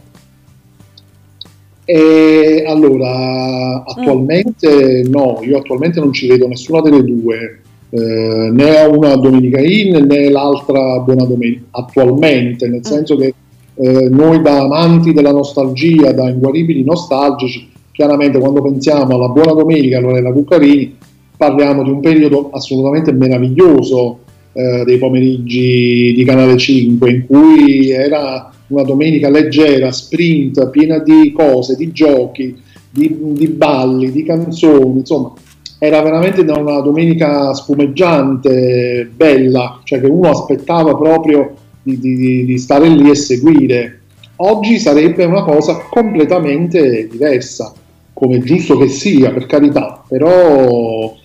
E 1.85 2.65
allora, 2.67 3.85
attualmente 3.87 5.05
no, 5.09 5.39
io 5.43 5.59
attualmente 5.59 6.01
non 6.01 6.13
ci 6.13 6.27
vedo 6.27 6.49
nessuna 6.49 6.81
delle 6.81 7.05
due, 7.05 7.61
eh, 7.91 8.51
né 8.51 8.81
una 8.87 9.15
Domenica 9.15 9.61
In 9.61 10.05
né 10.05 10.31
l'altra 10.31 10.99
Buona 10.99 11.25
Domenica, 11.25 11.63
attualmente, 11.71 12.67
nel 12.67 12.85
senso 12.85 13.15
che 13.15 13.33
eh, 13.77 14.09
noi 14.11 14.43
da 14.43 14.63
amanti 14.63 15.13
della 15.13 15.31
nostalgia, 15.31 16.11
da 16.11 16.29
inguaribili 16.29 16.83
nostalgici, 16.83 17.71
chiaramente 17.93 18.41
quando 18.41 18.63
pensiamo 18.63 19.15
alla 19.15 19.29
Buona 19.29 19.53
Domenica, 19.53 20.01
Lorella 20.01 20.33
Cuccarini, 20.33 20.97
parliamo 21.43 21.83
di 21.83 21.91
un 21.91 21.99
periodo 21.99 22.51
assolutamente 22.53 23.11
meraviglioso 23.11 24.21
eh, 24.53 24.85
dei 24.85 24.99
pomeriggi 24.99 26.13
di 26.15 26.25
Canale 26.25 26.57
5, 26.57 27.11
in 27.11 27.27
cui 27.27 27.91
era 27.91 28.49
una 28.69 28.83
domenica 28.85 29.29
leggera, 29.29 29.91
sprint, 29.91 30.71
piena 30.71 30.99
di 31.01 31.33
cose, 31.33 31.75
di 31.75 31.91
giochi, 31.91 32.57
di, 32.89 33.17
di 33.33 33.49
balli, 33.49 34.13
di 34.13 34.23
canzoni, 34.23 35.01
insomma, 35.01 35.33
era 35.81 36.01
veramente 36.01 36.43
una 36.43 36.79
domenica 36.79 37.53
spumeggiante, 37.55 39.11
bella, 39.13 39.81
cioè 39.83 40.01
che 40.01 40.07
uno 40.07 40.31
aspettava 40.31 40.95
proprio 40.95 41.55
di, 41.83 41.99
di- 41.99 42.45
di 42.45 42.59
stare 42.59 42.89
lì 42.89 43.11
e 43.11 43.17
seguire. 43.17 44.03
Oggi 44.37 44.79
sarebbe 44.79 45.25
una 45.25 45.43
cosa 45.43 45.77
completamente 45.91 47.09
diversa, 47.11 47.73
come 48.13 48.39
giusto 48.39 48.79
che 48.79 48.87
sia, 48.87 49.33
per 49.33 49.47
carità, 49.47 50.05
però 50.07 51.21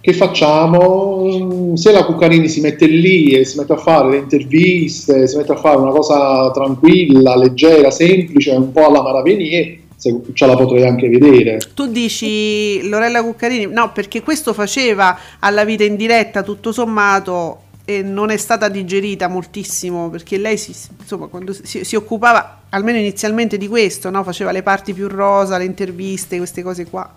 che 0.00 0.12
facciamo? 0.14 1.74
Se 1.76 1.92
la 1.92 2.04
Cuccarini 2.04 2.48
si 2.48 2.60
mette 2.60 2.86
lì 2.86 3.32
e 3.32 3.44
si 3.44 3.58
mette 3.58 3.74
a 3.74 3.76
fare 3.76 4.10
le 4.10 4.16
interviste, 4.18 5.28
si 5.28 5.36
mette 5.36 5.52
a 5.52 5.56
fare 5.56 5.76
una 5.76 5.90
cosa 5.90 6.50
tranquilla, 6.52 7.36
leggera, 7.36 7.90
semplice, 7.90 8.52
un 8.52 8.72
po' 8.72 8.86
alla 8.86 9.02
Maravenier, 9.02 9.78
se 9.96 10.18
ce 10.32 10.46
la 10.46 10.56
potrei 10.56 10.86
anche 10.86 11.08
vedere. 11.08 11.60
Tu 11.74 11.86
dici 11.88 12.88
Lorella 12.88 13.22
Cuccarini, 13.22 13.66
no, 13.66 13.92
perché 13.92 14.22
questo 14.22 14.54
faceva 14.54 15.18
alla 15.38 15.64
vita 15.64 15.84
in 15.84 15.96
diretta 15.96 16.42
tutto 16.42 16.72
sommato 16.72 17.68
e 17.84 18.02
non 18.02 18.30
è 18.30 18.36
stata 18.38 18.68
digerita 18.68 19.28
moltissimo 19.28 20.08
perché 20.10 20.38
lei 20.38 20.56
si, 20.56 20.74
insomma, 20.98 21.26
quando 21.26 21.52
si, 21.52 21.84
si 21.84 21.96
occupava 21.96 22.62
almeno 22.70 22.98
inizialmente 22.98 23.58
di 23.58 23.68
questo, 23.68 24.08
no? 24.08 24.22
faceva 24.22 24.50
le 24.52 24.62
parti 24.62 24.94
più 24.94 25.08
rosa, 25.08 25.58
le 25.58 25.64
interviste, 25.64 26.38
queste 26.38 26.62
cose 26.62 26.86
qua. 26.86 27.12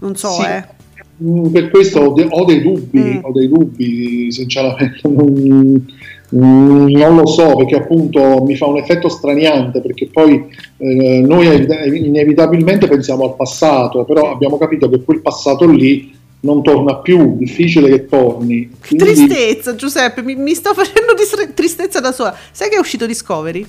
Non 0.00 0.16
so, 0.16 0.32
Sì. 0.32 0.42
eh. 0.42 0.80
Mm, 1.22 1.46
Per 1.52 1.70
questo 1.70 2.00
ho, 2.00 2.12
de- 2.12 2.26
ho 2.28 2.44
dei 2.44 2.62
dubbi, 2.62 2.98
Mm. 2.98 3.18
ho 3.22 3.32
dei 3.32 3.48
dubbi, 3.48 4.32
sinceramente. 4.32 5.00
Non, 6.32 6.44
mm, 6.46 6.88
non 6.96 7.16
lo 7.16 7.26
so 7.26 7.56
perché 7.56 7.76
appunto 7.76 8.42
mi 8.42 8.56
fa 8.56 8.64
un 8.66 8.78
effetto 8.78 9.10
straniante 9.10 9.82
perché 9.82 10.06
poi 10.10 10.42
eh, 10.78 11.20
noi 11.26 11.46
ev- 11.46 11.94
inevitabilmente 11.94 12.88
pensiamo 12.88 13.24
al 13.24 13.36
passato, 13.36 14.04
però 14.04 14.32
abbiamo 14.32 14.56
capito 14.56 14.88
che 14.88 15.02
quel 15.04 15.20
passato 15.20 15.68
lì 15.68 16.10
non 16.40 16.62
torna 16.62 16.96
più, 16.96 17.36
difficile 17.36 17.88
che 17.90 18.06
torni. 18.06 18.70
Quindi- 18.88 19.04
tristezza, 19.04 19.74
Giuseppe, 19.74 20.22
mi, 20.22 20.34
mi 20.34 20.54
sto 20.54 20.72
facendo 20.74 21.12
distre- 21.14 21.52
tristezza 21.52 22.00
da 22.00 22.12
sola. 22.12 22.34
Sai 22.50 22.70
che 22.70 22.76
è 22.76 22.80
uscito 22.80 23.04
Discovery? 23.06 23.66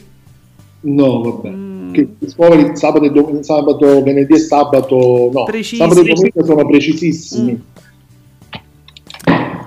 No, 0.82 1.22
vabbè. 1.22 1.49
Mm. 1.49 1.72
Che 1.93 2.07
Discovery 2.19 2.75
sabato, 2.75 3.05
e 3.05 3.11
dom- 3.11 3.39
sabato, 3.41 4.03
venerdì 4.03 4.33
e 4.33 4.39
sabato, 4.39 5.29
no, 5.31 5.43
Precisi. 5.43 5.77
sabato 5.77 6.01
e 6.01 6.03
domenica 6.03 6.43
sono 6.43 6.65
precisissimi. 6.65 7.51
Mm. 7.53 7.71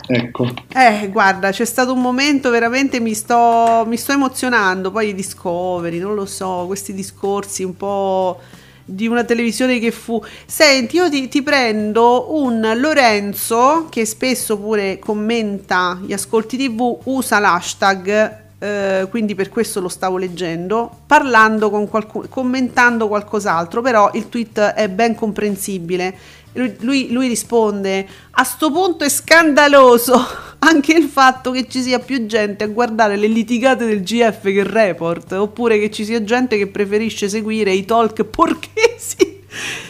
Ecco. 0.08 0.46
Eh, 0.72 1.08
guarda, 1.10 1.50
c'è 1.50 1.64
stato 1.64 1.92
un 1.92 2.00
momento 2.00 2.50
veramente 2.50 3.00
mi 3.00 3.14
sto, 3.14 3.84
mi 3.86 3.96
sto 3.96 4.12
emozionando. 4.12 4.90
Poi 4.90 5.08
i 5.08 5.14
Discovery, 5.14 5.98
non 5.98 6.14
lo 6.14 6.26
so, 6.26 6.64
questi 6.66 6.92
discorsi 6.94 7.64
un 7.64 7.76
po' 7.76 8.38
di 8.84 9.08
una 9.08 9.24
televisione 9.24 9.80
che 9.80 9.90
fu. 9.90 10.22
Senti, 10.46 10.96
io 10.96 11.10
ti, 11.10 11.28
ti 11.28 11.42
prendo 11.42 12.36
un 12.36 12.72
Lorenzo 12.76 13.86
che 13.90 14.04
spesso 14.04 14.58
pure 14.58 14.98
commenta 15.00 15.98
gli 16.04 16.12
ascolti 16.12 16.56
TV, 16.56 16.98
usa 17.04 17.40
l'hashtag. 17.40 18.44
Eh, 18.58 19.06
quindi 19.10 19.34
per 19.34 19.48
questo 19.48 19.80
lo 19.80 19.88
stavo 19.88 20.16
leggendo 20.16 20.90
parlando 21.06 21.68
con 21.68 21.88
qualcuno 21.88 22.26
commentando 22.28 23.06
qualcos'altro 23.06 23.82
però 23.82 24.10
il 24.14 24.28
tweet 24.28 24.58
è 24.58 24.88
ben 24.88 25.14
comprensibile 25.14 26.14
lui, 26.56 26.74
lui- 26.80 27.12
lui 27.12 27.28
risponde: 27.28 28.06
A 28.32 28.44
sto 28.44 28.70
punto 28.72 29.04
è 29.04 29.08
scandaloso 29.08 30.18
anche 30.60 30.92
il 30.92 31.04
fatto 31.04 31.50
che 31.50 31.68
ci 31.68 31.82
sia 31.82 31.98
più 31.98 32.26
gente 32.26 32.64
a 32.64 32.68
guardare 32.68 33.16
le 33.16 33.28
litigate 33.28 33.84
del 33.84 34.02
GF 34.02 34.42
che 34.42 34.48
il 34.50 34.64
report, 34.64 35.32
oppure 35.32 35.78
che 35.78 35.90
ci 35.90 36.04
sia 36.04 36.24
gente 36.24 36.56
che 36.56 36.66
preferisce 36.66 37.28
seguire 37.28 37.72
i 37.72 37.84
talk 37.84 38.24
porchesi. 38.24 39.44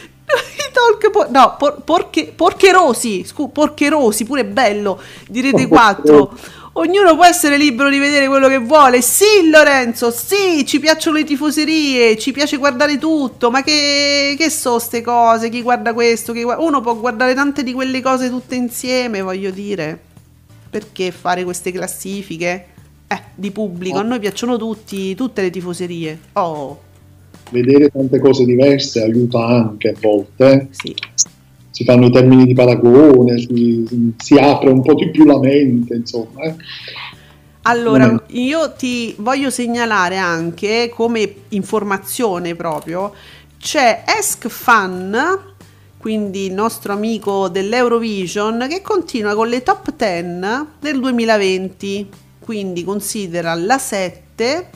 Talk 0.77 1.09
po- 1.09 1.25
no, 1.31 1.55
por- 1.57 1.81
porche- 1.81 2.33
porcherosi, 2.35 3.23
scu- 3.25 3.51
porcherosi, 3.51 4.25
pure 4.25 4.45
bello 4.45 5.01
di 5.27 5.41
Rete 5.41 5.67
4. 5.67 6.37
Ognuno 6.79 7.15
può 7.15 7.25
essere 7.25 7.57
libero 7.57 7.89
di 7.89 7.97
vedere 7.97 8.27
quello 8.27 8.47
che 8.47 8.59
vuole. 8.59 9.01
Sì, 9.01 9.49
Lorenzo, 9.49 10.11
sì, 10.11 10.63
ci 10.63 10.79
piacciono 10.79 11.17
le 11.17 11.23
tifoserie, 11.23 12.15
ci 12.19 12.31
piace 12.31 12.57
guardare 12.57 12.99
tutto, 12.99 13.49
ma 13.49 13.63
che, 13.63 14.35
che 14.37 14.49
so 14.51 14.77
ste 14.77 15.01
cose? 15.01 15.49
Chi 15.49 15.63
guarda 15.63 15.93
questo? 15.93 16.33
Chi 16.33 16.43
gua- 16.43 16.59
Uno 16.59 16.79
può 16.81 16.95
guardare 16.95 17.33
tante 17.33 17.63
di 17.63 17.73
quelle 17.73 17.99
cose 18.01 18.29
tutte 18.29 18.53
insieme, 18.53 19.21
voglio 19.21 19.49
dire. 19.49 19.99
Perché 20.69 21.09
fare 21.11 21.43
queste 21.43 21.71
classifiche? 21.71 22.65
Eh, 23.07 23.21
di 23.33 23.49
pubblico, 23.49 23.97
a 23.97 24.03
noi 24.03 24.19
piacciono 24.19 24.57
tutti, 24.57 25.15
tutte 25.15 25.41
le 25.41 25.49
tifoserie. 25.49 26.19
Oh, 26.33 26.81
Vedere 27.49 27.89
tante 27.89 28.19
cose 28.19 28.43
diverse 28.45 29.01
aiuta 29.01 29.43
anche 29.45 29.89
a 29.89 29.93
volte. 29.99 30.51
eh. 30.51 30.67
sì. 30.71 30.95
Si 31.77 31.83
fanno 31.83 32.07
i 32.07 32.11
termini 32.11 32.47
di 32.47 32.55
paragone, 32.55 33.37
si, 33.37 33.85
si 34.17 34.33
apre 34.33 34.71
un 34.71 34.81
po' 34.81 34.95
di 34.95 35.11
più 35.11 35.25
la 35.25 35.37
mente, 35.37 35.93
insomma. 35.93 36.41
eh. 36.41 36.55
Allora, 37.61 38.23
io 38.29 38.71
ti 38.71 39.13
voglio 39.19 39.51
segnalare 39.51 40.17
anche 40.17 40.91
come 40.91 41.31
informazione 41.49 42.55
proprio, 42.55 43.13
c'è 43.59 44.05
Esk 44.07 44.47
Fan, 44.47 45.37
quindi 45.99 46.47
il 46.47 46.53
nostro 46.53 46.93
amico 46.93 47.47
dell'Eurovision, 47.47 48.65
che 48.67 48.81
continua 48.81 49.35
con 49.35 49.47
le 49.47 49.61
top 49.61 49.93
10 49.95 50.69
del 50.79 50.99
2020, 50.99 52.09
quindi 52.39 52.83
considera 52.83 53.53
la 53.53 53.77
7 53.77 54.69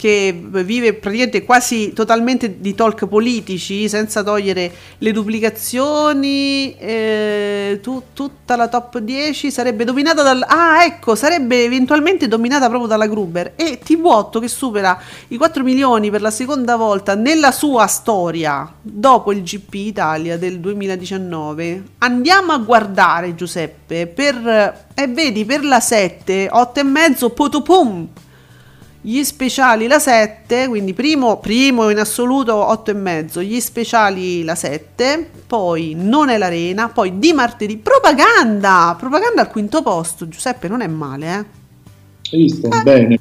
che 0.00 0.34
vive 0.34 0.94
praticamente 0.94 1.44
quasi 1.44 1.92
totalmente 1.92 2.58
di 2.58 2.74
talk 2.74 3.04
politici 3.04 3.86
senza 3.86 4.22
togliere 4.22 4.72
le 4.96 5.12
duplicazioni 5.12 6.74
eh, 6.78 7.80
tu- 7.82 8.04
tutta 8.14 8.56
la 8.56 8.68
top 8.68 8.96
10 8.96 9.50
sarebbe 9.50 9.84
dominata 9.84 10.22
dal 10.22 10.42
ah 10.48 10.84
ecco 10.84 11.14
sarebbe 11.14 11.64
eventualmente 11.64 12.28
dominata 12.28 12.68
proprio 12.68 12.88
dalla 12.88 13.06
Gruber. 13.06 13.52
E 13.56 13.78
TV8 13.84 14.40
che 14.40 14.48
supera 14.48 14.98
i 15.28 15.36
4 15.36 15.62
milioni 15.62 16.10
per 16.10 16.22
la 16.22 16.30
seconda 16.30 16.76
volta 16.76 17.14
nella 17.14 17.52
sua 17.52 17.86
storia 17.86 18.72
dopo 18.80 19.32
il 19.32 19.42
GP 19.42 19.74
Italia 19.74 20.38
del 20.38 20.60
2019 20.60 21.82
andiamo 21.98 22.52
a 22.52 22.58
guardare 22.58 23.34
Giuseppe 23.34 24.06
per 24.06 24.86
e 24.94 25.06
vedi 25.08 25.44
per 25.44 25.62
la 25.62 25.78
7 25.78 26.48
8 26.50 26.80
e 26.80 26.84
mezzo 26.84 27.28
potopum 27.28 28.08
gli 29.02 29.22
speciali 29.24 29.86
la 29.86 29.98
7, 29.98 30.68
quindi 30.68 30.92
primo, 30.92 31.38
primo 31.38 31.88
in 31.88 31.98
assoluto 31.98 32.54
8 32.54 32.90
e 32.90 32.94
mezzo, 32.94 33.42
gli 33.42 33.58
speciali 33.60 34.44
la 34.44 34.54
7, 34.54 35.30
poi 35.46 35.94
non 35.96 36.28
è 36.28 36.36
l'arena, 36.36 36.88
poi 36.90 37.18
di 37.18 37.32
martedì 37.32 37.78
propaganda, 37.78 38.94
propaganda 38.98 39.40
al 39.40 39.50
quinto 39.50 39.82
posto, 39.82 40.28
Giuseppe 40.28 40.68
non 40.68 40.82
è 40.82 40.86
male, 40.86 41.26
eh. 41.26 41.58
Hai 42.32 42.42
visto? 42.42 42.68
Bene. 42.82 43.18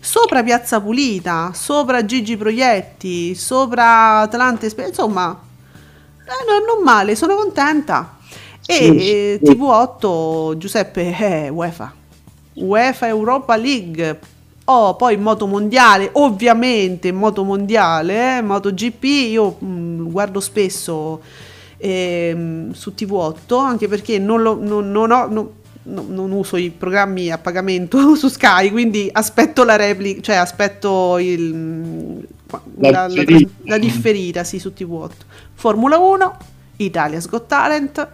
Sopra 0.00 0.42
Piazza 0.42 0.80
Pulita, 0.80 1.52
sopra 1.54 2.04
Gigi 2.04 2.36
Proietti, 2.36 3.34
sopra 3.34 4.20
Atlante, 4.20 4.72
insomma, 4.86 5.40
eh, 6.24 6.44
no, 6.46 6.74
non 6.74 6.82
male, 6.82 7.14
sono 7.14 7.36
contenta. 7.36 8.18
E 8.66 8.74
Sì, 8.74 9.10
eh, 9.10 9.40
sì. 9.42 9.52
TV8, 9.52 10.56
Giuseppe, 10.56 11.16
eh, 11.16 11.48
UEFA, 11.48 11.94
UEFA 12.54 13.06
Europa 13.06 13.56
League. 13.56 14.18
Oh, 14.68 14.96
poi 14.96 15.16
moto 15.16 15.46
mondiale, 15.46 16.08
ovviamente 16.14 17.12
moto 17.12 17.44
mondiale, 17.44 18.38
eh, 18.38 18.42
MotoGP, 18.42 19.04
io 19.04 19.50
mh, 19.60 20.10
guardo 20.10 20.40
spesso 20.40 21.20
ehm, 21.76 22.72
su 22.72 22.92
TV8, 22.96 23.60
anche 23.60 23.86
perché 23.86 24.18
non, 24.18 24.42
lo- 24.42 24.58
non- 24.60 24.90
non 24.90 25.12
ho- 25.12 25.26
non- 25.28 25.50
no- 25.84 26.04
non 26.08 26.32
uso 26.32 26.56
i 26.56 26.70
programmi 26.70 27.30
a 27.30 27.38
pagamento 27.38 28.14
su 28.16 28.26
Sky, 28.28 28.70
quindi 28.72 29.08
aspetto 29.12 29.62
la 29.62 29.76
replica, 29.76 30.20
cioè 30.20 30.34
aspetto 30.36 31.18
il, 31.18 32.26
La 32.78 32.90
la, 32.90 33.06
la- 33.08 33.22
differita. 33.24 33.52
la 33.64 33.78
differita 33.78 34.42
sì, 34.44 34.58
su 34.58 34.72
TV8. 34.74 35.26
Formula 35.54 35.98
1, 35.98 36.36
Italia's 36.78 37.28
Got 37.28 37.46
Talent, 37.46 38.08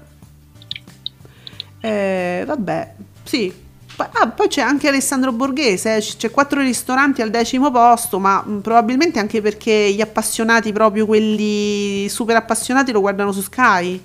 eh, 1.81 2.45
vabbè, 2.47 2.95
sì. 3.25 3.62
Ah, 3.97 4.29
poi 4.29 4.49
c'è 4.49 4.63
anche 4.63 4.89
Alessandro 4.89 5.33
Borghese, 5.33 5.97
eh, 5.97 6.01
c'è 6.01 6.31
quattro 6.31 6.61
ristoranti 6.61 7.23
al 7.23 7.31
decimo 7.31 7.71
posto, 7.71 8.19
ma 8.19 8.45
probabilmente 8.63 9.19
anche 9.19 9.41
perché 9.41 9.93
gli 9.95 10.01
appassionati, 10.01 10.73
proprio 10.73 11.07
quelli 11.07 12.09
super 12.09 12.37
appassionati, 12.37 12.91
lo 12.91 13.01
guardano 13.01 13.33
su 13.33 13.43
Sky. 13.43 14.01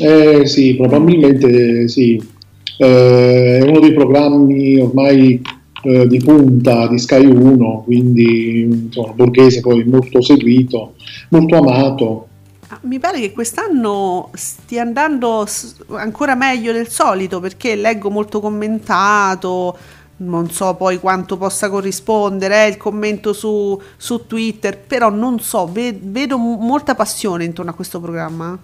Eh, 0.00 0.46
sì, 0.46 0.76
probabilmente 0.76 1.88
sì. 1.88 2.22
Eh, 2.76 3.58
è 3.58 3.62
uno 3.62 3.80
dei 3.80 3.92
programmi 3.92 4.78
ormai 4.78 5.42
eh, 5.82 6.06
di 6.06 6.18
punta 6.18 6.86
di 6.86 6.98
Sky 6.98 7.24
1, 7.24 7.82
quindi 7.84 8.60
insomma, 8.60 9.12
Borghese 9.12 9.60
poi 9.60 9.84
molto 9.84 10.20
seguito, 10.20 10.94
molto 11.30 11.56
amato. 11.56 12.27
Mi 12.82 12.98
pare 12.98 13.20
che 13.20 13.32
quest'anno 13.32 14.30
stia 14.34 14.82
andando 14.82 15.46
ancora 15.90 16.34
meglio 16.34 16.72
del 16.72 16.88
solito 16.88 17.40
perché 17.40 17.74
leggo 17.74 18.08
molto 18.08 18.40
commentato, 18.40 19.76
non 20.18 20.50
so 20.50 20.74
poi 20.74 20.98
quanto 20.98 21.36
possa 21.36 21.68
corrispondere 21.68 22.66
eh, 22.66 22.68
il 22.68 22.76
commento 22.76 23.32
su, 23.32 23.80
su 23.96 24.26
Twitter, 24.26 24.78
però 24.78 25.10
non 25.10 25.40
so, 25.40 25.68
ve- 25.70 25.98
vedo 26.00 26.38
m- 26.38 26.58
molta 26.60 26.94
passione 26.94 27.44
intorno 27.44 27.70
a 27.70 27.74
questo 27.74 28.00
programma. 28.00 28.58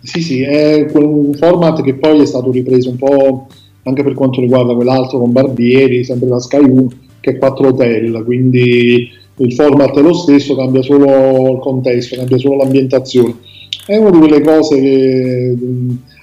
Sì, 0.00 0.22
sì, 0.22 0.42
è 0.42 0.88
un 0.92 1.34
format 1.34 1.82
che 1.82 1.94
poi 1.94 2.20
è 2.20 2.26
stato 2.26 2.50
ripreso 2.50 2.90
un 2.90 2.96
po' 2.96 3.48
anche 3.82 4.02
per 4.02 4.14
quanto 4.14 4.40
riguarda 4.40 4.74
quell'altro 4.74 5.18
con 5.18 5.32
Barbieri, 5.32 6.04
sempre 6.04 6.28
da 6.28 6.38
Sky 6.38 6.62
1, 6.62 6.88
che 7.20 7.30
è 7.30 7.38
4 7.38 7.68
Hotel, 7.68 8.22
quindi 8.24 9.10
il 9.38 9.52
format 9.54 9.96
è 9.96 10.00
lo 10.00 10.14
stesso, 10.14 10.56
cambia 10.56 10.82
solo 10.82 11.52
il 11.52 11.58
contesto, 11.60 12.16
cambia 12.16 12.38
solo 12.38 12.56
l'ambientazione. 12.56 13.36
È 13.86 13.96
una 13.96 14.10
di 14.10 14.18
quelle 14.18 14.40
cose 14.40 14.80
che 14.80 15.56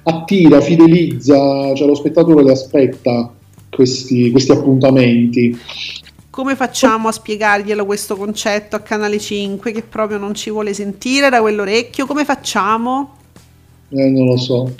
attira, 0.03 0.61
fidelizza, 0.61 1.73
cioè 1.73 1.87
lo 1.87 1.95
spettatore 1.95 2.43
le 2.43 2.51
aspetta 2.51 3.33
questi, 3.69 4.31
questi 4.31 4.51
appuntamenti. 4.51 5.57
Come 6.29 6.55
facciamo 6.55 7.07
a 7.07 7.11
spiegarglielo 7.11 7.85
questo 7.85 8.15
concetto 8.15 8.75
a 8.75 8.79
Canale 8.79 9.19
5 9.19 9.71
che 9.71 9.83
proprio 9.83 10.17
non 10.17 10.33
ci 10.33 10.49
vuole 10.49 10.73
sentire 10.73 11.29
da 11.29 11.39
quell'orecchio? 11.39 12.05
Come 12.05 12.25
facciamo? 12.25 13.13
Eh, 13.89 14.09
non 14.09 14.25
lo 14.25 14.37
so, 14.37 14.73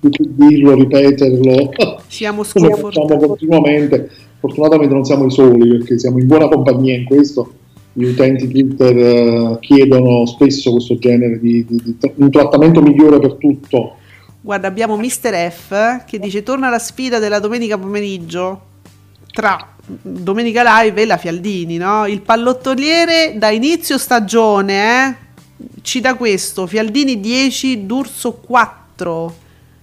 dirlo, 0.00 0.74
ripeterlo. 0.74 1.70
Siamo 2.08 2.42
come 2.42 2.70
facciamo 2.70 2.90
sconfortati. 2.90 3.26
continuamente. 3.26 4.10
Fortunatamente 4.40 4.94
non 4.94 5.04
siamo 5.04 5.26
i 5.26 5.30
soli 5.30 5.68
perché 5.68 5.98
siamo 5.98 6.18
in 6.18 6.26
buona 6.26 6.48
compagnia 6.48 6.96
in 6.96 7.04
questo. 7.04 7.52
Gli 7.98 8.04
utenti 8.04 8.46
Twitter 8.46 8.94
eh, 8.94 9.56
chiedono 9.60 10.26
spesso 10.26 10.70
questo 10.72 10.98
genere 10.98 11.38
di, 11.40 11.64
di- 11.64 11.80
di 11.82 11.96
un 12.16 12.30
trattamento 12.30 12.82
migliore 12.82 13.18
per 13.18 13.36
tutto. 13.36 13.96
Guarda, 14.42 14.68
abbiamo 14.68 14.98
Mr. 14.98 15.50
F 15.50 16.04
che 16.04 16.18
dice 16.18 16.42
torna 16.42 16.68
la 16.68 16.78
sfida 16.78 17.18
della 17.18 17.38
domenica 17.38 17.78
pomeriggio 17.78 18.60
tra 19.32 19.74
Domenica 19.86 20.82
Live 20.82 21.00
e 21.00 21.06
la 21.06 21.16
Fialdini, 21.16 21.78
no? 21.78 22.06
Il 22.06 22.20
pallottoliere 22.20 23.34
da 23.38 23.48
inizio 23.50 23.96
stagione, 23.96 24.74
eh? 25.08 25.14
Ci 25.80 26.00
dà 26.00 26.16
questo, 26.16 26.66
Fialdini 26.66 27.18
10, 27.18 27.86
D'Urso 27.86 28.34
4. 28.34 29.34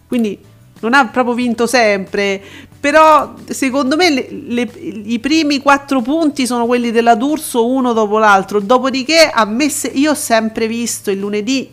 Quindi 0.07 0.38
non 0.82 0.93
ha 0.93 1.07
proprio 1.07 1.34
vinto 1.34 1.66
sempre, 1.66 2.41
però 2.84 3.34
secondo 3.45 3.95
me 3.95 4.09
le- 4.09 4.27
le- 4.29 4.71
i 5.05 5.17
primi 5.19 5.59
quattro 5.59 6.01
punti 6.01 6.45
sono 6.45 6.65
quelli 6.65 6.91
della 6.91 7.15
D'Urso 7.15 7.65
uno 7.65 7.93
dopo 7.93 8.17
l'altro. 8.17 8.59
Dopodiché 8.59 9.31
a 9.34 9.45
me 9.45 9.69
se- 9.69 9.88
io 9.93 10.11
ho 10.11 10.15
sempre 10.15 10.67
visto 10.67 11.09
il 11.09 11.17
lunedì 11.17 11.69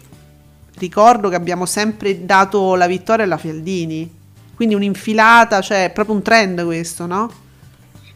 ricordo 0.78 1.28
che 1.28 1.34
abbiamo 1.34 1.66
sempre 1.66 2.24
dato 2.24 2.76
la 2.76 2.86
vittoria 2.86 3.24
alla 3.24 3.38
Fialdini. 3.38 4.08
Quindi 4.54 4.76
un'infilata, 4.76 5.61
cioè 5.61 5.86
è 5.86 5.90
proprio 5.90 6.14
un 6.14 6.22
trend 6.22 6.64
questo, 6.64 7.06
no? 7.06 7.28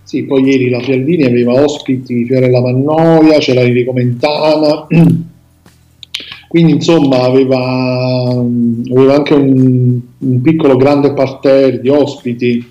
Sì, 0.04 0.22
poi 0.22 0.44
ieri 0.44 0.70
la 0.70 0.78
Fialdini 0.78 1.24
aveva 1.24 1.52
ospiti 1.52 2.24
Fiorella 2.26 2.60
Mannoia, 2.60 3.38
c'era 3.38 3.62
Enrico 3.62 3.92
Mentana, 3.92 4.86
quindi 6.46 6.70
insomma 6.70 7.22
aveva, 7.22 7.58
aveva 7.58 9.14
anche 9.16 9.34
un, 9.34 9.98
un 10.16 10.40
piccolo 10.42 10.76
grande 10.76 11.12
parterre 11.12 11.80
di 11.80 11.88
ospiti. 11.88 12.70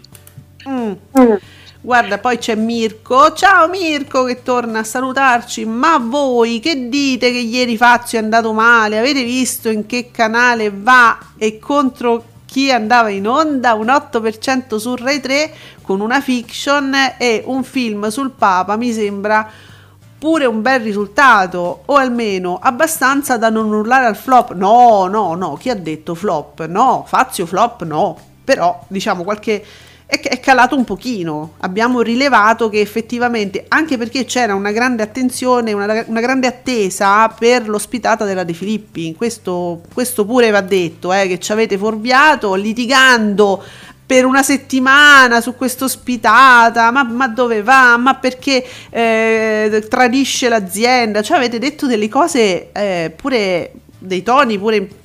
Guarda, 1.85 2.17
poi 2.17 2.37
c'è 2.37 2.55
Mirko. 2.55 3.33
Ciao 3.33 3.67
Mirko 3.67 4.23
che 4.23 4.41
torna 4.41 4.79
a 4.79 4.83
salutarci. 4.85 5.65
Ma 5.65 5.97
voi 5.97 6.61
che 6.61 6.87
dite 6.87 7.29
che 7.29 7.39
ieri 7.39 7.75
Fazio 7.75 8.17
è 8.17 8.23
andato 8.23 8.53
male? 8.53 8.97
Avete 8.97 9.21
visto 9.21 9.67
in 9.67 9.85
che 9.85 10.09
canale 10.09 10.71
va 10.73 11.17
e 11.37 11.59
contro 11.59 12.23
chi 12.45 12.71
andava 12.71 13.09
in 13.09 13.27
onda? 13.27 13.73
Un 13.73 13.87
8% 13.87 14.77
su 14.77 14.95
Rai 14.95 15.19
3 15.19 15.53
con 15.81 15.99
una 15.99 16.21
fiction 16.21 16.95
e 17.17 17.43
un 17.47 17.65
film 17.65 18.07
sul 18.07 18.31
Papa. 18.31 18.77
Mi 18.77 18.93
sembra 18.93 19.51
pure 20.17 20.45
un 20.45 20.61
bel 20.61 20.79
risultato 20.79 21.81
o 21.85 21.95
almeno 21.95 22.59
abbastanza 22.61 23.35
da 23.35 23.49
non 23.49 23.73
urlare 23.73 24.05
al 24.05 24.15
flop. 24.15 24.53
No, 24.53 25.07
no, 25.07 25.35
no, 25.35 25.55
chi 25.55 25.69
ha 25.69 25.75
detto 25.75 26.15
flop? 26.15 26.65
No, 26.65 27.03
Fazio 27.05 27.45
flop 27.45 27.83
no. 27.83 28.17
però 28.41 28.83
diciamo 28.87 29.23
qualche 29.23 29.65
è, 30.19 30.39
calato 30.39 30.75
un 30.75 30.83
pochino. 30.83 31.53
Abbiamo 31.59 32.01
rilevato 32.01 32.69
che 32.69 32.79
effettivamente, 32.79 33.65
anche 33.67 33.97
perché 33.97 34.25
c'era 34.25 34.55
una 34.55 34.71
grande 34.71 35.03
attenzione, 35.03 35.73
una, 35.73 36.03
una 36.07 36.21
grande 36.21 36.47
attesa 36.47 37.27
per 37.29 37.67
l'ospitata 37.67 38.25
della 38.25 38.43
De 38.43 38.53
Filippi. 38.53 39.15
Questo, 39.15 39.81
questo 39.93 40.25
pure 40.25 40.49
va 40.49 40.61
detto, 40.61 41.13
eh, 41.13 41.27
che 41.27 41.39
ci 41.39 41.51
avete 41.51 41.77
fuorviato 41.77 42.53
litigando 42.55 43.63
per 44.05 44.25
una 44.25 44.43
settimana 44.43 45.41
su 45.41 45.55
questa 45.55 45.85
ospitata, 45.85 46.91
ma, 46.91 47.03
ma 47.03 47.27
dove 47.27 47.63
va, 47.63 47.97
ma 47.97 48.15
perché 48.15 48.63
eh, 48.89 49.85
tradisce 49.89 50.49
l'azienda, 50.49 51.21
cioè 51.21 51.37
avete 51.37 51.57
detto 51.57 51.87
delle 51.87 52.09
cose 52.09 52.71
eh, 52.73 53.13
pure 53.15 53.71
dei 53.97 54.21
toni 54.21 54.59
pure 54.59 54.77
ah, 54.77 55.02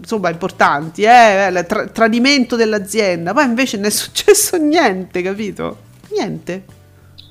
insomma 0.00 0.30
importanti, 0.30 1.02
eh, 1.02 1.48
il 1.48 1.64
tra- 1.68 1.86
tradimento 1.88 2.56
dell'azienda, 2.56 3.32
poi 3.32 3.44
invece 3.44 3.76
non 3.76 3.86
è 3.86 3.90
successo 3.90 4.56
niente, 4.62 5.22
capito? 5.22 5.76
Niente. 6.12 6.64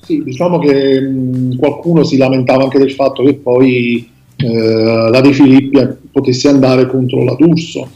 Sì, 0.01 0.23
diciamo 0.23 0.59
che 0.59 1.01
mh, 1.01 1.57
qualcuno 1.57 2.03
si 2.03 2.17
lamentava 2.17 2.63
anche 2.63 2.77
del 2.79 2.91
fatto 2.93 3.23
che 3.23 3.33
poi 3.35 4.09
eh, 4.37 5.09
la 5.09 5.19
De 5.19 5.33
Filippi 5.33 5.79
potesse 6.11 6.47
andare 6.47 6.87
contro 6.87 7.23
la 7.23 7.35
D'Urso. 7.35 7.89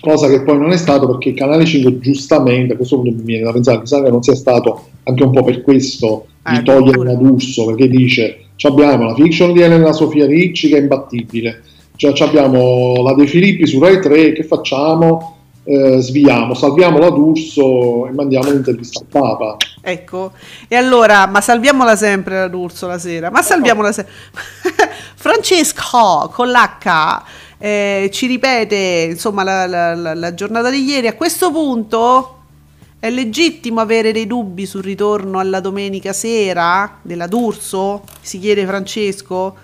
Cosa 0.00 0.28
che 0.28 0.42
poi 0.42 0.58
non 0.58 0.70
è 0.70 0.76
stato 0.76 1.08
perché 1.08 1.30
il 1.30 1.34
Canale 1.34 1.64
5 1.64 1.98
giustamente, 1.98 2.74
a 2.74 2.76
questo 2.76 3.00
punto 3.00 3.16
mi 3.16 3.24
viene 3.24 3.44
da 3.44 3.52
pensare, 3.52 3.84
sa 3.86 4.02
che 4.02 4.10
non 4.10 4.22
sia 4.22 4.34
stato 4.36 4.88
anche 5.04 5.22
un 5.24 5.32
po' 5.32 5.42
per 5.42 5.62
questo 5.62 6.26
di 6.48 6.58
Eh, 6.58 6.62
togliere 6.62 7.02
la 7.02 7.14
D'Urso, 7.14 7.64
perché 7.66 7.88
dice 7.88 8.44
"Ci 8.54 8.66
abbiamo 8.68 9.06
la 9.06 9.14
fiction 9.14 9.52
di 9.52 9.62
Elena 9.62 9.92
Sofia 9.92 10.26
Ricci 10.26 10.68
che 10.68 10.76
è 10.76 10.80
imbattibile, 10.80 11.62
cioè 11.96 12.12
ci 12.12 12.22
abbiamo 12.22 13.02
la 13.02 13.14
De 13.14 13.26
Filippi 13.26 13.66
su 13.66 13.78
Rai 13.80 14.00
3, 14.00 14.32
che 14.32 14.44
facciamo? 14.44 15.34
Eh, 15.64 16.00
sviamo, 16.00 16.54
salviamo 16.54 16.98
la 16.98 17.10
D'Urso 17.10 18.06
e 18.06 18.12
mandiamo 18.12 18.50
l'intervista 18.50 19.00
al 19.00 19.06
Papa. 19.06 19.56
Ecco, 19.80 20.32
e 20.68 20.76
allora, 20.76 21.26
ma 21.26 21.40
salviamola 21.40 21.96
sempre 21.96 22.38
la 22.38 22.48
D'Urso 22.48 22.86
la 22.86 22.98
sera, 22.98 23.30
ma 23.30 23.42
salviamola 23.42 23.90
sempre. 23.90 24.12
Francesco 25.16 26.30
con 26.32 26.48
l'H 26.50 27.22
eh, 27.58 28.10
ci 28.12 28.26
ripete 28.26 29.08
insomma 29.10 29.42
la, 29.42 29.66
la- 29.66 29.94
la- 29.94 30.14
la 30.14 30.34
giornata 30.34 30.70
di 30.70 30.84
ieri. 30.84 31.06
A 31.08 31.14
questo 31.14 31.50
punto 31.50 32.32
è 33.00 33.10
legittimo 33.10 33.80
avere 33.80 34.12
dei 34.12 34.26
dubbi 34.26 34.66
sul 34.66 34.82
ritorno 34.82 35.38
alla 35.38 35.60
domenica 35.60 36.12
sera 36.12 36.98
della 37.02 37.26
D'Urso? 37.26 38.02
Si 38.20 38.38
chiede 38.38 38.66
Francesco. 38.66 39.56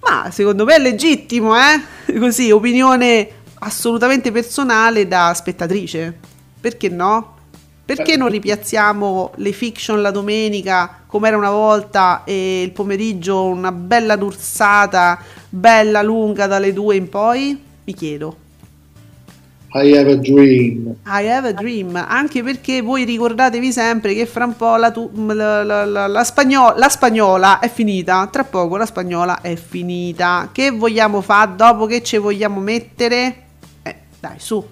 Ma 0.00 0.30
secondo 0.30 0.64
me 0.64 0.76
è 0.76 0.78
legittimo, 0.78 1.54
eh? 1.56 2.14
Così, 2.18 2.50
opinione 2.50 3.30
assolutamente 3.60 4.30
personale 4.32 5.06
da 5.08 5.32
spettatrice. 5.34 6.16
Perché 6.60 6.88
no? 6.88 7.36
Perché 7.84 8.16
non 8.16 8.28
ripiazziamo 8.28 9.32
le 9.36 9.52
fiction 9.52 10.02
la 10.02 10.10
domenica 10.10 11.04
come 11.06 11.28
era 11.28 11.38
una 11.38 11.50
volta 11.50 12.22
e 12.24 12.60
il 12.60 12.72
pomeriggio 12.72 13.44
una 13.44 13.72
bella 13.72 14.14
dursata, 14.14 15.18
bella 15.48 16.02
lunga 16.02 16.46
dalle 16.46 16.74
due 16.74 16.96
in 16.96 17.08
poi? 17.08 17.58
Mi 17.84 17.94
chiedo. 17.94 18.36
I 19.70 19.92
have 19.96 20.10
a 20.10 20.16
dream. 20.16 20.94
I 21.06 21.28
have 21.28 21.48
a 21.48 21.52
dream, 21.52 21.94
anche 21.94 22.42
perché 22.42 22.80
voi 22.80 23.04
ricordatevi 23.04 23.70
sempre 23.70 24.14
che 24.14 24.24
fra 24.24 24.46
un 24.46 24.56
po' 24.56 24.76
la, 24.76 24.90
tu- 24.90 25.10
la, 25.14 25.62
la- 25.62 26.06
la- 26.06 26.24
spagno- 26.24 26.74
la 26.76 26.88
spagnola 26.88 27.58
è 27.58 27.68
finita, 27.68 28.26
tra 28.32 28.44
poco 28.44 28.76
la 28.78 28.86
spagnola 28.86 29.42
è 29.42 29.54
finita. 29.56 30.48
Che 30.52 30.70
vogliamo 30.70 31.20
fare 31.20 31.52
dopo 31.56 31.84
che 31.86 32.02
ci 32.02 32.16
vogliamo 32.16 32.60
mettere? 32.60 33.42
Eh, 33.82 33.94
dai, 34.18 34.36
su. 34.38 34.64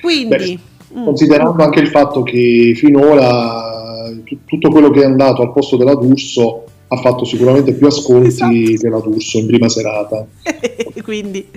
Quindi, 0.00 0.58
mm, 0.96 1.04
Considerando 1.04 1.62
anche 1.62 1.80
il 1.80 1.88
fatto 1.88 2.22
che 2.22 2.74
finora 2.76 4.12
tu- 4.24 4.38
tutto 4.44 4.70
quello 4.70 4.90
che 4.90 5.00
è 5.02 5.04
andato 5.04 5.42
al 5.42 5.52
posto 5.52 5.76
della 5.76 5.94
D'Urso 5.94 6.64
ha 6.88 6.96
fatto 6.98 7.24
sicuramente 7.24 7.72
più 7.72 7.86
ascolti 7.86 8.26
Esatto. 8.28 8.52
della 8.82 8.98
D'Urso 9.00 9.38
in 9.38 9.46
prima 9.46 9.68
serata. 9.68 10.24
quindi, 11.02 11.48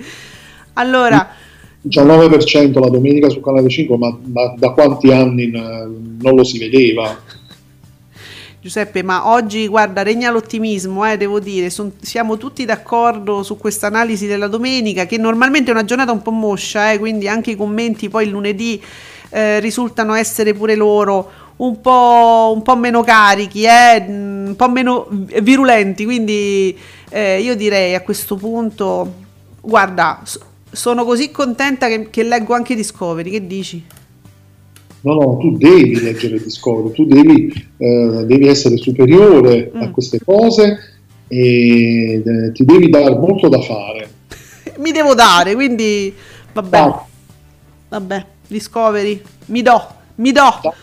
allora, 0.78 1.28
19% 1.86 2.80
la 2.80 2.88
domenica 2.88 3.28
su 3.28 3.40
Canale 3.40 3.68
5, 3.68 3.96
ma 3.96 4.16
da, 4.20 4.54
da 4.56 4.70
quanti 4.70 5.12
anni 5.12 5.46
n- 5.46 6.16
non 6.20 6.34
lo 6.34 6.44
si 6.44 6.58
vedeva? 6.58 7.16
Giuseppe, 8.60 9.02
ma 9.04 9.28
oggi 9.28 9.68
guarda, 9.68 10.02
regna 10.02 10.30
l'ottimismo, 10.30 11.08
eh, 11.08 11.16
devo 11.16 11.38
dire, 11.38 11.70
son- 11.70 11.92
siamo 12.00 12.36
tutti 12.36 12.64
d'accordo 12.64 13.42
su 13.42 13.56
questa 13.56 13.86
analisi 13.86 14.26
della 14.26 14.48
domenica, 14.48 15.06
che 15.06 15.16
normalmente 15.16 15.70
è 15.70 15.72
una 15.72 15.84
giornata 15.84 16.10
un 16.10 16.22
po' 16.22 16.32
moscia, 16.32 16.90
eh, 16.92 16.98
quindi 16.98 17.28
anche 17.28 17.52
i 17.52 17.56
commenti 17.56 18.08
poi 18.08 18.24
il 18.24 18.30
lunedì 18.30 18.82
eh, 19.30 19.60
risultano 19.60 20.14
essere 20.14 20.54
pure 20.54 20.74
loro 20.74 21.30
un 21.58 21.80
po', 21.80 22.52
un 22.54 22.62
po' 22.62 22.76
meno 22.76 23.02
carichi, 23.02 23.64
eh, 23.64 24.04
un 24.08 24.54
po' 24.56 24.68
meno 24.68 25.06
virulenti, 25.40 26.04
quindi 26.04 26.76
eh, 27.10 27.40
io 27.40 27.54
direi 27.54 27.94
a 27.94 28.02
questo 28.02 28.36
punto, 28.36 29.14
guarda, 29.60 30.20
sono 30.70 31.04
così 31.04 31.30
contenta 31.30 31.88
che, 31.88 32.08
che 32.10 32.22
leggo 32.22 32.54
anche 32.54 32.74
Discovery, 32.74 33.30
che 33.30 33.46
dici? 33.46 33.84
No, 35.00 35.14
no, 35.14 35.36
tu 35.38 35.56
devi 35.56 36.00
leggere 36.00 36.42
Discovery, 36.42 36.92
tu 36.94 37.04
devi, 37.06 37.52
eh, 37.76 38.24
devi 38.26 38.46
essere 38.48 38.76
superiore 38.76 39.70
a 39.74 39.86
Mm. 39.86 39.90
queste 39.92 40.18
cose 40.24 40.78
e 41.28 42.22
eh, 42.24 42.52
ti 42.52 42.64
devi 42.64 42.88
dare 42.90 43.14
molto 43.16 43.48
da 43.48 43.60
fare. 43.60 44.10
Mi 44.78 44.90
devo 44.92 45.14
dare, 45.14 45.54
quindi 45.54 46.12
vabbè. 46.52 46.78
Ah, 46.78 47.04
Vabbè, 47.90 48.26
Discovery, 48.46 49.22
mi 49.46 49.62
do, 49.62 49.82
mi 50.16 50.30
do. 50.32 50.42
da- 50.62 50.74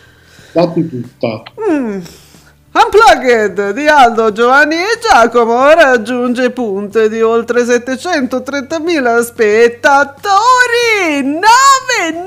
datti 0.52 0.88
tutta. 0.88 1.42
Mm. 1.70 2.00
Unplugged 2.78 3.70
di 3.70 3.88
Aldo, 3.88 4.32
Giovanni 4.32 4.76
e 4.76 4.98
Giacomo 5.00 5.72
raggiunge 5.72 6.50
punte 6.50 7.08
di 7.08 7.22
oltre 7.22 7.62
730.000 7.62 9.24
spettatori. 9.24 11.22
9 11.22 11.40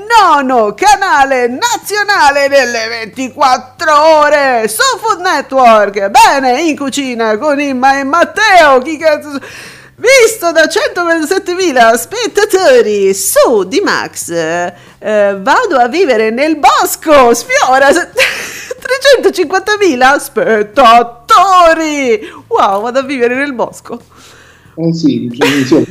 nono 0.08 0.74
canale 0.74 1.46
nazionale 1.46 2.48
delle 2.48 2.88
24 2.88 4.02
ore 4.22 4.66
su 4.66 4.82
Food 4.98 5.20
Network. 5.20 6.08
Bene, 6.08 6.62
in 6.62 6.76
cucina 6.76 7.38
con 7.38 7.60
Imma 7.60 8.00
e 8.00 8.02
Matteo. 8.02 8.80
Chi 8.82 8.98
cazzo... 8.98 9.38
Visto 9.94 10.50
da 10.50 10.62
127.000 10.62 11.94
spettatori 11.94 13.12
su 13.12 13.64
D-Max, 13.64 14.30
eh, 14.30 15.36
vado 15.38 15.76
a 15.76 15.88
vivere 15.88 16.30
nel 16.30 16.56
bosco, 16.56 17.34
sfiora 17.34 17.90
350.000 18.80 20.16
spettatori. 20.18 22.20
Wow, 22.48 22.82
vado 22.82 22.98
a 22.98 23.02
vivere 23.02 23.36
nel 23.36 23.54
bosco. 23.54 24.00
Eh 24.76 24.94
sì, 24.94 25.28
visto 25.28 25.82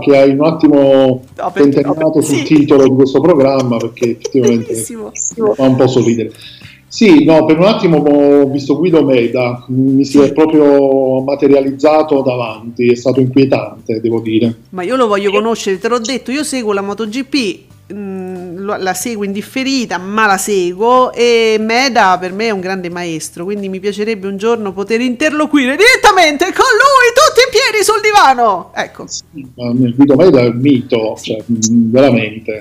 che, 0.00 0.18
hai 0.18 0.30
un 0.30 0.44
attimo 0.44 1.22
No, 1.36 2.12
sul 2.20 2.24
sì. 2.24 2.42
titolo 2.42 2.84
di 2.84 2.94
questo 2.94 3.20
programma 3.20 3.76
perché 3.78 4.10
effettivamente 4.10 4.72
Bellissimo. 4.72 5.12
fa 5.54 5.62
un 5.62 5.76
po' 5.76 5.86
sorridere. 5.86 6.32
Sì, 6.88 7.24
no, 7.24 7.44
per 7.44 7.58
un 7.58 7.64
attimo 7.64 7.98
ho 7.98 8.48
visto 8.48 8.76
Guido 8.78 9.04
Meda, 9.04 9.64
mi 9.68 10.04
si 10.04 10.20
è 10.20 10.32
proprio 10.32 11.20
materializzato 11.22 12.22
davanti, 12.22 12.90
è 12.90 12.94
stato 12.94 13.20
inquietante, 13.20 14.00
devo 14.00 14.20
dire. 14.20 14.54
Ma 14.70 14.82
io 14.82 14.96
lo 14.96 15.06
voglio 15.06 15.30
conoscere, 15.30 15.78
te 15.78 15.88
l'ho 15.88 15.98
detto, 15.98 16.30
io 16.30 16.44
seguo 16.44 16.72
la 16.72 16.82
MotoGP, 16.82 17.58
mm, 17.92 17.92
lo- 17.92 17.96
la 18.76 18.94
seguo 18.94 19.24
in 19.24 19.32
differita, 19.32 19.98
ma 19.98 20.26
la 20.26 20.36
seguo 20.36 21.12
e 21.12 21.56
Meda 21.60 22.16
per 22.18 22.32
me 22.32 22.46
è 22.46 22.50
un 22.50 22.60
grande 22.60 22.90
maestro, 22.90 23.44
quindi 23.44 23.68
mi 23.68 23.80
piacerebbe 23.80 24.26
un 24.26 24.36
giorno 24.36 24.72
poter 24.72 25.00
interloquire 25.00 25.76
direttamente 25.76 26.44
con 26.46 26.66
lui, 26.74 27.12
tutti 27.14 27.40
in 27.44 27.50
piedi 27.50 27.84
sul 27.84 28.00
divano. 28.02 28.72
Ecco, 28.74 29.06
Ma 29.54 29.70
Guido 29.72 30.16
Meda 30.16 30.40
è 30.40 30.48
un 30.48 30.58
mito, 30.58 31.18
cioè, 31.20 31.42
mh, 31.44 31.90
veramente. 31.90 32.60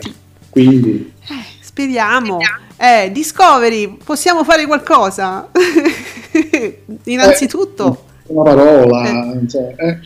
Quindi, 0.49 1.12
speriamo. 1.60 2.38
Eh, 2.78 3.10
Discovery, 3.12 3.97
possiamo 4.03 4.43
fare 4.43 4.66
qualcosa? 4.66 5.49
Innanzitutto... 7.06 8.03
una 8.28 8.43
parola, 8.43 9.38
cioè, 9.47 9.76
eh, 9.78 9.99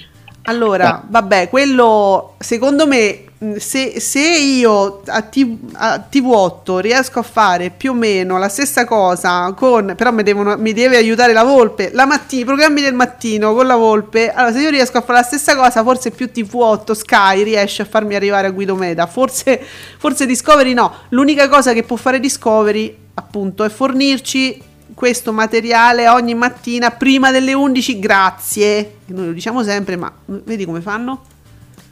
Allora, 0.50 1.04
vabbè, 1.08 1.48
quello 1.50 2.34
secondo 2.40 2.88
me 2.88 3.26
se, 3.58 4.02
se 4.02 4.20
io 4.20 5.02
a, 5.06 5.22
T- 5.22 5.58
a 5.74 6.08
TV8 6.12 6.80
riesco 6.80 7.20
a 7.20 7.24
fare 7.24 7.70
più 7.70 7.92
o 7.92 7.94
meno 7.94 8.38
la 8.38 8.50
stessa 8.50 8.84
cosa 8.84 9.54
con 9.56 9.94
però 9.96 10.12
mi, 10.12 10.24
devono- 10.24 10.58
mi 10.58 10.74
deve 10.74 10.98
aiutare 10.98 11.32
la 11.32 11.44
Volpe 11.44 11.92
la 11.94 12.06
mattina, 12.06 12.42
i 12.42 12.46
programmi 12.46 12.82
del 12.82 12.94
mattino 12.94 13.54
con 13.54 13.66
la 13.66 13.78
Volpe 13.78 14.30
allora 14.34 14.52
se 14.52 14.60
io 14.60 14.70
riesco 14.70 14.98
a 14.98 15.02
fare 15.02 15.20
la 15.20 15.26
stessa 15.26 15.56
cosa 15.56 15.84
forse 15.84 16.12
più 16.12 16.30
TV8 16.34 16.92
Sky 16.92 17.44
riesce 17.44 17.84
a 17.84 17.86
farmi 17.86 18.16
arrivare 18.16 18.48
a 18.48 18.52
Guido 18.52 18.76
Meda. 18.76 19.06
Forse, 19.06 19.62
forse 19.98 20.26
Discovery 20.26 20.74
no. 20.74 20.94
L'unica 21.10 21.48
cosa 21.48 21.72
che 21.72 21.84
può 21.84 21.96
fare 21.96 22.20
Discovery 22.20 22.98
appunto 23.14 23.64
è 23.64 23.70
fornirci 23.70 24.62
questo 25.00 25.32
materiale 25.32 26.10
ogni 26.10 26.34
mattina 26.34 26.92
prima 26.92 27.32
delle 27.32 27.54
11 27.54 28.00
grazie 28.00 28.96
noi 29.06 29.28
lo 29.28 29.32
diciamo 29.32 29.64
sempre 29.64 29.96
ma 29.96 30.12
vedi 30.26 30.66
come 30.66 30.82
fanno 30.82 31.22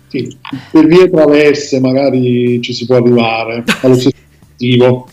Sì, 0.09 0.37
per 0.69 0.85
vie 0.87 1.09
traverse 1.09 1.79
magari 1.79 2.59
ci 2.61 2.73
si 2.73 2.85
può 2.85 2.97
arrivare 2.97 3.63
allo 3.81 3.95
stesso 3.95 4.15
obiettivo. 4.57 5.07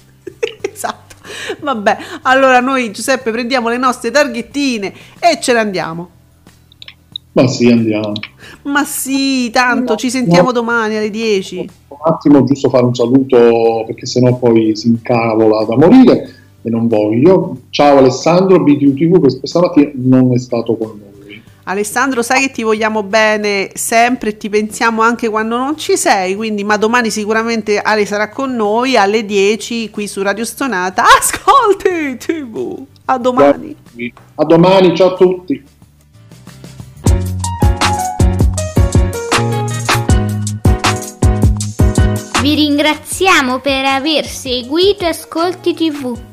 esatto. 0.61 1.15
Vabbè, 1.61 1.97
allora 2.23 2.59
noi 2.59 2.91
Giuseppe 2.91 3.31
prendiamo 3.31 3.69
le 3.69 3.77
nostre 3.77 4.11
targhettine 4.11 4.93
e 5.21 5.39
ce 5.41 5.53
ne 5.53 5.59
andiamo. 5.61 6.11
Ma 7.33 7.47
sì, 7.47 7.71
andiamo. 7.71 8.13
Ma 8.63 8.85
sì, 8.85 9.51
tanto 9.51 9.95
ci 9.95 10.11
sentiamo 10.11 10.51
domani 10.51 10.97
alle 10.97 11.11
10. 11.11 11.71
Un 11.89 11.97
attimo, 12.05 12.43
giusto 12.45 12.69
fare 12.71 12.85
un 12.85 12.95
saluto 12.95 13.85
perché 13.87 14.07
sennò 14.07 14.37
poi 14.37 14.75
si 14.75 14.89
incavola 14.89 15.65
da 15.65 15.77
morire 15.77 16.43
e 16.65 16.71
non 16.71 16.89
voglio. 16.89 17.59
Ciao 17.69 17.99
Alessandro, 17.99 18.63
BTU 18.63 18.95
TV 18.95 19.21
questa 19.21 19.47
stamattina 19.47 19.93
non 19.97 20.35
è 20.35 20.39
stato 20.39 20.75
con 20.77 20.99
noi. 20.99 21.43
Alessandro, 21.65 22.23
sai 22.23 22.47
che 22.47 22.53
ti 22.53 22.63
vogliamo 22.63 23.03
bene 23.03 23.71
sempre 23.75 24.31
e 24.31 24.37
ti 24.37 24.49
pensiamo 24.49 25.03
anche 25.03 25.29
quando 25.29 25.57
non 25.57 25.79
ci 25.79 25.97
sei, 25.97 26.35
quindi 26.35 26.65
ma 26.65 26.77
domani 26.77 27.11
sicuramente 27.11 27.79
Ale 27.79 28.05
sarà 28.07 28.29
con 28.31 28.55
noi 28.55 28.97
alle 28.97 29.25
10 29.25 29.91
qui 29.91 30.07
su 30.07 30.23
Radio 30.23 30.45
Stonata. 30.45 31.05
Ascolti 31.05 32.17
TV. 32.19 32.83
A 33.07 33.19
domani. 33.19 33.77
A 34.35 34.45
domani, 34.45 34.97
ciao 34.97 35.13
a 35.13 35.17
tutti. 35.17 35.65
Vi 42.41 42.55
ringraziamo 42.55 43.61
per 43.61 43.87
aver 43.87 44.27
seguito 44.27 45.07
Ascolti 45.07 45.73
TV. 45.73 46.33